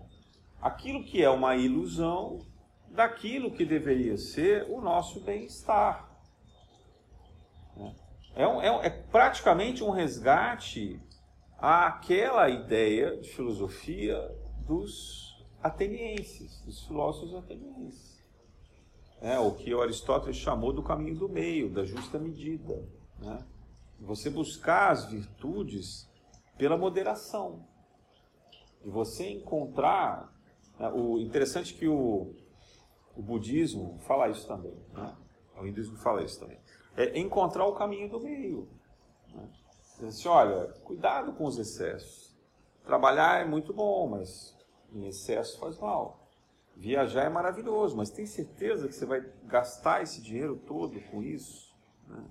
Aquilo 0.60 1.04
que 1.04 1.22
é 1.22 1.28
uma 1.28 1.56
ilusão 1.56 2.40
daquilo 2.88 3.50
que 3.50 3.64
deveria 3.64 4.16
ser 4.16 4.64
o 4.70 4.80
nosso 4.80 5.20
bem-estar. 5.20 6.08
É, 8.34 8.46
um, 8.46 8.60
é, 8.60 8.86
é 8.86 8.90
praticamente 8.90 9.82
um 9.82 9.90
resgate 9.90 11.00
àquela 11.58 12.48
ideia 12.48 13.16
de 13.16 13.28
filosofia 13.30 14.16
dos 14.66 15.44
atenienses, 15.62 16.60
dos 16.62 16.86
filósofos 16.86 17.34
atenienses. 17.34 18.15
É, 19.26 19.40
o 19.40 19.50
que 19.50 19.74
Aristóteles 19.74 20.36
chamou 20.36 20.72
do 20.72 20.84
caminho 20.84 21.16
do 21.16 21.28
meio, 21.28 21.68
da 21.68 21.84
justa 21.84 22.16
medida. 22.16 22.88
Né? 23.18 23.44
Você 23.98 24.30
buscar 24.30 24.92
as 24.92 25.06
virtudes 25.06 26.08
pela 26.56 26.76
moderação. 26.76 27.66
E 28.84 28.88
você 28.88 29.28
encontrar. 29.28 30.32
Né, 30.78 30.88
o 30.94 31.18
interessante 31.18 31.74
que 31.74 31.88
o, 31.88 32.36
o 33.16 33.20
budismo 33.20 33.98
fala 34.06 34.28
isso 34.28 34.46
também. 34.46 34.80
Né? 34.92 35.16
O 35.60 35.66
hinduísmo 35.66 35.96
fala 35.96 36.22
isso 36.22 36.38
também. 36.38 36.60
É 36.96 37.18
encontrar 37.18 37.66
o 37.66 37.74
caminho 37.74 38.08
do 38.08 38.20
meio. 38.20 38.68
Né? 39.34 39.50
Diz 39.98 40.04
assim, 40.04 40.28
olha, 40.28 40.68
cuidado 40.84 41.32
com 41.32 41.46
os 41.46 41.58
excessos. 41.58 42.32
Trabalhar 42.84 43.40
é 43.40 43.44
muito 43.44 43.74
bom, 43.74 44.06
mas 44.06 44.56
em 44.92 45.08
excesso 45.08 45.58
faz 45.58 45.76
mal. 45.80 46.25
Viajar 46.76 47.24
é 47.24 47.28
maravilhoso, 47.30 47.96
mas 47.96 48.10
tem 48.10 48.26
certeza 48.26 48.86
que 48.86 48.94
você 48.94 49.06
vai 49.06 49.24
gastar 49.44 50.02
esse 50.02 50.20
dinheiro 50.20 50.56
todo 50.66 51.00
com 51.10 51.22
isso? 51.22 51.74
Né? 52.06 52.22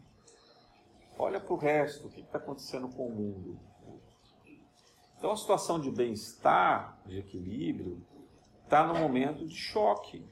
Olha 1.17 1.39
para 1.39 1.53
o 1.53 1.57
resto, 1.57 2.07
o 2.07 2.09
que 2.11 2.21
está 2.21 2.37
acontecendo 2.37 2.87
com 2.89 3.07
o 3.07 3.11
mundo. 3.11 3.59
Então 5.17 5.31
a 5.31 5.35
situação 5.35 5.79
de 5.79 5.89
bem-estar, 5.89 6.99
de 7.07 7.17
equilíbrio, 7.17 8.05
está 8.63 8.85
no 8.85 8.93
momento 8.99 9.45
de 9.47 9.55
choque. 9.55 10.23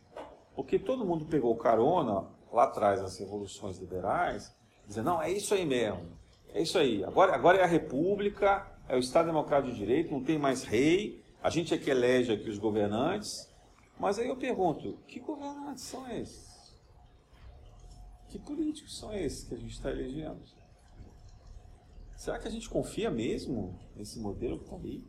Porque 0.55 0.77
todo 0.77 1.03
mundo 1.03 1.25
pegou 1.25 1.55
carona 1.57 2.27
lá 2.51 2.65
atrás 2.65 3.01
das 3.01 3.17
revoluções 3.17 3.79
liberais, 3.79 4.55
dizendo, 4.85 5.05
não, 5.05 5.21
é 5.21 5.31
isso 5.31 5.55
aí 5.55 5.65
mesmo, 5.65 6.05
é 6.53 6.61
isso 6.61 6.77
aí, 6.77 7.03
agora, 7.03 7.33
agora 7.33 7.57
é 7.57 7.63
a 7.63 7.67
república, 7.67 8.71
é 8.87 8.95
o 8.95 8.99
Estado 8.99 9.25
Democrático 9.25 9.71
de 9.71 9.79
Direito, 9.79 10.11
não 10.11 10.23
tem 10.23 10.37
mais 10.37 10.63
rei, 10.63 11.23
a 11.41 11.49
gente 11.49 11.73
é 11.73 11.77
que 11.77 11.89
elege 11.89 12.31
aqui 12.31 12.49
os 12.49 12.59
governantes, 12.59 13.51
mas 13.99 14.19
aí 14.19 14.27
eu 14.27 14.37
pergunto, 14.37 14.97
que 15.07 15.19
governantes 15.19 15.83
são 15.83 16.09
esses? 16.09 16.75
Que 18.29 18.39
políticos 18.39 18.97
são 18.97 19.13
esses 19.13 19.43
que 19.43 19.53
a 19.53 19.57
gente 19.57 19.73
está 19.73 19.91
elegendo? 19.91 20.41
Será 22.15 22.39
que 22.39 22.47
a 22.47 22.51
gente 22.51 22.69
confia 22.69 23.11
mesmo 23.11 23.77
nesse 23.95 24.19
modelo 24.19 24.57
que 24.57 24.65
está 24.65 24.77
aí? 24.77 25.03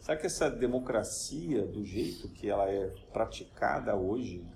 Será 0.00 0.16
que 0.16 0.26
essa 0.26 0.48
democracia, 0.48 1.66
do 1.66 1.84
jeito 1.84 2.28
que 2.28 2.48
ela 2.48 2.70
é 2.70 2.88
praticada 3.12 3.96
hoje, 3.96 4.46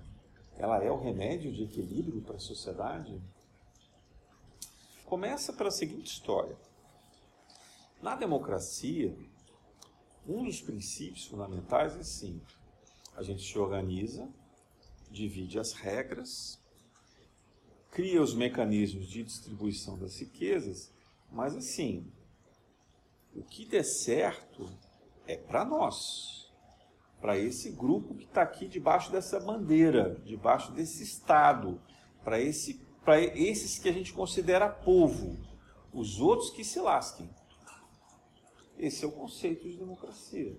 ela 0.55 0.81
é 0.83 0.89
o 0.89 0.97
remédio 0.97 1.51
de 1.51 1.63
equilíbrio 1.63 2.21
para 2.21 2.35
a 2.35 2.39
sociedade? 2.39 3.21
Começa 5.05 5.51
pela 5.51 5.71
seguinte 5.71 6.13
história. 6.13 6.55
Na 8.01 8.15
democracia, 8.15 9.13
um 10.25 10.45
dos 10.45 10.61
princípios 10.61 11.25
fundamentais 11.25 11.97
é 11.97 11.99
assim: 11.99 12.41
a 13.15 13.23
gente 13.23 13.43
se 13.43 13.57
organiza, 13.57 14.27
divide 15.09 15.59
as 15.59 15.73
regras, 15.73 16.61
cria 17.91 18.21
os 18.21 18.33
mecanismos 18.33 19.07
de 19.07 19.23
distribuição 19.23 19.97
das 19.97 20.17
riquezas, 20.19 20.93
mas 21.31 21.55
assim, 21.55 22.11
o 23.35 23.43
que 23.43 23.65
der 23.65 23.83
certo 23.83 24.69
é 25.27 25.35
para 25.35 25.65
nós, 25.65 26.51
para 27.19 27.37
esse 27.37 27.71
grupo 27.71 28.15
que 28.15 28.23
está 28.23 28.41
aqui 28.41 28.67
debaixo 28.67 29.11
dessa 29.11 29.39
bandeira, 29.39 30.19
debaixo 30.25 30.71
desse 30.71 31.03
Estado, 31.03 31.79
para 32.23 32.39
esse, 32.39 32.81
esses 33.35 33.77
que 33.77 33.89
a 33.89 33.93
gente 33.93 34.13
considera 34.13 34.69
povo, 34.69 35.37
os 35.93 36.19
outros 36.19 36.49
que 36.49 36.63
se 36.63 36.79
lasquem. 36.79 37.29
Esse 38.77 39.05
é 39.05 39.07
o 39.07 39.11
conceito 39.11 39.69
de 39.69 39.77
democracia. 39.77 40.57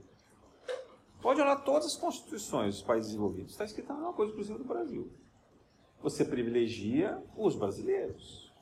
Pode 1.22 1.40
olhar 1.40 1.56
todas 1.62 1.86
as 1.86 1.96
constituições 1.96 2.74
dos 2.74 2.82
países 2.82 3.10
desenvolvidos. 3.10 3.52
Está 3.52 3.64
escrito 3.64 3.92
a 3.92 3.94
mesma 3.94 4.12
coisa, 4.12 4.32
inclusive 4.32 4.58
no 4.58 4.64
Brasil. 4.64 5.12
Você 6.02 6.24
privilegia 6.24 7.22
os 7.36 7.54
brasileiros. 7.54 8.52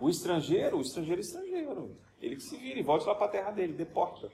O 0.00 0.08
estrangeiro, 0.08 0.78
o 0.78 0.80
estrangeiro 0.80 1.20
é 1.20 1.24
estrangeiro. 1.24 1.96
Ele 2.20 2.36
que 2.36 2.42
se 2.42 2.56
vira 2.56 2.78
e 2.78 2.82
volte 2.82 3.06
lá 3.06 3.14
para 3.14 3.26
a 3.26 3.30
terra 3.30 3.50
dele, 3.50 3.72
deporta. 3.72 4.30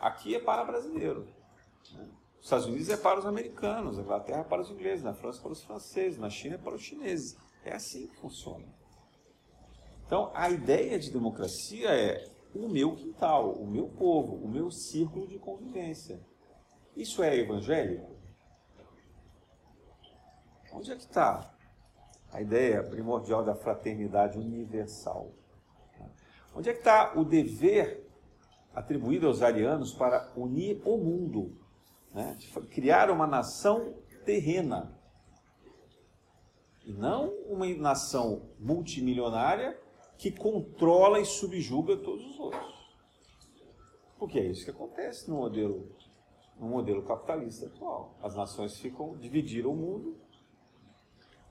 Aqui 0.00 0.34
é 0.34 0.40
para 0.40 0.64
brasileiro. 0.64 1.28
Né? 1.92 2.08
Os 2.38 2.46
Estados 2.46 2.66
Unidos 2.66 2.88
é 2.88 2.96
para 2.96 3.18
os 3.18 3.26
americanos, 3.26 3.98
a 3.98 4.02
Inglaterra 4.02 4.40
é 4.40 4.44
para 4.44 4.62
os 4.62 4.70
ingleses, 4.70 5.04
na 5.04 5.12
França 5.12 5.38
é 5.38 5.42
para 5.42 5.52
os 5.52 5.62
franceses, 5.62 6.18
na 6.18 6.30
China 6.30 6.54
é 6.54 6.58
para 6.58 6.74
os 6.74 6.82
chineses. 6.82 7.36
É 7.62 7.74
assim 7.74 8.06
que 8.06 8.16
funciona. 8.16 8.64
Então, 10.06 10.30
a 10.34 10.48
ideia 10.48 10.98
de 10.98 11.10
democracia 11.10 11.90
é 11.90 12.26
o 12.54 12.68
meu 12.68 12.94
quintal, 12.94 13.52
o 13.52 13.66
meu 13.66 13.88
povo, 13.88 14.34
o 14.36 14.48
meu 14.48 14.70
círculo 14.70 15.26
de 15.26 15.38
convivência. 15.38 16.20
Isso 16.96 17.22
é 17.22 17.36
evangélico? 17.36 18.10
Onde 20.72 20.92
é 20.92 20.96
que 20.96 21.02
está 21.02 21.52
a 22.32 22.40
ideia 22.40 22.82
primordial 22.82 23.44
da 23.44 23.54
fraternidade 23.54 24.38
universal? 24.38 25.32
Onde 26.54 26.70
é 26.70 26.72
que 26.72 26.80
está 26.80 27.12
o 27.16 27.24
dever 27.24 28.08
atribuído 28.74 29.26
aos 29.26 29.42
arianos 29.42 29.92
para 29.92 30.32
unir 30.36 30.80
o 30.84 30.96
mundo? 30.96 31.56
Né? 32.12 32.36
Criar 32.70 33.10
uma 33.10 33.26
nação 33.26 33.94
terrena. 34.24 34.98
E 36.84 36.92
não 36.92 37.28
uma 37.46 37.66
nação 37.74 38.50
multimilionária 38.58 39.78
que 40.20 40.30
controla 40.30 41.18
e 41.18 41.24
subjuga 41.24 41.96
todos 41.96 42.22
os 42.26 42.38
outros. 42.38 42.74
Porque 44.18 44.38
é 44.38 44.44
isso 44.44 44.66
que 44.66 44.70
acontece 44.70 45.30
no 45.30 45.36
modelo, 45.36 45.96
no 46.58 46.68
modelo 46.68 47.02
capitalista 47.02 47.64
atual. 47.64 48.18
As 48.22 48.36
nações 48.36 48.78
ficam 48.78 49.16
dividiram 49.16 49.72
o 49.72 49.76
mundo, 49.76 50.18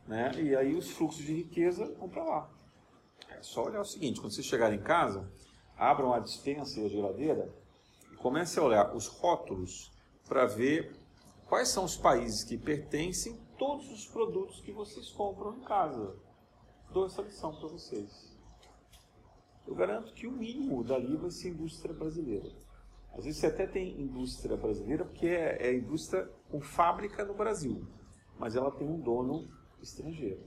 né? 0.08 0.32
E 0.40 0.56
aí 0.56 0.76
os 0.76 0.92
fluxos 0.92 1.26
de 1.26 1.34
riqueza 1.34 1.96
vão 1.96 2.08
para 2.08 2.24
lá. 2.24 2.50
É 3.32 3.42
só 3.42 3.66
olhar 3.66 3.82
o 3.82 3.86
seguinte: 3.86 4.22
quando 4.22 4.36
você 4.36 4.44
chegar 4.44 4.72
em 4.72 4.84
casa, 4.84 5.28
abram 5.76 6.14
a 6.14 6.20
dispensa 6.20 6.80
e 6.80 6.86
a 6.86 6.90
geladeira 6.90 7.52
e 8.14 8.18
comece 8.18 8.60
a 8.60 8.64
olhar 8.64 8.96
os 8.96 9.08
rótulos 9.08 9.92
para 10.28 10.46
ver 10.46 10.96
quais 11.48 11.70
são 11.70 11.86
os 11.86 11.98
países 11.98 12.44
que 12.44 12.56
pertencem 12.56 13.36
todos 13.58 13.92
os 13.92 14.06
produtos 14.06 14.62
que 14.62 14.72
vocês 14.72 15.10
compram 15.10 15.58
em 15.58 15.62
casa. 15.62 16.16
Dou 16.92 17.08
essa 17.08 17.24
lição 17.24 17.56
para 17.56 17.68
vocês 17.68 18.29
eu 19.70 19.76
garanto 19.76 20.12
que 20.14 20.26
o 20.26 20.32
mínimo 20.32 20.84
dali 20.84 21.16
vai 21.16 21.30
ser 21.30 21.50
indústria 21.50 21.94
brasileira. 21.94 22.50
Às 23.14 23.26
vezes 23.26 23.40
você 23.40 23.46
até 23.46 23.68
tem 23.68 24.02
indústria 24.02 24.58
brasileira 24.58 25.06
porque 25.06 25.28
é, 25.28 25.68
é 25.68 25.76
indústria 25.76 26.28
com 26.50 26.60
fábrica 26.60 27.24
no 27.24 27.36
Brasil, 27.36 27.88
mas 28.40 28.56
ela 28.56 28.72
tem 28.72 28.88
um 28.88 29.00
dono 29.00 29.48
estrangeiro. 29.80 30.42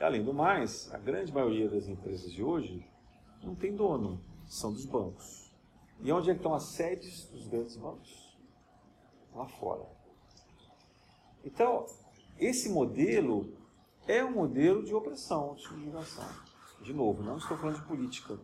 Além 0.00 0.24
do 0.24 0.34
mais, 0.34 0.92
a 0.92 0.98
grande 0.98 1.32
maioria 1.32 1.70
das 1.70 1.86
empresas 1.86 2.32
de 2.32 2.42
hoje 2.42 2.84
não 3.44 3.54
tem 3.54 3.72
dono, 3.76 4.20
são 4.48 4.72
dos 4.72 4.84
bancos. 4.84 5.54
E 6.00 6.10
onde 6.10 6.30
é 6.30 6.34
estão 6.34 6.54
as 6.54 6.72
sedes 6.72 7.28
dos 7.30 7.46
grandes 7.46 7.76
bancos? 7.76 8.36
Lá 9.32 9.46
fora. 9.46 9.86
Então, 11.44 11.86
esse 12.36 12.68
modelo 12.68 13.56
é 14.08 14.24
um 14.24 14.32
modelo 14.32 14.82
de 14.82 14.92
opressão, 14.92 15.54
de 15.54 15.62
subjugação. 15.62 16.49
De 16.80 16.94
novo, 16.94 17.22
não 17.22 17.36
estou 17.36 17.56
falando 17.56 17.76
de 17.76 17.86
política. 17.86 18.38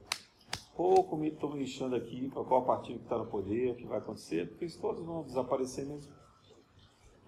Pouco 0.75 1.17
me 1.17 1.29
estou 1.29 1.57
lixando 1.57 1.97
aqui 1.97 2.29
para 2.29 2.45
qual 2.45 2.65
partido 2.67 2.99
que 2.99 3.05
está 3.05 3.17
no 3.17 3.27
poder, 3.27 3.73
o 3.73 3.77
que 3.77 3.87
vai 3.87 3.99
acontecer, 3.99 4.49
porque 4.49 4.65
eles 4.65 4.77
todos 4.77 5.05
vão 5.05 5.23
desaparecer 5.23 5.87
mesmo. 5.87 6.13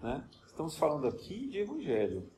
Né? 0.01 0.27
Estamos 0.45 0.77
falando 0.77 1.07
aqui 1.07 1.47
de 1.47 1.57
evangelho. 1.57 2.29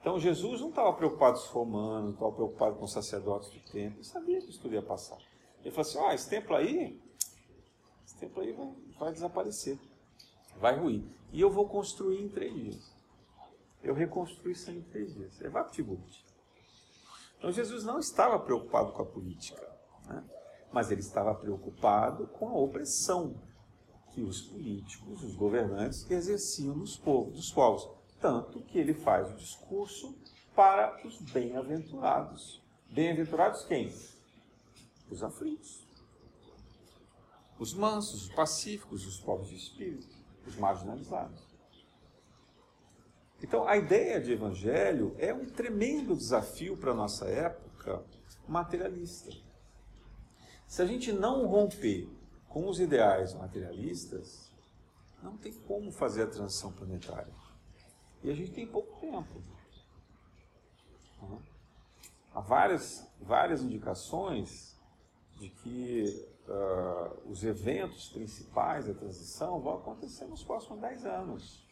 Então 0.00 0.18
Jesus 0.18 0.60
não 0.60 0.70
estava 0.70 0.92
preocupado 0.94 1.38
com 1.38 1.44
os 1.44 1.50
romanos, 1.50 2.04
não 2.04 2.12
estava 2.12 2.32
preocupado 2.32 2.76
com 2.76 2.84
os 2.84 2.92
sacerdotes 2.92 3.50
do 3.50 3.60
templo, 3.70 3.98
ele 3.98 4.04
sabia 4.04 4.40
que 4.40 4.50
isso 4.50 4.60
tudo 4.60 4.74
ia 4.74 4.82
passar. 4.82 5.18
Ele 5.60 5.70
falou 5.70 5.88
assim, 5.88 5.98
oh, 5.98 6.10
esse 6.10 6.28
templo 6.28 6.56
aí, 6.56 7.00
esse 8.04 8.16
templo 8.16 8.42
aí 8.42 8.52
vai, 8.52 8.74
vai 8.98 9.12
desaparecer, 9.12 9.78
vai 10.58 10.78
ruir. 10.78 11.04
E 11.32 11.40
eu 11.40 11.50
vou 11.50 11.68
construir 11.68 12.22
em 12.22 12.28
três 12.28 12.54
dias. 12.54 12.92
Eu 13.82 13.94
reconstruí 13.94 14.52
isso 14.52 14.70
em 14.70 14.82
três 14.82 15.14
dias. 15.14 15.40
É 15.40 15.48
VaptVupt. 15.48 16.27
Então 17.38 17.52
Jesus 17.52 17.84
não 17.84 17.98
estava 17.98 18.38
preocupado 18.38 18.92
com 18.92 19.02
a 19.02 19.06
política, 19.06 19.64
né? 20.06 20.24
mas 20.72 20.90
ele 20.90 21.00
estava 21.00 21.34
preocupado 21.34 22.26
com 22.26 22.48
a 22.48 22.58
opressão 22.58 23.40
que 24.12 24.22
os 24.22 24.42
políticos, 24.42 25.22
os 25.22 25.36
governantes 25.36 26.10
exerciam 26.10 26.74
nos 26.74 26.96
povos, 26.96 27.34
dos 27.34 27.52
povos. 27.52 27.88
Tanto 28.20 28.60
que 28.62 28.78
ele 28.78 28.92
faz 28.92 29.30
o 29.30 29.36
discurso 29.36 30.18
para 30.56 31.00
os 31.06 31.20
bem-aventurados. 31.30 32.60
Bem-aventurados 32.90 33.64
quem? 33.64 33.94
Os 35.08 35.22
aflitos. 35.22 35.86
Os 37.60 37.72
mansos, 37.72 38.24
os 38.24 38.34
pacíficos, 38.34 39.06
os 39.06 39.20
pobres 39.20 39.50
de 39.50 39.56
espírito, 39.56 40.08
os 40.44 40.56
marginalizados. 40.56 41.47
Então, 43.42 43.66
a 43.68 43.76
ideia 43.76 44.20
de 44.20 44.32
evangelho 44.32 45.14
é 45.18 45.32
um 45.32 45.46
tremendo 45.46 46.16
desafio 46.16 46.76
para 46.76 46.90
a 46.90 46.94
nossa 46.94 47.26
época 47.26 48.02
materialista. 48.46 49.30
Se 50.66 50.82
a 50.82 50.86
gente 50.86 51.12
não 51.12 51.46
romper 51.46 52.08
com 52.48 52.68
os 52.68 52.80
ideais 52.80 53.34
materialistas, 53.34 54.52
não 55.22 55.36
tem 55.36 55.52
como 55.52 55.90
fazer 55.92 56.22
a 56.22 56.26
transição 56.26 56.72
planetária. 56.72 57.32
E 58.22 58.30
a 58.30 58.34
gente 58.34 58.52
tem 58.52 58.66
pouco 58.66 59.00
tempo. 59.00 59.40
Né? 61.22 61.38
Há 62.34 62.40
várias, 62.40 63.08
várias 63.20 63.62
indicações 63.62 64.76
de 65.38 65.48
que 65.48 66.26
uh, 66.48 67.30
os 67.30 67.44
eventos 67.44 68.08
principais 68.08 68.86
da 68.86 68.94
transição 68.94 69.60
vão 69.60 69.76
acontecer 69.76 70.24
nos 70.26 70.42
próximos 70.42 70.80
10 70.80 71.06
anos. 71.06 71.67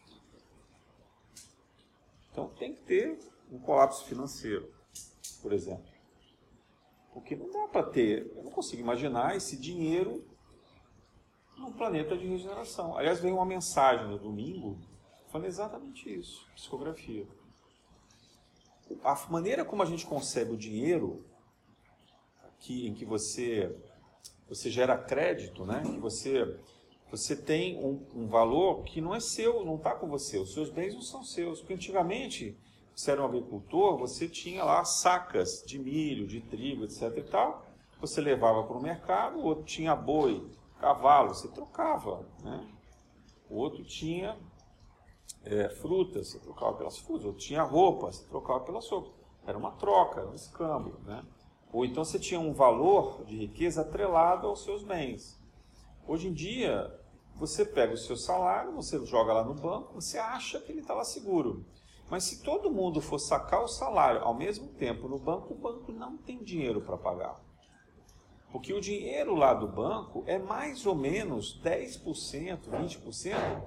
Então 2.37 2.49
tem 2.49 2.71
que 2.71 2.83
ter 2.83 3.17
um 3.51 3.57
colapso 3.57 4.05
financeiro, 4.05 4.71
por 5.41 5.51
exemplo. 5.51 5.91
Porque 7.11 7.35
não 7.35 7.49
dá 7.49 7.67
para 7.67 7.81
ter, 7.81 8.31
eu 8.35 8.43
não 8.43 8.51
consigo 8.51 8.79
imaginar 8.79 9.35
esse 9.35 9.57
dinheiro 9.57 10.23
num 11.57 11.73
planeta 11.73 12.15
de 12.15 12.27
regeneração. 12.27 12.95
Aliás, 12.95 13.19
veio 13.19 13.37
uma 13.37 13.45
mensagem 13.45 14.07
no 14.07 14.19
domingo 14.19 14.77
falando 15.31 15.47
exatamente 15.47 16.13
isso, 16.13 16.47
psicografia. 16.53 17.27
A 19.03 19.15
maneira 19.31 19.65
como 19.65 19.81
a 19.81 19.87
gente 19.87 20.05
concebe 20.05 20.51
o 20.51 20.57
dinheiro, 20.57 21.25
que, 22.59 22.87
em 22.87 22.93
que 22.93 23.03
você, 23.03 23.75
você 24.47 24.69
gera 24.69 24.95
crédito, 24.95 25.65
né? 25.65 25.81
que 25.81 25.97
você, 25.99 26.55
você 27.09 27.35
tem 27.35 27.77
um, 27.77 28.05
um 28.13 28.27
valor 28.27 28.83
que 28.83 28.99
não 28.99 29.15
é 29.15 29.19
seu, 29.19 29.65
não 29.65 29.75
está 29.75 29.95
com 29.95 30.07
você, 30.07 30.37
os 30.37 30.53
seus 30.53 30.69
bens 30.69 30.93
não 30.93 31.01
são 31.01 31.23
seus. 31.23 31.59
Porque 31.59 31.73
antigamente 31.73 32.57
você 32.93 33.11
era 33.11 33.21
um 33.21 33.25
agricultor, 33.25 33.97
você 33.97 34.27
tinha 34.27 34.63
lá 34.63 34.83
sacas 34.83 35.63
de 35.65 35.79
milho, 35.79 36.27
de 36.27 36.41
trigo, 36.41 36.83
etc. 36.83 37.13
e 37.17 37.21
tal. 37.21 37.65
Você 38.01 38.19
levava 38.19 38.63
para 38.63 38.77
o 38.77 38.81
mercado, 38.81 39.37
o 39.37 39.43
outro 39.43 39.63
tinha 39.63 39.95
boi, 39.95 40.45
cavalo, 40.79 41.33
você 41.33 41.47
trocava. 41.47 42.25
Né? 42.43 42.67
O 43.49 43.55
outro 43.55 43.83
tinha 43.83 44.37
é, 45.43 45.69
frutas, 45.69 46.29
você 46.29 46.39
trocava 46.39 46.73
pelas 46.73 46.97
frutas. 46.97 47.23
O 47.23 47.27
outro 47.27 47.41
tinha 47.41 47.63
roupa, 47.63 48.11
você 48.11 48.25
trocava 48.25 48.59
pelas 48.61 48.89
roupas. 48.89 49.13
Era 49.45 49.57
uma 49.57 49.71
troca, 49.71 50.19
era 50.19 50.29
um 50.29 50.35
escâmbio. 50.35 50.99
Né? 51.05 51.23
Ou 51.71 51.85
então 51.85 52.03
você 52.03 52.19
tinha 52.19 52.39
um 52.39 52.53
valor 52.53 53.23
de 53.25 53.37
riqueza 53.37 53.81
atrelado 53.81 54.47
aos 54.47 54.63
seus 54.63 54.83
bens. 54.83 55.39
Hoje 56.07 56.29
em 56.29 56.33
dia, 56.33 56.96
você 57.39 57.63
pega 57.63 57.93
o 57.93 57.97
seu 57.97 58.17
salário, 58.17 58.71
você 58.73 59.03
joga 59.05 59.33
lá 59.33 59.43
no 59.43 59.53
banco, 59.53 59.93
você 59.93 60.17
acha 60.17 60.59
que 60.59 60.71
ele 60.71 60.81
está 60.81 60.93
lá 60.93 61.03
seguro. 61.03 61.65
Mas 62.09 62.23
se 62.23 62.41
todo 62.41 62.71
mundo 62.71 63.01
for 63.01 63.19
sacar 63.19 63.63
o 63.63 63.67
salário 63.67 64.21
ao 64.21 64.33
mesmo 64.33 64.67
tempo 64.69 65.07
no 65.07 65.19
banco, 65.19 65.53
o 65.53 65.57
banco 65.57 65.91
não 65.91 66.17
tem 66.17 66.43
dinheiro 66.43 66.81
para 66.81 66.97
pagar. 66.97 67.35
Porque 68.51 68.73
o 68.73 68.81
dinheiro 68.81 69.35
lá 69.35 69.53
do 69.53 69.67
banco 69.67 70.23
é 70.25 70.39
mais 70.39 70.85
ou 70.85 70.95
menos 70.95 71.61
10%, 71.63 72.59
20% 72.69 73.63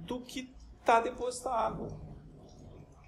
do 0.00 0.20
que 0.20 0.52
está 0.80 1.00
depositado. 1.00 1.88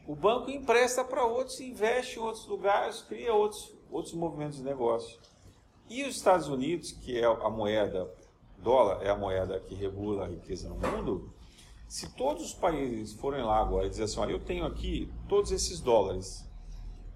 O 0.07 0.15
banco 0.15 0.51
empresta 0.51 1.05
para 1.05 1.27
outros, 1.27 1.61
investe 1.61 2.19
em 2.19 2.23
outros 2.23 2.47
lugares, 2.47 3.03
cria 3.03 3.35
outros, 3.35 3.77
outros 3.91 4.15
movimentos 4.15 4.57
de 4.57 4.65
negócio. 4.65 5.19
E 5.91 6.05
os 6.05 6.17
Estados 6.17 6.49
Unidos, 6.49 6.93
que 6.93 7.19
é 7.19 7.25
a 7.25 7.51
moeda, 7.51 8.11
dólar 8.63 9.03
é 9.03 9.11
a 9.11 9.17
moeda 9.17 9.61
que 9.61 9.75
regula 9.75 10.25
a 10.25 10.29
riqueza 10.29 10.69
no 10.69 10.77
mundo, 10.77 11.33
se 11.89 12.15
todos 12.15 12.45
os 12.45 12.55
países 12.55 13.15
forem 13.15 13.43
lá 13.43 13.61
agora 13.61 13.87
e 13.87 13.91
dizer 13.91 14.05
assim, 14.05 14.21
olha, 14.21 14.33
eu 14.33 14.41
tenho 14.41 14.67
aqui 14.67 15.11
todos 15.27 15.51
esses 15.51 15.81
dólares 15.81 16.47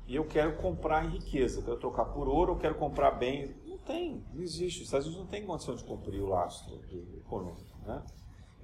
e 0.07 0.17
eu 0.17 0.25
quero 0.25 0.57
comprar 0.57 1.05
em 1.05 1.11
riqueza, 1.11 1.63
quero 1.63 1.77
trocar 1.77 2.07
por 2.07 2.27
ouro, 2.27 2.53
eu 2.53 2.59
quero 2.59 2.75
comprar 2.77 3.11
bem, 3.13 3.55
não 3.67 3.77
tem, 3.79 4.25
não 4.33 4.43
existe. 4.43 4.81
Os 4.81 4.87
Estados 4.87 5.07
Unidos 5.07 5.25
não 5.25 5.31
tem 5.31 5.45
condição 5.45 5.75
de 5.75 5.85
cumprir 5.85 6.23
o 6.23 6.27
lastro 6.27 6.81
econômico. 7.19 7.79
Né? 7.85 8.03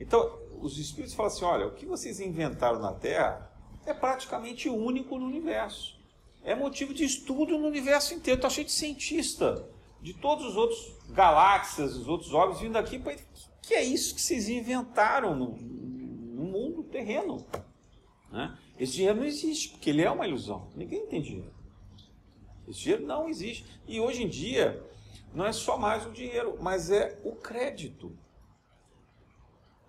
Então, 0.00 0.38
os 0.60 0.78
espíritos 0.78 1.14
falam 1.14 1.30
assim, 1.30 1.44
olha, 1.44 1.66
o 1.66 1.74
que 1.74 1.84
vocês 1.84 2.20
inventaram 2.20 2.78
na 2.78 2.94
Terra 2.94 3.52
é 3.84 3.92
praticamente 3.92 4.68
único 4.68 5.18
no 5.18 5.26
universo. 5.26 5.98
É 6.42 6.54
motivo 6.54 6.94
de 6.94 7.04
estudo 7.04 7.58
no 7.58 7.66
universo 7.66 8.14
inteiro. 8.14 8.38
Está 8.38 8.48
cheio 8.48 8.66
de 8.66 8.72
cientista 8.72 9.68
de 10.08 10.14
todos 10.14 10.46
os 10.46 10.56
outros 10.56 10.96
galáxias, 11.10 11.94
os 11.94 12.08
outros 12.08 12.32
órgãos 12.32 12.62
vindo 12.62 12.78
aqui. 12.78 12.98
Que 13.60 13.74
é 13.74 13.84
isso 13.84 14.14
que 14.14 14.22
vocês 14.22 14.48
inventaram 14.48 15.36
no, 15.36 15.50
no 15.50 16.44
mundo 16.44 16.82
terreno. 16.82 17.46
Né? 18.32 18.58
Esse 18.78 18.94
dinheiro 18.94 19.18
não 19.18 19.26
existe, 19.26 19.68
porque 19.68 19.90
ele 19.90 20.00
é 20.00 20.10
uma 20.10 20.26
ilusão. 20.26 20.70
Ninguém 20.74 21.06
tem 21.06 21.20
dinheiro. 21.20 21.52
Esse 22.66 22.80
dinheiro 22.80 23.06
não 23.06 23.28
existe. 23.28 23.66
E 23.86 24.00
hoje 24.00 24.22
em 24.22 24.28
dia, 24.28 24.82
não 25.34 25.44
é 25.44 25.52
só 25.52 25.76
mais 25.76 26.06
o 26.06 26.10
dinheiro, 26.10 26.56
mas 26.58 26.90
é 26.90 27.20
o 27.22 27.32
crédito. 27.32 28.16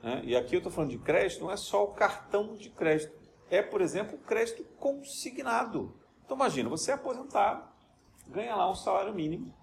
Né? 0.03 0.21
E 0.25 0.35
aqui 0.35 0.53
eu 0.53 0.59
estou 0.59 0.71
falando 0.71 0.91
de 0.91 0.97
crédito, 0.97 1.39
não 1.45 1.51
é 1.51 1.55
só 1.55 1.85
o 1.85 1.93
cartão 1.93 2.57
de 2.57 2.69
crédito. 2.69 3.17
É, 3.49 3.61
por 3.61 3.79
exemplo, 3.79 4.17
o 4.17 4.21
crédito 4.21 4.65
consignado. 4.77 5.97
Então 6.25 6.35
imagina, 6.35 6.67
você 6.67 6.91
é 6.91 6.95
aposentado, 6.95 7.63
ganha 8.27 8.53
lá 8.53 8.69
um 8.69 8.75
salário 8.75 9.13
mínimo. 9.13 9.57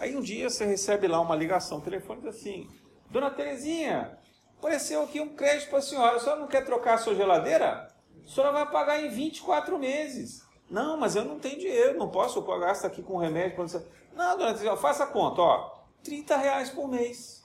Aí 0.00 0.16
um 0.16 0.20
dia 0.20 0.48
você 0.48 0.64
recebe 0.64 1.06
lá 1.06 1.20
uma 1.20 1.36
ligação 1.36 1.80
telefônica 1.80 2.30
assim, 2.30 2.66
Dona 3.10 3.30
Terezinha, 3.30 4.18
Apareceu 4.60 5.02
aqui 5.02 5.18
um 5.22 5.34
crédito 5.34 5.70
para 5.70 5.78
a 5.78 5.82
senhora. 5.82 6.16
A 6.16 6.20
senhora 6.20 6.40
não 6.40 6.46
quer 6.46 6.62
trocar 6.66 6.94
a 6.94 6.98
sua 6.98 7.14
geladeira? 7.14 7.88
A 8.22 8.28
senhora 8.28 8.52
vai 8.52 8.70
pagar 8.70 9.02
em 9.02 9.08
24 9.08 9.78
meses. 9.78 10.46
Não, 10.68 10.98
mas 10.98 11.16
eu 11.16 11.24
não 11.24 11.38
tenho 11.38 11.58
dinheiro, 11.58 11.98
não 11.98 12.10
posso 12.10 12.42
gastar 12.42 12.88
aqui 12.88 13.02
com 13.02 13.16
remédio. 13.16 13.56
Quando 13.56 13.68
você... 13.68 13.78
Não, 14.12 14.36
dona 14.36 14.52
Terezinha, 14.52 14.76
faça 14.76 15.04
a 15.04 15.06
conta, 15.06 15.40
ó. 15.40 15.80
30 16.04 16.36
reais 16.36 16.68
por 16.68 16.86
mês. 16.88 17.42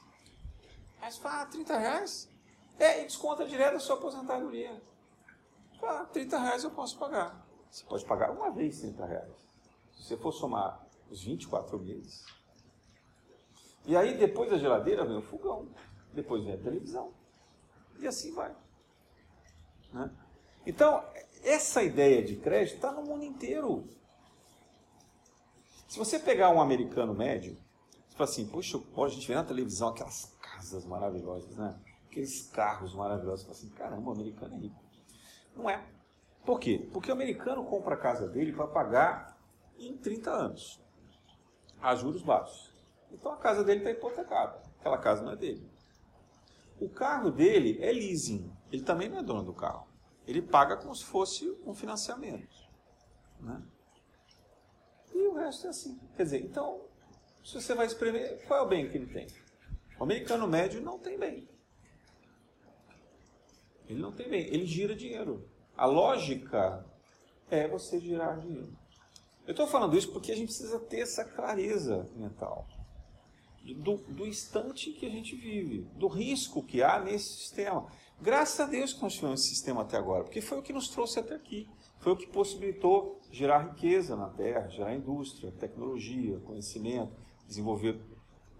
Fala, 1.22 1.44
ah, 1.44 1.46
30 1.46 1.78
reais? 1.78 2.30
É, 2.78 3.02
e 3.02 3.06
desconta 3.06 3.46
direto 3.46 3.74
da 3.74 3.80
sua 3.80 3.96
aposentadoria. 3.96 4.82
Ah, 5.82 6.06
30 6.12 6.38
reais 6.38 6.64
eu 6.66 6.72
posso 6.72 7.00
pagar. 7.00 7.46
Você 7.72 7.86
pode 7.86 8.04
pagar 8.04 8.32
uma 8.32 8.52
vez 8.52 8.82
30 8.82 9.06
reais. 9.06 9.32
Se 9.94 10.04
você 10.04 10.18
for 10.18 10.34
somar 10.34 10.86
os 11.10 11.24
24 11.24 11.80
meses. 11.80 12.26
E 13.86 13.96
aí, 13.96 14.18
depois 14.18 14.50
da 14.50 14.58
geladeira, 14.58 15.06
vem 15.06 15.18
o 15.18 15.22
fogão 15.22 15.68
depois 16.16 16.44
vem 16.44 16.54
a 16.54 16.58
televisão. 16.58 17.14
E 18.00 18.08
assim 18.08 18.34
vai. 18.34 18.56
Né? 19.94 20.10
Então, 20.66 21.04
essa 21.44 21.84
ideia 21.84 22.24
de 22.24 22.38
crédito 22.38 22.76
está 22.76 22.92
no 22.92 23.04
mundo 23.04 23.24
inteiro. 23.24 23.88
Se 25.88 26.00
você 26.00 26.18
pegar 26.18 26.50
um 26.50 26.62
americano 26.62 27.14
médio, 27.14 27.56
você 28.10 28.18
fala 28.18 28.30
assim, 28.30 28.48
poxa, 28.48 28.78
a 28.78 29.10
gente 29.10 29.28
vê 29.28 29.36
na 29.36 29.44
televisão 29.44 29.90
aquelas 29.90 30.36
casas 30.42 30.86
maravilhosas, 30.86 31.56
né? 31.56 31.80
Aqueles 32.10 32.48
carros 32.48 32.96
maravilhosos. 32.96 33.42
Você 33.42 33.46
fala 33.46 33.58
assim, 33.58 33.70
caramba, 33.70 34.10
o 34.10 34.14
americano 34.14 34.56
é 34.56 34.58
rico. 34.58 34.84
Não 35.56 35.70
é. 35.70 35.86
Por 36.44 36.60
quê? 36.60 36.90
Porque 36.92 37.10
o 37.10 37.14
americano 37.14 37.64
compra 37.66 37.96
a 37.96 37.98
casa 37.98 38.28
dele 38.28 38.54
para 38.54 38.68
pagar 38.68 39.38
em 39.78 39.98
30 39.98 40.32
anos, 40.32 40.82
a 41.82 41.96
juros 41.96 42.22
baixos. 42.22 42.75
Então 43.12 43.32
a 43.32 43.38
casa 43.38 43.64
dele 43.64 43.80
está 43.80 43.92
hipotecada. 43.92 44.62
Aquela 44.80 44.98
casa 44.98 45.24
não 45.24 45.32
é 45.32 45.36
dele. 45.36 45.70
O 46.80 46.90
carro 46.90 47.32
dele 47.32 47.78
é 47.82 47.92
leasing. 47.92 48.52
Ele 48.72 48.84
também 48.84 49.10
não 49.10 49.20
é 49.20 49.24
dono 49.24 49.44
do 49.44 49.54
carro. 49.54 49.88
Ele 50.28 50.42
paga 50.42 50.76
como 50.78 50.96
se 50.96 51.06
fosse 51.06 51.50
um 51.66 51.74
financiamento. 51.74 52.56
Né? 53.40 53.62
E 55.14 55.28
o 55.28 55.34
resto 55.34 55.68
é 55.68 55.70
assim. 55.70 56.00
Quer 56.16 56.24
dizer, 56.24 56.44
então, 56.44 56.82
se 57.44 57.54
você 57.54 57.74
vai 57.74 57.86
espremer, 57.86 58.46
qual 58.48 58.60
é 58.60 58.64
o 58.64 58.68
bem 58.68 58.90
que 58.90 58.98
ele 58.98 59.08
tem? 59.08 59.28
O 60.00 60.04
americano 60.04 60.48
médio 60.48 60.82
não 60.82 61.00
tem 61.00 61.18
bem. 61.18 61.48
Ele 63.88 64.02
não 64.02 64.12
tem 64.12 64.30
bem. 64.30 64.46
Ele 64.48 64.66
gira 64.66 64.96
dinheiro. 64.96 65.50
A 65.78 65.86
lógica 65.86 66.86
é 67.50 67.68
você 67.68 68.00
girar 68.00 68.40
dinheiro. 68.40 68.76
Eu 69.48 69.52
estou 69.52 69.68
falando 69.68 69.96
isso 69.96 70.12
porque 70.12 70.32
a 70.32 70.36
gente 70.36 70.48
precisa 70.48 70.80
ter 70.80 71.02
essa 71.02 71.24
clareza 71.24 72.10
mental 72.16 72.68
do, 73.74 73.98
do 73.98 74.28
instante 74.28 74.92
que 74.92 75.06
a 75.06 75.10
gente 75.10 75.36
vive, 75.36 75.88
do 75.96 76.08
risco 76.08 76.64
que 76.64 76.84
há 76.84 77.00
nesse 77.00 77.38
sistema. 77.38 77.88
Graças 78.22 78.60
a 78.60 78.66
Deus 78.66 78.94
que 78.94 79.02
nós 79.02 79.14
tivemos 79.14 79.42
esse 79.42 79.50
sistema 79.50 79.82
até 79.82 79.98
agora, 79.98 80.24
porque 80.24 80.42
foi 80.42 80.60
o 80.60 80.62
que 80.62 80.72
nos 80.72 80.88
trouxe 80.90 81.20
até 81.20 81.36
aqui. 81.36 81.68
Foi 82.00 82.14
o 82.14 82.16
que 82.16 82.28
possibilitou 82.28 83.20
gerar 83.32 83.70
riqueza 83.70 84.16
na 84.16 84.30
Terra, 84.30 84.68
gerar 84.68 84.94
indústria, 84.94 85.52
tecnologia, 85.52 86.40
conhecimento, 86.40 87.14
desenvolver 87.48 88.00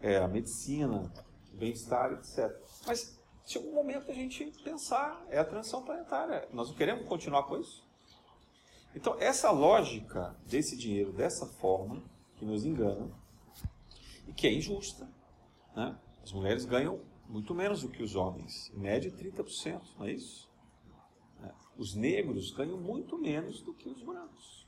é, 0.02 0.18
a 0.18 0.28
medicina, 0.28 1.12
bem-estar, 1.54 2.14
etc. 2.14 2.52
Mas 2.88 3.20
chegou 3.46 3.72
um 3.72 3.76
momento 3.76 4.08
da 4.08 4.14
gente 4.14 4.46
pensar, 4.64 5.24
é 5.30 5.38
a 5.38 5.46
transição 5.46 5.84
planetária. 5.84 6.48
Nós 6.52 6.70
não 6.70 6.76
queremos 6.76 7.08
continuar 7.08 7.44
com 7.44 7.58
isso? 7.58 7.86
Então, 8.96 9.16
essa 9.20 9.52
lógica 9.52 10.36
desse 10.46 10.76
dinheiro, 10.78 11.12
dessa 11.12 11.46
forma, 11.46 12.02
que 12.38 12.46
nos 12.46 12.66
engana, 12.66 13.10
e 14.28 14.34
que 14.34 14.48
é 14.48 14.54
injusta. 14.54 15.10
Né? 15.76 15.98
As 16.24 16.32
mulheres 16.32 16.66
ganham 16.66 17.02
muito 17.28 17.54
menos 17.54 17.82
do 17.82 17.90
que 17.90 18.04
os 18.04 18.16
homens, 18.16 18.72
em 18.74 18.80
média 18.80 19.12
30%, 19.12 19.82
não 19.98 20.06
é 20.06 20.14
isso? 20.14 20.50
Né? 21.40 21.52
Os 21.78 21.96
negros 21.96 22.52
ganham 22.52 22.78
muito 22.78 23.18
menos 23.18 23.62
do 23.62 23.74
que 23.74 23.90
os 23.90 24.02
brancos. 24.02 24.66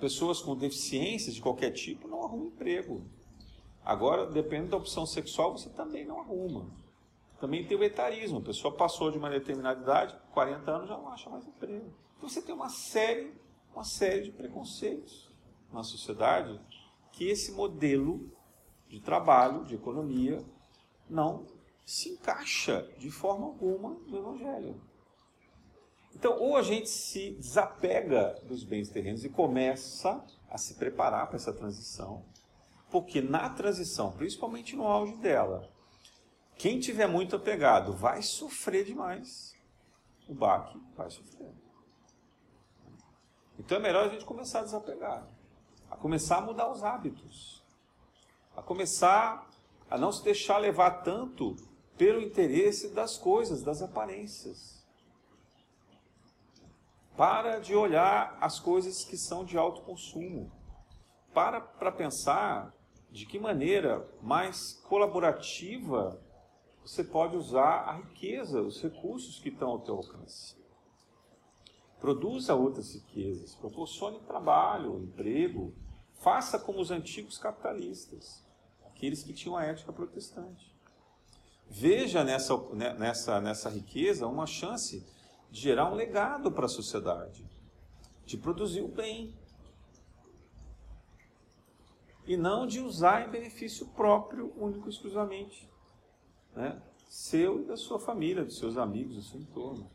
Pessoas 0.00 0.42
com 0.42 0.56
deficiências 0.56 1.34
de 1.34 1.40
qualquer 1.40 1.70
tipo 1.70 2.08
não 2.08 2.24
arrumam 2.24 2.46
emprego. 2.46 3.06
Agora, 3.84 4.26
dependendo 4.26 4.70
da 4.70 4.76
opção 4.76 5.06
sexual, 5.06 5.52
você 5.52 5.68
também 5.70 6.04
não 6.04 6.20
arruma. 6.20 6.70
Também 7.38 7.66
tem 7.66 7.76
o 7.76 7.84
etarismo. 7.84 8.38
A 8.38 8.42
pessoa 8.42 8.74
passou 8.74 9.10
de 9.10 9.18
uma 9.18 9.30
determinada 9.30 9.80
idade, 9.80 10.18
40 10.32 10.70
anos, 10.70 10.88
já 10.88 10.96
não 10.96 11.08
acha 11.08 11.28
mais 11.30 11.46
emprego. 11.46 11.92
Então 12.16 12.28
você 12.28 12.40
tem 12.40 12.54
uma 12.54 12.70
série, 12.70 13.34
uma 13.72 13.84
série 13.84 14.22
de 14.22 14.32
preconceitos 14.32 15.30
na 15.72 15.82
sociedade 15.82 16.58
que 17.14 17.28
esse 17.28 17.52
modelo 17.52 18.30
de 18.88 19.00
trabalho, 19.00 19.64
de 19.64 19.74
economia, 19.74 20.44
não 21.08 21.46
se 21.84 22.10
encaixa 22.10 22.88
de 22.98 23.10
forma 23.10 23.46
alguma 23.46 23.90
no 24.06 24.18
Evangelho. 24.18 24.80
Então, 26.14 26.38
ou 26.38 26.56
a 26.56 26.62
gente 26.62 26.88
se 26.88 27.32
desapega 27.32 28.40
dos 28.44 28.64
bens 28.64 28.88
terrenos 28.88 29.24
e 29.24 29.28
começa 29.28 30.24
a 30.48 30.58
se 30.58 30.74
preparar 30.74 31.26
para 31.26 31.36
essa 31.36 31.52
transição, 31.52 32.24
porque 32.90 33.20
na 33.20 33.50
transição, 33.50 34.12
principalmente 34.12 34.76
no 34.76 34.86
auge 34.86 35.16
dela, 35.16 35.68
quem 36.56 36.78
tiver 36.78 37.06
muito 37.06 37.36
apegado 37.36 37.92
vai 37.92 38.22
sofrer 38.22 38.84
demais. 38.84 39.52
O 40.28 40.34
baque 40.34 40.80
vai 40.96 41.10
sofrer. 41.10 41.52
Então 43.58 43.78
é 43.78 43.80
melhor 43.80 44.06
a 44.06 44.08
gente 44.08 44.24
começar 44.24 44.60
a 44.60 44.64
desapegar, 44.64 45.28
a 45.94 45.96
começar 45.96 46.38
a 46.38 46.40
mudar 46.40 46.70
os 46.70 46.82
hábitos, 46.82 47.62
a 48.56 48.60
começar 48.60 49.48
a 49.88 49.96
não 49.96 50.10
se 50.10 50.24
deixar 50.24 50.58
levar 50.58 51.02
tanto 51.02 51.54
pelo 51.96 52.20
interesse 52.20 52.92
das 52.92 53.16
coisas, 53.16 53.62
das 53.62 53.80
aparências. 53.80 54.84
Para 57.16 57.60
de 57.60 57.76
olhar 57.76 58.36
as 58.40 58.58
coisas 58.58 59.04
que 59.04 59.16
são 59.16 59.44
de 59.44 59.56
alto 59.56 59.82
consumo. 59.82 60.50
Para 61.32 61.60
para 61.60 61.92
pensar 61.92 62.74
de 63.08 63.24
que 63.24 63.38
maneira 63.38 64.04
mais 64.20 64.72
colaborativa 64.88 66.20
você 66.82 67.04
pode 67.04 67.36
usar 67.36 67.84
a 67.88 67.92
riqueza, 67.92 68.60
os 68.60 68.82
recursos 68.82 69.38
que 69.38 69.48
estão 69.48 69.70
ao 69.70 69.80
teu 69.80 69.94
alcance. 69.94 70.56
Produza 72.00 72.54
outras 72.54 72.92
riquezas, 72.94 73.54
proporcione 73.54 74.18
trabalho, 74.20 74.98
emprego, 74.98 75.72
faça 76.20 76.58
como 76.58 76.80
os 76.80 76.90
antigos 76.90 77.38
capitalistas, 77.38 78.44
aqueles 78.86 79.22
que 79.22 79.32
tinham 79.32 79.56
a 79.56 79.64
ética 79.64 79.92
protestante. 79.92 80.74
Veja 81.68 82.22
nessa, 82.22 82.56
né, 82.74 82.94
nessa, 82.94 83.40
nessa 83.40 83.68
riqueza 83.68 84.26
uma 84.26 84.46
chance 84.46 85.06
de 85.50 85.60
gerar 85.60 85.90
um 85.90 85.94
legado 85.94 86.50
para 86.50 86.66
a 86.66 86.68
sociedade, 86.68 87.48
de 88.24 88.36
produzir 88.36 88.82
o 88.82 88.88
bem. 88.88 89.34
E 92.26 92.36
não 92.36 92.66
de 92.66 92.80
usar 92.80 93.26
em 93.26 93.30
benefício 93.30 93.86
próprio, 93.88 94.52
único 94.56 94.88
e 94.88 94.90
exclusivamente. 94.90 95.68
Né? 96.54 96.80
Seu 97.08 97.60
e 97.60 97.64
da 97.64 97.76
sua 97.76 98.00
família, 98.00 98.44
dos 98.44 98.58
seus 98.58 98.78
amigos, 98.78 99.16
do 99.16 99.22
seu 99.22 99.40
entorno. 99.40 99.90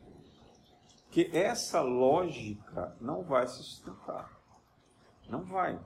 Que 1.10 1.28
essa 1.36 1.80
lógica 1.80 2.96
não 3.00 3.24
vai 3.24 3.48
se 3.48 3.56
sustentar. 3.62 4.40
Não 5.28 5.44
vai. 5.44 5.80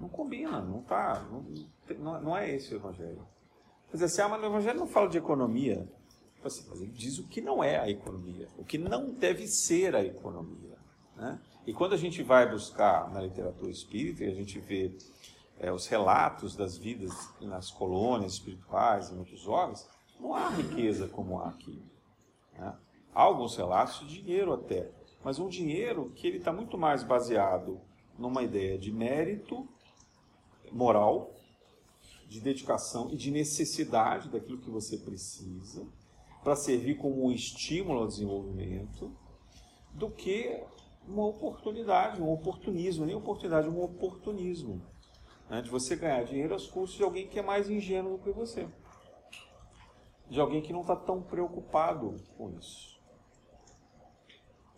Não 0.00 0.08
combina, 0.08 0.60
não 0.60 0.82
tá. 0.82 1.26
Não, 1.98 2.20
não 2.20 2.36
é 2.36 2.54
esse 2.54 2.74
o 2.74 2.76
evangelho. 2.76 3.26
Quer 3.90 3.96
dizer 3.96 4.04
assim, 4.04 4.22
ah, 4.22 4.28
mas 4.28 4.42
o 4.42 4.46
Evangelho 4.46 4.78
não 4.78 4.86
fala 4.86 5.08
de 5.08 5.16
economia. 5.16 5.88
Assim, 6.44 6.64
mas 6.68 6.80
ele 6.80 6.92
diz 6.92 7.18
o 7.18 7.26
que 7.26 7.40
não 7.40 7.64
é 7.64 7.78
a 7.78 7.88
economia, 7.88 8.48
o 8.56 8.64
que 8.64 8.78
não 8.78 9.10
deve 9.10 9.46
ser 9.46 9.96
a 9.96 10.04
economia. 10.04 10.76
Né? 11.16 11.40
E 11.66 11.72
quando 11.72 11.94
a 11.94 11.96
gente 11.96 12.22
vai 12.22 12.48
buscar 12.48 13.10
na 13.10 13.20
literatura 13.20 13.70
espírita, 13.70 14.24
e 14.24 14.30
a 14.30 14.34
gente 14.34 14.60
vê 14.60 14.96
é, 15.58 15.72
os 15.72 15.86
relatos 15.86 16.54
das 16.54 16.76
vidas 16.76 17.12
nas 17.40 17.70
colônias 17.70 18.34
espirituais 18.34 19.10
e 19.10 19.14
muitos 19.14 19.48
homens, 19.48 19.88
não 20.20 20.34
há 20.34 20.48
riqueza 20.50 21.08
como 21.08 21.40
há 21.40 21.48
aqui. 21.48 21.82
Né? 22.52 22.74
Há 23.14 23.22
alguns 23.22 23.56
relatos 23.56 24.06
de 24.06 24.22
dinheiro 24.22 24.52
até, 24.52 24.90
mas 25.24 25.38
um 25.38 25.48
dinheiro 25.48 26.12
que 26.14 26.26
ele 26.26 26.38
está 26.38 26.52
muito 26.52 26.78
mais 26.78 27.02
baseado 27.02 27.80
numa 28.16 28.42
ideia 28.42 28.78
de 28.78 28.92
mérito 28.92 29.68
moral 30.72 31.34
de 32.28 32.40
dedicação 32.40 33.10
e 33.10 33.16
de 33.16 33.30
necessidade 33.30 34.28
daquilo 34.28 34.58
que 34.58 34.70
você 34.70 34.98
precisa 34.98 35.86
para 36.42 36.54
servir 36.54 36.96
como 36.96 37.26
um 37.26 37.32
estímulo 37.32 38.00
ao 38.00 38.06
desenvolvimento 38.06 39.10
do 39.92 40.10
que 40.10 40.62
uma 41.06 41.26
oportunidade, 41.26 42.20
um 42.20 42.30
oportunismo, 42.30 43.06
nem 43.06 43.14
oportunidade, 43.14 43.68
um 43.68 43.82
oportunismo. 43.82 44.82
Né, 45.48 45.62
de 45.62 45.70
você 45.70 45.96
ganhar 45.96 46.24
dinheiro 46.24 46.52
aos 46.52 46.66
custos 46.66 46.98
de 46.98 47.02
alguém 47.02 47.26
que 47.26 47.38
é 47.38 47.42
mais 47.42 47.70
ingênuo 47.70 48.18
do 48.18 48.22
que 48.22 48.30
você. 48.30 48.68
De 50.28 50.38
alguém 50.38 50.60
que 50.60 50.74
não 50.74 50.82
está 50.82 50.94
tão 50.94 51.22
preocupado 51.22 52.16
com 52.36 52.50
isso. 52.50 53.00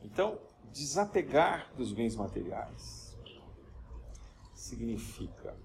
Então, 0.01 0.39
desapegar 0.73 1.75
dos 1.77 1.93
bens 1.93 2.15
materiais 2.15 3.19
significa 4.55 5.57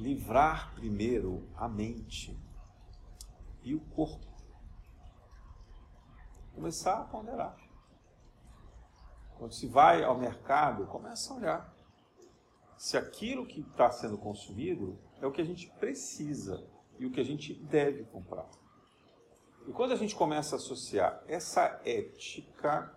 livrar 0.00 0.74
primeiro 0.74 1.46
a 1.54 1.68
mente 1.68 2.34
e 3.62 3.74
o 3.74 3.80
corpo. 3.80 4.26
Começar 6.54 7.00
a 7.00 7.04
ponderar. 7.04 7.54
Quando 9.36 9.52
se 9.52 9.66
vai 9.66 10.02
ao 10.02 10.18
mercado, 10.18 10.86
começa 10.86 11.32
a 11.32 11.36
olhar 11.36 11.74
se 12.78 12.96
aquilo 12.96 13.46
que 13.46 13.60
está 13.60 13.90
sendo 13.90 14.16
consumido 14.16 14.98
é 15.20 15.26
o 15.26 15.32
que 15.32 15.42
a 15.42 15.44
gente 15.44 15.68
precisa 15.78 16.66
e 16.98 17.04
o 17.04 17.10
que 17.10 17.20
a 17.20 17.24
gente 17.24 17.52
deve 17.54 18.04
comprar. 18.04 18.48
E 19.68 19.72
quando 19.72 19.92
a 19.92 19.96
gente 19.96 20.14
começa 20.14 20.56
a 20.56 20.58
associar 20.58 21.22
essa 21.28 21.78
ética 21.84 22.90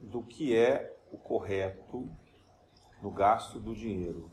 do 0.00 0.22
que 0.22 0.56
é 0.56 0.98
o 1.12 1.18
correto 1.18 2.10
no 3.02 3.10
gasto 3.10 3.60
do 3.60 3.74
dinheiro 3.74 4.30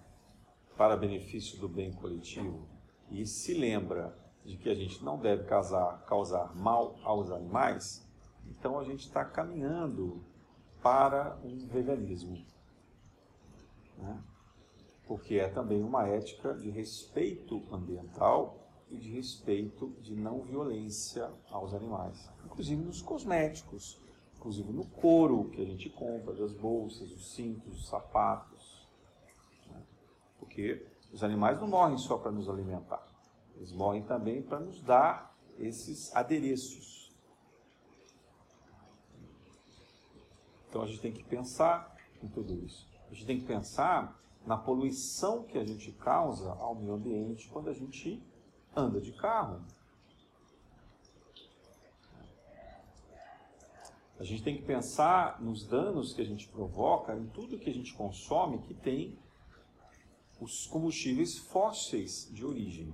para 0.78 0.98
benefício 0.98 1.60
do 1.60 1.70
bem 1.70 1.92
coletivo 1.92 2.68
e 3.10 3.26
se 3.26 3.54
lembra 3.54 4.18
de 4.44 4.58
que 4.58 4.70
a 4.70 4.76
gente 4.76 5.04
não 5.04 5.20
deve 5.20 5.44
causar, 5.44 6.04
causar 6.06 6.56
mal 6.56 6.96
aos 7.04 7.30
animais, 7.30 8.08
então 8.50 8.80
a 8.80 8.84
gente 8.84 9.02
está 9.02 9.24
caminhando 9.24 10.24
para 10.82 11.38
um 11.44 11.68
veganismo. 11.68 12.44
Né? 13.98 14.24
Porque 15.06 15.36
é 15.36 15.48
também 15.48 15.84
uma 15.84 16.08
ética 16.08 16.54
de 16.54 16.70
respeito 16.70 17.62
ambiental 17.72 18.58
e 18.90 18.98
de 18.98 19.12
respeito 19.12 19.90
de 20.02 20.16
não 20.16 20.42
violência 20.42 21.30
aos 21.50 21.74
animais, 21.74 22.30
inclusive 22.46 22.82
nos 22.82 23.02
cosméticos, 23.02 24.00
inclusive 24.36 24.72
no 24.74 24.86
couro 24.86 25.50
que 25.50 25.62
a 25.62 25.66
gente 25.66 25.90
compra, 25.90 26.34
das 26.34 26.52
bolsas, 26.52 27.12
os 27.12 27.34
cintos, 27.34 27.80
os 27.80 27.88
sapatos 27.88 28.51
porque 30.52 30.86
os 31.14 31.24
animais 31.24 31.60
não 31.60 31.68
morrem 31.68 31.98
só 31.98 32.18
para 32.18 32.30
nos 32.30 32.50
alimentar, 32.50 33.08
eles 33.56 33.72
morrem 33.72 34.04
também 34.04 34.42
para 34.42 34.60
nos 34.60 34.82
dar 34.82 35.34
esses 35.58 36.14
adereços. 36.14 37.10
Então 40.68 40.82
a 40.82 40.88
gente 40.88 41.00
tem 41.00 41.12
que 41.12 41.24
pensar 41.24 41.96
em 42.22 42.28
tudo 42.28 42.54
isso. 42.66 42.88
A 43.10 43.14
gente 43.14 43.26
tem 43.26 43.40
que 43.40 43.46
pensar 43.46 44.20
na 44.46 44.58
poluição 44.58 45.44
que 45.44 45.58
a 45.58 45.64
gente 45.64 45.92
causa 45.94 46.52
ao 46.54 46.76
meio 46.76 46.94
ambiente 46.94 47.50
quando 47.50 47.70
a 47.70 47.74
gente 47.74 48.22
anda 48.76 49.00
de 49.00 49.12
carro. 49.14 49.62
A 54.20 54.24
gente 54.24 54.44
tem 54.44 54.56
que 54.56 54.64
pensar 54.64 55.42
nos 55.42 55.66
danos 55.66 56.14
que 56.14 56.22
a 56.22 56.26
gente 56.26 56.48
provoca 56.48 57.16
em 57.16 57.28
tudo 57.28 57.58
que 57.58 57.70
a 57.70 57.74
gente 57.74 57.94
consome 57.94 58.60
que 58.60 58.74
tem 58.74 59.18
os 60.42 60.66
combustíveis 60.66 61.38
fósseis 61.38 62.28
de 62.34 62.44
origem. 62.44 62.92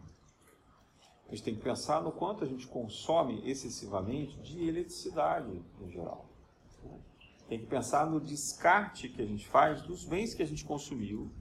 A 1.27 1.31
gente 1.31 1.43
tem 1.43 1.55
que 1.55 1.61
pensar 1.61 2.03
no 2.03 2.11
quanto 2.11 2.43
a 2.43 2.47
gente 2.47 2.67
consome 2.67 3.41
excessivamente 3.49 4.37
de 4.41 4.67
eletricidade 4.67 5.63
em 5.81 5.89
geral. 5.89 6.25
Tem 7.47 7.57
que 7.57 7.65
pensar 7.65 8.09
no 8.09 8.19
descarte 8.19 9.07
que 9.07 9.21
a 9.21 9.25
gente 9.25 9.47
faz 9.47 9.81
dos 9.81 10.03
bens 10.03 10.33
que 10.33 10.43
a 10.43 10.45
gente 10.45 10.65
consumiu 10.65 11.31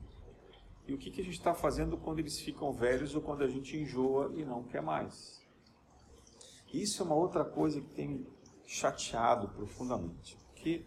e 0.86 0.94
o 0.94 0.98
que, 0.98 1.10
que 1.10 1.20
a 1.20 1.24
gente 1.24 1.36
está 1.36 1.52
fazendo 1.52 1.96
quando 1.96 2.20
eles 2.20 2.38
ficam 2.38 2.72
velhos 2.72 3.16
ou 3.16 3.20
quando 3.20 3.42
a 3.42 3.48
gente 3.48 3.76
enjoa 3.76 4.32
e 4.36 4.44
não 4.44 4.62
quer 4.62 4.80
mais. 4.80 5.44
Isso 6.72 7.02
é 7.02 7.06
uma 7.06 7.16
outra 7.16 7.44
coisa 7.44 7.80
que 7.80 7.88
tem 7.90 8.08
me 8.08 8.26
chateado 8.64 9.48
profundamente. 9.48 10.38
Que 10.54 10.84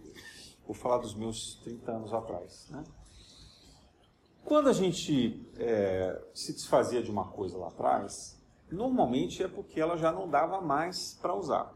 vou 0.66 0.74
falar 0.74 1.00
dos 1.00 1.14
meus 1.14 1.56
30 1.64 1.92
anos 1.92 2.14
atrás. 2.14 2.70
Né? 2.70 2.84
Quando 4.50 4.68
a 4.68 4.74
gente 4.74 5.48
é, 5.60 6.20
se 6.34 6.54
desfazia 6.54 7.04
de 7.04 7.12
uma 7.12 7.26
coisa 7.26 7.56
lá 7.56 7.68
atrás, 7.68 8.36
normalmente 8.72 9.44
é 9.44 9.48
porque 9.48 9.80
ela 9.80 9.96
já 9.96 10.12
não 10.12 10.28
dava 10.28 10.60
mais 10.60 11.16
para 11.22 11.36
usar. 11.36 11.72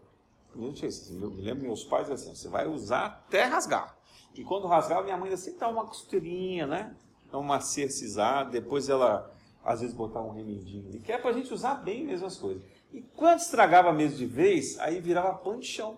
Eu 0.55 1.29
me 1.29 1.41
lembro 1.43 1.65
meus 1.65 1.83
pais 1.83 2.09
assim, 2.09 2.33
você 2.33 2.49
vai 2.49 2.67
usar 2.67 3.05
até 3.05 3.43
rasgar. 3.43 3.95
E 4.33 4.43
quando 4.43 4.65
rasgava, 4.65 5.03
minha 5.03 5.15
mãe 5.15 5.31
assim, 5.31 5.55
dá 5.55 5.69
uma 5.69 5.85
costurinha, 5.85 6.65
né? 6.65 6.95
Uma 7.31 7.59
cercizada, 7.59 8.49
depois 8.49 8.89
ela 8.89 9.31
às 9.63 9.81
vezes 9.81 9.95
botava 9.95 10.25
um 10.25 10.31
remendinho 10.31 10.89
ali, 10.89 10.99
que 10.99 11.11
é 11.11 11.19
para 11.19 11.29
a 11.29 11.33
gente 11.33 11.53
usar 11.53 11.75
bem 11.75 12.03
mesmo 12.03 12.25
as 12.25 12.37
coisas. 12.37 12.63
E 12.91 13.03
quando 13.15 13.37
estragava 13.37 13.93
mesmo 13.93 14.17
de 14.17 14.25
vez, 14.25 14.79
aí 14.79 14.99
virava 14.99 15.37
pão 15.37 15.59
de 15.59 15.67
chão. 15.67 15.97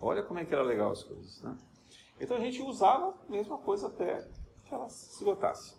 Olha 0.00 0.22
como 0.22 0.40
é 0.40 0.44
que 0.46 0.54
era 0.54 0.62
legal 0.62 0.90
as 0.90 1.02
coisas, 1.02 1.42
né? 1.42 1.54
Então 2.18 2.34
a 2.34 2.40
gente 2.40 2.62
usava 2.62 3.14
a 3.28 3.30
mesma 3.30 3.58
coisa 3.58 3.88
até 3.88 4.26
ela 4.72 4.88
se 4.88 5.16
esgotasse. 5.16 5.74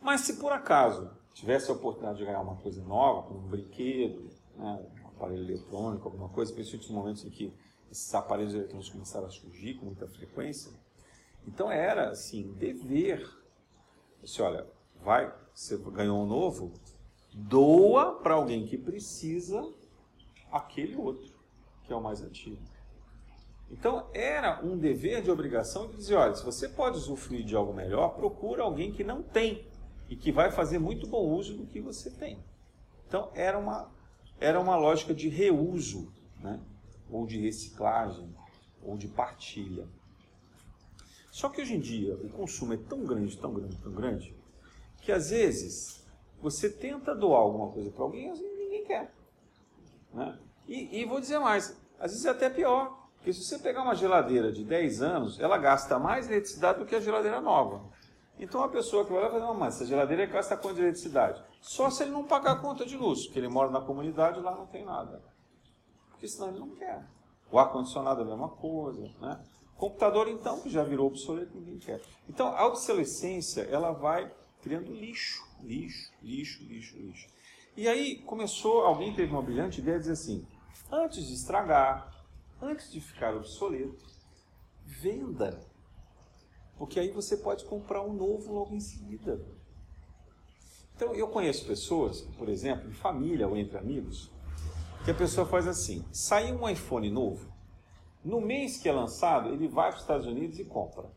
Mas 0.00 0.22
se 0.22 0.36
por 0.36 0.52
acaso 0.52 1.10
tivesse 1.32 1.70
a 1.70 1.74
oportunidade 1.74 2.18
de 2.18 2.24
ganhar 2.24 2.40
uma 2.40 2.56
coisa 2.56 2.82
nova, 2.82 3.26
como 3.26 3.40
um 3.40 3.48
brinquedo, 3.48 4.30
né, 4.56 4.90
um 5.04 5.08
aparelho 5.08 5.44
eletrônico, 5.44 6.08
alguma 6.08 6.28
coisa, 6.28 6.52
principalmente 6.52 6.88
nos 6.88 6.96
momentos 6.96 7.24
em 7.24 7.30
que 7.30 7.54
esses 7.90 8.14
aparelhos 8.14 8.54
eletrônicos 8.54 8.90
começaram 8.90 9.26
a 9.26 9.30
surgir 9.30 9.74
com 9.74 9.86
muita 9.86 10.06
frequência, 10.06 10.72
então 11.46 11.70
era 11.70 12.10
assim, 12.10 12.52
dever. 12.52 13.28
Você 14.20 14.42
olha, 14.42 14.66
vai, 15.02 15.32
você 15.54 15.76
ganhou 15.76 16.22
um 16.22 16.26
novo, 16.26 16.72
doa 17.32 18.16
para 18.20 18.34
alguém 18.34 18.66
que 18.66 18.76
precisa 18.76 19.66
aquele 20.52 20.96
outro, 20.96 21.34
que 21.84 21.92
é 21.92 21.96
o 21.96 22.02
mais 22.02 22.22
antigo. 22.22 22.60
Então 23.70 24.08
era 24.12 24.60
um 24.64 24.76
dever 24.76 25.22
de 25.22 25.30
obrigação 25.30 25.88
de 25.88 25.96
dizer, 25.96 26.16
olha, 26.16 26.34
se 26.34 26.44
você 26.44 26.68
pode 26.68 26.98
usufruir 26.98 27.44
de 27.44 27.54
algo 27.54 27.72
melhor, 27.72 28.16
procura 28.16 28.62
alguém 28.62 28.92
que 28.92 29.04
não 29.04 29.22
tem 29.22 29.66
e 30.08 30.16
que 30.16 30.32
vai 30.32 30.50
fazer 30.50 30.78
muito 30.78 31.06
bom 31.06 31.28
uso 31.28 31.56
do 31.56 31.66
que 31.66 31.80
você 31.80 32.10
tem. 32.10 32.38
Então 33.06 33.30
era 33.34 33.56
uma, 33.58 33.90
era 34.40 34.60
uma 34.60 34.76
lógica 34.76 35.14
de 35.14 35.28
reuso, 35.28 36.12
né? 36.40 36.60
ou 37.08 37.26
de 37.26 37.38
reciclagem, 37.40 38.34
ou 38.82 38.96
de 38.96 39.06
partilha. 39.06 39.86
Só 41.30 41.48
que 41.48 41.60
hoje 41.60 41.74
em 41.74 41.80
dia 41.80 42.14
o 42.14 42.28
consumo 42.28 42.74
é 42.74 42.76
tão 42.76 43.04
grande, 43.04 43.38
tão 43.38 43.54
grande, 43.54 43.76
tão 43.76 43.92
grande, 43.92 44.34
que 45.00 45.12
às 45.12 45.30
vezes 45.30 46.04
você 46.40 46.68
tenta 46.68 47.14
doar 47.14 47.40
alguma 47.40 47.70
coisa 47.70 47.90
para 47.90 48.02
alguém 48.02 48.34
e 48.34 48.56
ninguém 48.56 48.84
quer. 48.84 49.14
Né? 50.12 50.38
E, 50.66 51.00
e 51.00 51.04
vou 51.04 51.20
dizer 51.20 51.38
mais, 51.38 51.76
às 51.98 52.10
vezes 52.10 52.26
é 52.26 52.30
até 52.30 52.50
pior. 52.50 52.99
Porque 53.20 53.34
se 53.34 53.44
você 53.44 53.58
pegar 53.58 53.82
uma 53.82 53.94
geladeira 53.94 54.50
de 54.50 54.64
10 54.64 55.02
anos, 55.02 55.38
ela 55.38 55.58
gasta 55.58 55.98
mais 55.98 56.26
eletricidade 56.26 56.78
do 56.78 56.86
que 56.86 56.96
a 56.96 57.00
geladeira 57.00 57.38
nova. 57.38 57.84
Então 58.38 58.64
a 58.64 58.68
pessoa 58.68 59.04
que 59.04 59.12
vai 59.12 59.20
lá 59.22 59.28
vai 59.28 59.40
falar, 59.40 59.52
mas 59.52 59.76
essa 59.76 59.84
geladeira 59.84 60.24
gasta 60.24 60.56
quanto 60.56 60.76
de 60.76 60.80
eletricidade? 60.80 61.42
Só 61.60 61.90
se 61.90 62.02
ele 62.02 62.12
não 62.12 62.24
pagar 62.24 62.52
a 62.52 62.56
conta 62.56 62.86
de 62.86 62.96
luz, 62.96 63.26
porque 63.26 63.38
ele 63.38 63.48
mora 63.48 63.70
na 63.70 63.82
comunidade 63.82 64.40
lá 64.40 64.56
não 64.56 64.66
tem 64.66 64.86
nada. 64.86 65.22
Porque 66.10 66.26
senão 66.26 66.48
ele 66.48 66.58
não 66.58 66.70
quer. 66.70 67.04
O 67.52 67.58
ar-condicionado 67.58 68.22
é 68.22 68.24
a 68.24 68.26
mesma 68.26 68.48
coisa, 68.48 69.10
né? 69.20 69.38
Computador, 69.76 70.28
então, 70.28 70.60
que 70.60 70.70
já 70.70 70.82
virou 70.82 71.06
obsoleto, 71.06 71.54
ninguém 71.54 71.78
quer. 71.78 72.00
Então, 72.28 72.48
a 72.48 72.66
obsolescência, 72.66 73.62
ela 73.62 73.92
vai 73.92 74.30
criando 74.62 74.92
lixo, 74.92 75.42
lixo, 75.62 76.12
lixo, 76.22 76.62
lixo, 76.64 76.96
lixo. 76.96 77.28
E 77.76 77.88
aí 77.88 78.18
começou, 78.22 78.82
alguém 78.82 79.14
teve 79.14 79.32
uma 79.32 79.42
brilhante 79.42 79.80
ideia 79.80 79.96
de 79.98 80.02
dizer 80.02 80.12
assim, 80.12 80.46
antes 80.92 81.26
de 81.26 81.34
estragar, 81.34 82.12
antes 82.62 82.92
de 82.92 83.00
ficar 83.00 83.34
obsoleto, 83.34 84.04
venda. 84.84 85.60
Porque 86.76 86.98
aí 86.98 87.10
você 87.10 87.36
pode 87.36 87.64
comprar 87.64 88.02
um 88.02 88.12
novo 88.12 88.52
logo 88.52 88.74
em 88.74 88.80
seguida. 88.80 89.40
Então, 90.94 91.14
eu 91.14 91.28
conheço 91.28 91.66
pessoas, 91.66 92.22
por 92.38 92.48
exemplo, 92.48 92.88
em 92.88 92.92
família 92.92 93.48
ou 93.48 93.56
entre 93.56 93.78
amigos, 93.78 94.30
que 95.04 95.10
a 95.10 95.14
pessoa 95.14 95.46
faz 95.46 95.66
assim: 95.66 96.04
saiu 96.12 96.56
um 96.56 96.68
iPhone 96.68 97.10
novo, 97.10 97.50
no 98.22 98.40
mês 98.40 98.76
que 98.76 98.88
é 98.88 98.92
lançado, 98.92 99.50
ele 99.50 99.66
vai 99.66 99.88
para 99.88 99.96
os 99.96 100.02
Estados 100.02 100.26
Unidos 100.26 100.58
e 100.58 100.64
compra. 100.64 101.10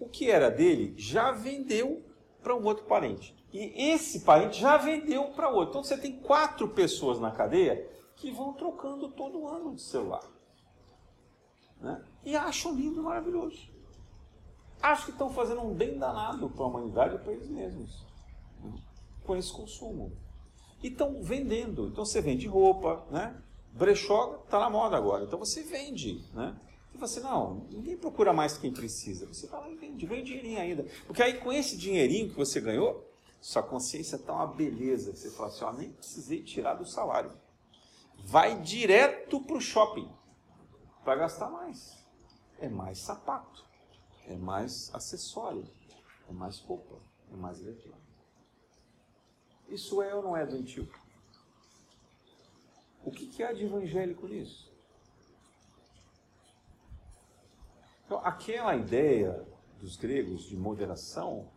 O 0.00 0.08
que 0.08 0.28
era 0.28 0.50
dele 0.50 0.94
já 0.96 1.30
vendeu 1.30 2.02
para 2.42 2.56
um 2.56 2.64
outro 2.64 2.84
parente. 2.86 3.34
E 3.52 3.90
esse 3.90 4.20
parente 4.20 4.60
já 4.60 4.76
vendeu 4.76 5.26
para 5.30 5.48
outro. 5.48 5.70
Então 5.70 5.84
você 5.84 5.96
tem 5.96 6.18
quatro 6.18 6.68
pessoas 6.68 7.20
na 7.20 7.30
cadeia 7.30 7.88
que 8.16 8.32
vão 8.32 8.52
trocando 8.52 9.08
todo 9.10 9.46
ano 9.46 9.74
de 9.76 9.82
celular 9.82 10.33
né? 11.84 12.02
e 12.24 12.34
acham 12.34 12.74
lindo, 12.74 13.02
maravilhoso. 13.02 13.68
Acho 14.82 15.06
que 15.06 15.10
estão 15.12 15.30
fazendo 15.30 15.60
um 15.60 15.74
bem 15.74 15.98
danado 15.98 16.48
para 16.50 16.64
a 16.64 16.68
humanidade 16.68 17.14
e 17.16 17.18
para 17.18 17.32
eles 17.32 17.48
mesmos, 17.48 18.04
né? 18.60 18.72
com 19.24 19.36
esse 19.36 19.52
consumo. 19.52 20.12
E 20.82 20.88
estão 20.88 21.22
vendendo. 21.22 21.88
Então 21.88 22.04
você 22.04 22.20
vende 22.20 22.46
roupa, 22.46 23.06
né? 23.10 23.40
brechó 23.72 24.42
está 24.44 24.58
na 24.58 24.70
moda 24.70 24.96
agora, 24.96 25.24
então 25.24 25.38
você 25.38 25.62
vende. 25.62 26.24
Né? 26.34 26.54
E 26.94 26.98
você, 26.98 27.20
não, 27.20 27.66
ninguém 27.70 27.96
procura 27.96 28.32
mais 28.32 28.56
quem 28.56 28.72
precisa. 28.72 29.26
Você 29.26 29.46
vai 29.46 29.60
lá 29.60 29.70
e 29.70 29.76
vende, 29.76 30.06
ganha 30.06 30.22
dinheirinho 30.22 30.60
ainda. 30.60 30.86
Porque 31.06 31.22
aí 31.22 31.38
com 31.38 31.52
esse 31.52 31.76
dinheirinho 31.76 32.30
que 32.30 32.36
você 32.36 32.60
ganhou, 32.60 33.10
sua 33.40 33.62
consciência 33.62 34.16
está 34.16 34.32
uma 34.32 34.46
beleza. 34.46 35.14
Você 35.14 35.30
fala 35.30 35.48
assim, 35.48 35.64
ó, 35.64 35.72
nem 35.72 35.90
precisei 35.90 36.42
tirar 36.42 36.74
do 36.74 36.86
salário. 36.86 37.32
Vai 38.24 38.60
direto 38.60 39.40
para 39.40 39.56
o 39.56 39.60
shopping 39.60 40.08
para 41.04 41.16
gastar 41.16 41.50
mais. 41.50 42.02
É 42.58 42.68
mais 42.68 42.98
sapato, 42.98 43.64
é 44.26 44.36
mais 44.36 44.90
acessório, 44.94 45.68
é 46.28 46.32
mais 46.32 46.58
roupa, 46.60 46.96
é 47.30 47.36
mais 47.36 47.60
eletrônico. 47.60 48.00
Isso 49.68 50.00
é 50.02 50.14
ou 50.14 50.22
não 50.22 50.36
é 50.36 50.46
doentio? 50.46 50.88
O 53.04 53.10
que, 53.10 53.26
que 53.26 53.42
há 53.42 53.52
de 53.52 53.64
evangélico 53.64 54.26
nisso? 54.26 54.72
Então, 58.06 58.18
aquela 58.18 58.74
ideia 58.76 59.46
dos 59.78 59.96
gregos 59.96 60.44
de 60.44 60.56
moderação, 60.56 61.50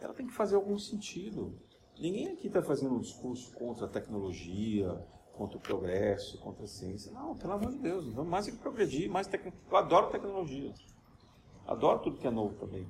ela 0.00 0.14
tem 0.14 0.26
que 0.26 0.32
fazer 0.32 0.56
algum 0.56 0.78
sentido. 0.78 1.58
Ninguém 1.98 2.28
aqui 2.28 2.46
está 2.46 2.62
fazendo 2.62 2.94
um 2.94 3.00
discurso 3.00 3.52
contra 3.52 3.86
a 3.86 3.88
tecnologia, 3.88 5.06
contra 5.36 5.58
o 5.58 5.60
progresso, 5.60 6.38
contra 6.38 6.64
a 6.64 6.68
ciência. 6.68 7.12
Não, 7.12 7.36
pelo 7.36 7.52
amor 7.52 7.70
de 7.70 7.78
Deus, 7.78 8.06
vamos 8.12 8.30
mais 8.30 8.46
que 8.46 8.56
progredir, 8.56 9.10
mais 9.10 9.26
tec... 9.26 9.52
Eu 9.70 9.76
adoro 9.76 10.10
tecnologia. 10.10 10.72
Adoro 11.66 12.00
tudo 12.00 12.18
que 12.18 12.26
é 12.26 12.30
novo 12.30 12.54
também. 12.54 12.88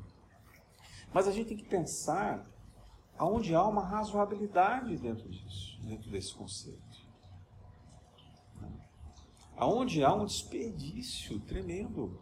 Mas 1.13 1.27
a 1.27 1.33
gente 1.33 1.49
tem 1.49 1.57
que 1.57 1.69
pensar 1.69 2.47
aonde 3.19 3.55
há 3.55 3.65
uma 3.67 3.83
razoabilidade 3.83 4.97
dentro 4.99 5.29
disso, 5.29 5.81
dentro 5.83 6.11
desse 6.11 6.35
conceito. 6.35 7.07
Aonde 9.57 10.05
há 10.05 10.15
um 10.15 10.27
desperdício 10.27 11.41
tremendo. 11.41 12.21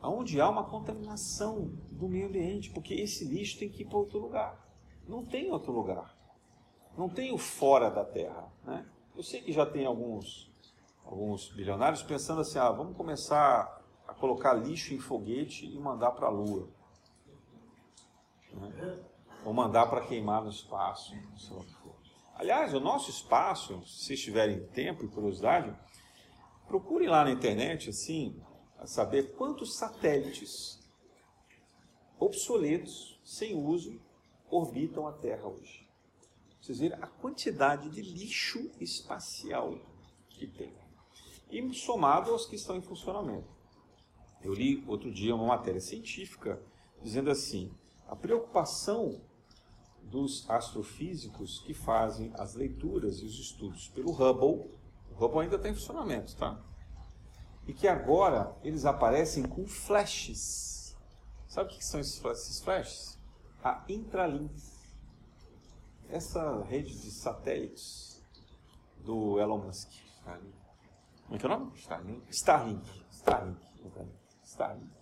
Aonde 0.00 0.40
há 0.40 0.48
uma 0.48 0.64
contaminação 0.64 1.72
do 1.90 2.08
meio 2.08 2.28
ambiente, 2.28 2.70
porque 2.70 2.94
esse 2.94 3.24
lixo 3.24 3.58
tem 3.58 3.68
que 3.68 3.82
ir 3.82 3.86
para 3.86 3.98
outro 3.98 4.18
lugar. 4.18 4.68
Não 5.06 5.24
tem 5.24 5.50
outro 5.50 5.72
lugar. 5.72 6.16
Não 6.96 7.08
tem 7.08 7.32
o 7.32 7.38
fora 7.38 7.90
da 7.90 8.04
Terra. 8.04 8.52
Né? 8.64 8.84
Eu 9.18 9.24
sei 9.24 9.40
que 9.40 9.52
já 9.52 9.66
tem 9.66 9.84
alguns, 9.84 10.48
alguns 11.04 11.48
bilionários 11.48 12.04
pensando 12.04 12.40
assim, 12.40 12.56
ah, 12.56 12.70
vamos 12.70 12.96
começar 12.96 13.82
a 14.06 14.14
colocar 14.14 14.54
lixo 14.54 14.94
em 14.94 15.00
foguete 15.00 15.66
e 15.66 15.76
mandar 15.76 16.12
para 16.12 16.28
a 16.28 16.30
Lua. 16.30 16.68
Né? 18.52 19.04
Ou 19.44 19.52
mandar 19.52 19.86
para 19.86 20.06
queimar 20.06 20.44
no 20.44 20.50
espaço, 20.50 21.16
sei 21.36 21.56
lá 21.56 21.62
o 21.62 21.64
que 21.64 21.74
for. 21.74 21.96
Aliás, 22.36 22.72
o 22.72 22.78
nosso 22.78 23.10
espaço, 23.10 23.84
se 23.88 24.16
tiverem 24.16 24.64
tempo 24.68 25.04
e 25.04 25.08
curiosidade, 25.08 25.76
procurem 26.68 27.08
lá 27.08 27.24
na 27.24 27.32
internet, 27.32 27.90
assim, 27.90 28.40
saber 28.84 29.34
quantos 29.34 29.76
satélites 29.78 30.78
obsoletos, 32.20 33.20
sem 33.24 33.56
uso, 33.56 34.00
orbitam 34.48 35.08
a 35.08 35.12
Terra 35.12 35.48
hoje 35.48 35.87
vocês 36.60 36.78
verem 36.78 36.98
a 37.00 37.06
quantidade 37.06 37.88
de 37.90 38.02
lixo 38.02 38.70
espacial 38.80 39.78
que 40.28 40.46
tem. 40.46 40.72
E 41.50 41.74
somado 41.74 42.30
aos 42.30 42.46
que 42.46 42.56
estão 42.56 42.76
em 42.76 42.82
funcionamento. 42.82 43.48
Eu 44.42 44.52
li 44.52 44.84
outro 44.86 45.10
dia 45.10 45.34
uma 45.34 45.46
matéria 45.46 45.80
científica 45.80 46.62
dizendo 47.02 47.30
assim: 47.30 47.72
a 48.06 48.14
preocupação 48.14 49.20
dos 50.02 50.48
astrofísicos 50.48 51.60
que 51.60 51.74
fazem 51.74 52.32
as 52.34 52.54
leituras 52.54 53.20
e 53.20 53.24
os 53.24 53.38
estudos 53.38 53.88
pelo 53.88 54.10
Hubble, 54.10 54.70
o 55.10 55.24
Hubble 55.24 55.40
ainda 55.40 55.56
está 55.56 55.68
em 55.68 55.74
funcionamento, 55.74 56.36
tá? 56.36 56.62
E 57.66 57.72
que 57.74 57.86
agora 57.86 58.56
eles 58.62 58.84
aparecem 58.84 59.42
com 59.42 59.66
flashes. 59.66 60.96
Sabe 61.46 61.70
o 61.70 61.76
que 61.76 61.84
são 61.84 62.00
esses 62.00 62.60
flashes? 62.60 63.18
A 63.62 63.84
intralinks 63.88 64.77
essa 66.10 66.62
rede 66.64 66.98
de 67.00 67.10
satélites 67.10 68.22
do 68.98 69.38
Elon 69.38 69.58
Musk. 69.58 69.90
Starlink. 70.20 70.58
Como 71.24 71.36
é 71.36 71.38
que 71.38 71.46
é 71.46 71.48
o 71.48 71.58
nome? 71.58 71.72
Starlink. 71.76 72.30
Starlink. 72.30 73.04
Starlink. 73.10 73.60
Starlink. 74.44 74.98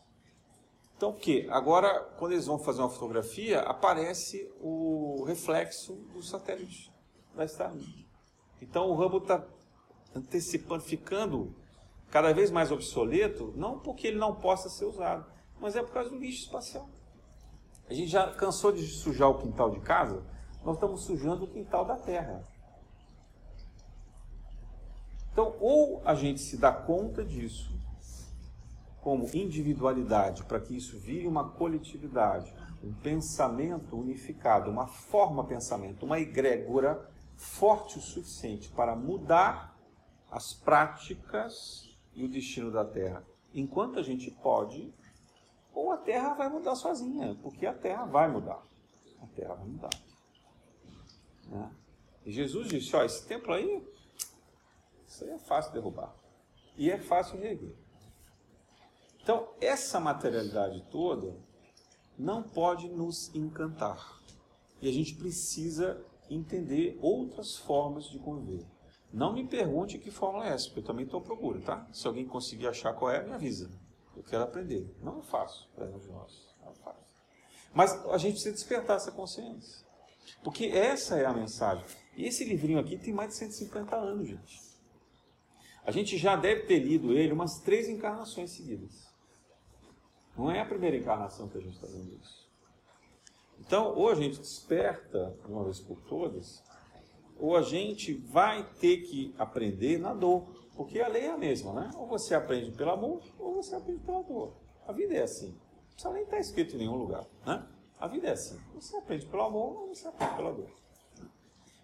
Então, 0.97 1.11
o 1.11 1.15
que? 1.15 1.49
Agora, 1.51 2.01
quando 2.19 2.33
eles 2.33 2.47
vão 2.47 2.59
fazer 2.59 2.81
uma 2.81 2.89
fotografia, 2.89 3.61
aparece 3.61 4.51
o 4.61 5.25
reflexo 5.25 5.95
do 6.13 6.23
satélite 6.23 6.93
da 7.35 7.45
Starlink. 7.45 8.07
Então, 8.61 8.91
o 8.91 8.95
Hubble 8.95 9.21
está 9.21 9.45
antecipando, 10.15 10.83
ficando 10.83 11.55
cada 12.11 12.33
vez 12.33 12.51
mais 12.51 12.73
obsoleto, 12.73 13.53
não 13.57 13.79
porque 13.79 14.07
ele 14.07 14.19
não 14.19 14.35
possa 14.35 14.69
ser 14.69 14.87
usado, 14.87 15.27
mas 15.61 15.77
é 15.77 15.83
por 15.83 15.93
causa 15.93 16.09
do 16.09 16.17
lixo 16.17 16.45
espacial. 16.45 16.89
A 17.89 17.93
gente 17.93 18.09
já 18.09 18.33
cansou 18.33 18.73
de 18.73 18.83
sujar 18.87 19.29
o 19.29 19.39
quintal 19.39 19.71
de 19.71 19.81
casa 19.81 20.25
nós 20.67 20.75
estamos 20.75 21.03
sujando 21.03 21.45
o 21.45 21.47
quintal 21.47 21.85
da 21.85 21.97
terra. 21.97 22.43
Então, 25.31 25.55
ou 25.61 26.03
a 26.05 26.13
gente 26.13 26.41
se 26.41 26.57
dá 26.57 26.73
conta 26.73 27.25
disso, 27.25 27.73
como 29.01 29.31
individualidade, 29.33 30.43
para 30.43 30.59
que 30.59 30.77
isso 30.77 30.99
vire 30.99 31.29
uma 31.29 31.51
coletividade, 31.51 32.53
um 32.83 32.93
pensamento 32.93 33.97
unificado, 33.97 34.69
uma 34.69 34.89
forma 34.89 35.45
pensamento, 35.45 36.05
uma 36.05 36.19
egrégora 36.19 37.09
forte 37.37 37.99
o 37.99 38.03
suficiente 38.03 38.69
para 38.71 38.97
mudar 38.97 39.79
as 40.33 40.53
práticas 40.53 41.97
e 42.13 42.25
o 42.25 42.29
destino 42.29 42.73
da 42.73 42.85
Terra. 42.85 43.23
Enquanto 43.55 44.01
a 44.01 44.03
gente 44.03 44.33
pode, 44.33 44.93
ou 45.73 45.93
a 45.93 45.97
Terra 45.97 46.35
vai 46.35 46.49
mudar 46.49 46.75
sozinha, 46.75 47.39
porque 47.41 47.67
a 47.67 47.73
Terra 47.73 48.05
vai 48.05 48.29
mudar. 48.29 48.61
A 49.23 49.27
Terra 49.29 49.55
vai 49.55 49.67
mudar. 49.67 50.06
Né? 51.47 51.71
E 52.25 52.33
Jesus 52.33 52.69
disse: 52.69 52.95
ó, 52.95 53.05
esse 53.05 53.27
templo 53.27 53.53
aí, 53.53 53.83
isso 55.07 55.25
aí 55.25 55.31
é 55.31 55.39
fácil 55.39 55.73
de 55.73 55.79
derrubar. 55.79 56.15
E 56.77 56.91
é 56.91 56.99
fácil 56.99 57.39
reerguer. 57.39 57.75
Então, 59.23 59.49
essa 59.61 59.99
materialidade 59.99 60.85
toda 60.91 61.37
não 62.19 62.43
pode 62.43 62.89
nos 62.89 63.35
encantar. 63.35 64.21
E 64.81 64.89
a 64.89 64.93
gente 64.93 65.15
precisa 65.15 66.05
entender 66.29 66.99
outras 67.01 67.57
formas 67.57 68.05
de 68.05 68.19
conviver. 68.19 68.67
Não 69.13 69.33
me 69.33 69.47
pergunte 69.47 69.99
que 69.99 70.11
fórmula 70.11 70.47
é 70.47 70.53
essa, 70.53 70.67
porque 70.67 70.81
eu 70.81 70.85
também 70.85 71.05
estou 71.05 71.21
à 71.21 71.23
procura, 71.23 71.61
tá? 71.61 71.89
Se 71.93 72.07
alguém 72.07 72.27
conseguir 72.27 72.67
achar 72.67 72.93
qual 72.93 73.11
é, 73.11 73.25
me 73.25 73.33
avisa. 73.33 73.71
Eu 74.17 74.23
quero 74.23 74.45
aprender. 74.45 74.95
Não 75.03 75.21
é 75.21 75.23
fácil 75.23 75.67
para 75.75 75.87
nós. 75.87 76.55
Não 76.61 76.73
é 76.73 76.75
fácil. 76.75 77.05
Mas 77.73 77.93
a 78.07 78.19
gente 78.19 78.33
precisa 78.33 78.55
despertar 78.55 78.97
essa 78.97 79.13
consciência. 79.13 79.86
Porque 80.43 80.67
essa 80.67 81.17
é 81.17 81.27
a 81.27 81.33
mensagem. 81.33 81.85
E 82.17 82.25
esse 82.27 82.45
livrinho 82.45 82.79
aqui 82.79 82.97
tem 82.97 83.13
mais 83.13 83.31
de 83.31 83.37
150 83.37 83.97
anos, 83.97 84.29
gente. 84.29 84.67
A 85.85 85.91
gente 85.91 86.19
já 86.19 86.35
deve 86.35 86.63
ter 86.63 86.81
lido 86.81 87.13
ele 87.13 87.33
umas 87.33 87.61
três 87.61 87.89
encarnações 87.89 88.51
seguidas. 88.51 89.07
Não 90.37 90.51
é 90.51 90.61
a 90.61 90.67
primeira 90.67 90.97
encarnação 90.97 91.49
que 91.49 91.59
a 91.59 91.61
gente 91.61 91.75
está 91.75 91.87
vendo 91.87 92.15
isso. 92.21 92.47
Então, 93.61 93.95
ou 93.95 94.11
a 94.11 94.15
gente 94.15 94.39
desperta 94.39 95.37
de 95.45 95.51
uma 95.51 95.65
vez 95.65 95.81
por 95.81 96.01
todas, 96.03 96.63
ou 97.39 97.57
a 97.57 97.63
gente 97.63 98.15
vai 98.15 98.69
ter 98.81 98.99
que 98.99 99.35
aprender 99.39 99.99
na 99.99 100.13
dor. 100.13 100.45
Porque 100.75 101.01
a 101.01 101.09
lei 101.09 101.25
é 101.25 101.31
a 101.31 101.39
mesma, 101.39 101.73
né? 101.73 101.91
Ou 101.97 102.07
você 102.07 102.35
aprende 102.35 102.71
pelo 102.73 102.91
amor, 102.91 103.23
ou 103.39 103.55
você 103.55 103.75
aprende 103.75 104.01
pela 104.01 104.23
dor. 104.23 104.55
A 104.87 104.93
vida 104.93 105.15
é 105.15 105.23
assim. 105.23 105.53
Não 105.53 105.93
precisa 105.93 106.13
nem 106.13 106.23
estar 106.25 106.39
escrito 106.39 106.75
em 106.75 106.79
nenhum 106.79 106.97
lugar, 106.97 107.27
né? 107.47 107.67
A 107.99 108.07
vida 108.07 108.29
é 108.29 108.33
assim. 108.33 108.61
Você 108.75 108.97
aprende 108.97 109.27
pelo 109.27 109.43
amor, 109.43 109.77
ou 109.83 109.89
você 109.89 110.07
aprende 110.07 110.35
pela 110.35 110.53
dor. 110.53 110.71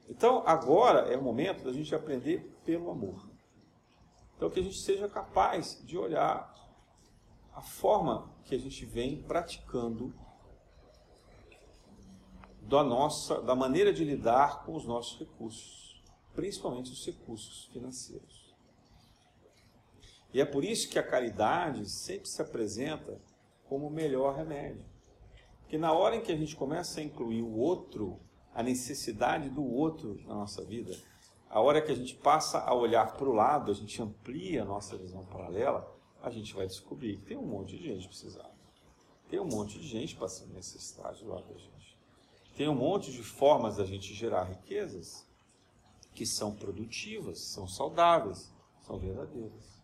Então, 0.09 0.43
agora 0.47 1.13
é 1.13 1.17
o 1.17 1.23
momento 1.23 1.65
da 1.65 1.73
gente 1.73 1.95
aprender 1.95 2.55
pelo 2.65 2.91
amor. 2.91 3.29
Então, 4.37 4.51
que 4.51 4.61
a 4.61 4.63
gente 4.63 4.79
seja 4.79 5.09
capaz 5.09 5.81
de 5.85 5.97
olhar 5.97 6.53
a 7.55 7.63
forma 7.63 8.31
que 8.45 8.55
a 8.55 8.59
gente 8.59 8.85
vem 8.85 9.23
praticando 9.23 10.13
da 12.61 12.83
nossa, 12.83 13.41
da 13.43 13.55
maneira 13.55 13.93
de 13.93 14.05
lidar 14.05 14.65
com 14.65 14.75
os 14.75 14.85
nossos 14.85 15.19
recursos, 15.19 16.03
principalmente 16.35 16.93
os 16.93 17.05
recursos 17.05 17.67
financeiros. 17.73 18.55
E 20.33 20.41
é 20.41 20.45
por 20.45 20.65
isso 20.65 20.89
que 20.89 20.99
a 20.99 21.03
caridade 21.03 21.89
sempre 21.89 22.29
se 22.29 22.41
apresenta 22.41 23.21
como 23.69 23.87
o 23.87 23.91
melhor 23.91 24.35
remédio. 24.35 24.92
Porque 25.73 25.81
na 25.81 25.91
hora 25.95 26.17
em 26.17 26.21
que 26.21 26.31
a 26.31 26.37
gente 26.37 26.55
começa 26.55 27.01
a 27.01 27.03
incluir 27.03 27.41
o 27.41 27.57
outro, 27.57 28.21
a 28.55 28.63
necessidade 28.63 29.49
do 29.49 29.65
outro 29.65 30.21
na 30.27 30.35
nossa 30.35 30.63
vida, 30.63 30.95
a 31.49 31.63
hora 31.63 31.81
que 31.81 31.91
a 31.91 31.95
gente 31.95 32.15
passa 32.15 32.59
a 32.59 32.75
olhar 32.75 33.15
para 33.15 33.27
o 33.27 33.33
lado, 33.33 33.71
a 33.71 33.75
gente 33.75 34.03
amplia 34.03 34.61
a 34.61 34.65
nossa 34.67 34.99
visão 34.99 35.25
paralela, 35.25 35.91
a 36.23 36.29
gente 36.29 36.53
vai 36.53 36.67
descobrir 36.67 37.17
que 37.17 37.25
tem 37.25 37.39
um 37.39 37.47
monte 37.47 37.79
de 37.79 37.85
gente 37.85 38.07
precisando. 38.07 38.53
Tem 39.31 39.41
um 39.41 39.47
monte 39.47 39.79
de 39.79 39.89
gente 39.89 40.15
passando 40.15 40.53
necessidade 40.53 41.25
do 41.25 41.31
lado 41.31 41.49
da 41.49 41.59
gente. 41.59 41.99
Tem 42.55 42.69
um 42.69 42.75
monte 42.75 43.11
de 43.11 43.23
formas 43.23 43.77
da 43.77 43.87
gente 43.87 44.13
gerar 44.13 44.45
riquezas 44.45 45.27
que 46.15 46.27
são 46.27 46.55
produtivas, 46.55 47.41
são 47.41 47.67
saudáveis, 47.67 48.53
são 48.83 48.99
verdadeiras. 48.99 49.81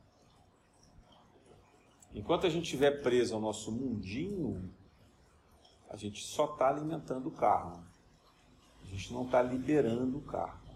Enquanto 2.12 2.46
a 2.46 2.50
gente 2.50 2.64
estiver 2.64 3.02
preso 3.02 3.34
ao 3.34 3.40
nosso 3.40 3.72
mundinho, 3.72 4.70
a 5.88 5.96
gente 5.96 6.22
só 6.22 6.52
está 6.52 6.68
alimentando 6.68 7.28
o 7.28 7.32
karma. 7.32 7.86
A 8.82 8.86
gente 8.86 9.12
não 9.12 9.24
está 9.24 9.42
liberando 9.42 10.18
o 10.18 10.22
karma. 10.22 10.68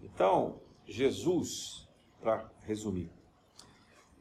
Então, 0.00 0.60
Jesus, 0.86 1.88
para 2.20 2.50
resumir, 2.62 3.10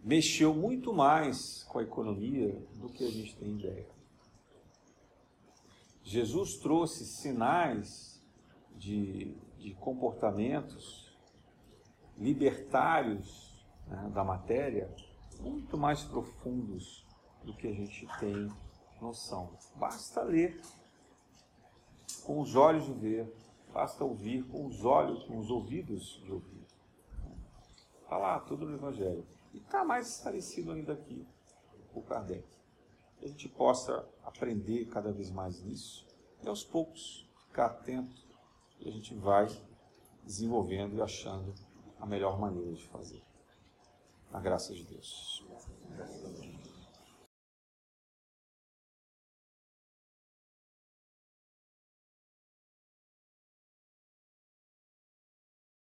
mexeu 0.04 0.54
muito 0.54 0.94
mais 0.94 1.64
com 1.64 1.80
a 1.80 1.84
economia 1.84 2.54
do 2.76 2.90
que 2.90 3.04
a 3.04 3.12
gente 3.12 3.36
tem 3.36 3.58
ideia. 3.58 3.88
Jesus 6.04 6.58
trouxe 6.58 7.06
sinais 7.06 8.22
de, 8.76 9.36
de 9.58 9.74
comportamentos 9.76 11.16
libertários 12.18 13.66
né, 13.88 14.12
da 14.14 14.24
matéria 14.24 14.94
muito 15.40 15.78
mais 15.78 16.04
profundos 16.04 17.06
do 17.44 17.54
que 17.54 17.68
a 17.68 17.74
gente 17.74 18.08
tem 18.20 18.52
noção. 19.02 19.58
Basta 19.76 20.22
ler 20.22 20.62
com 22.24 22.40
os 22.40 22.56
olhos 22.56 22.86
de 22.86 22.94
ver, 22.94 23.34
basta 23.74 24.04
ouvir 24.04 24.44
com 24.48 24.66
os 24.66 24.86
olhos, 24.86 25.24
com 25.24 25.40
os 25.40 25.50
ouvidos 25.50 26.22
de 26.24 26.32
ouvir. 26.32 26.66
Está 28.04 28.18
lá 28.18 28.40
tudo 28.40 28.66
no 28.66 28.76
Evangelho. 28.76 29.26
E 29.54 29.58
está 29.58 29.84
mais 29.84 30.16
esclarecido 30.16 30.72
ainda 30.72 30.94
aqui 30.94 31.26
o 31.94 32.02
Kardec. 32.02 32.48
Que 33.18 33.26
a 33.26 33.28
gente 33.28 33.50
possa 33.50 34.08
aprender 34.24 34.86
cada 34.86 35.12
vez 35.12 35.30
mais 35.30 35.62
nisso 35.62 36.06
e 36.44 36.48
aos 36.48 36.64
poucos 36.64 37.30
ficar 37.48 37.68
atento 37.68 38.16
e 38.80 38.90
a 38.90 38.92
gente 38.92 39.14
vai 39.14 39.48
desenvolvendo 40.24 40.96
e 40.96 41.02
achando 41.02 41.54
a 42.00 42.06
melhor 42.06 42.40
maneira 42.40 42.74
de 42.74 42.84
fazer. 42.88 43.22
Na 44.32 44.40
graça 44.40 44.74
de 44.74 44.84
Deus. 44.84 45.46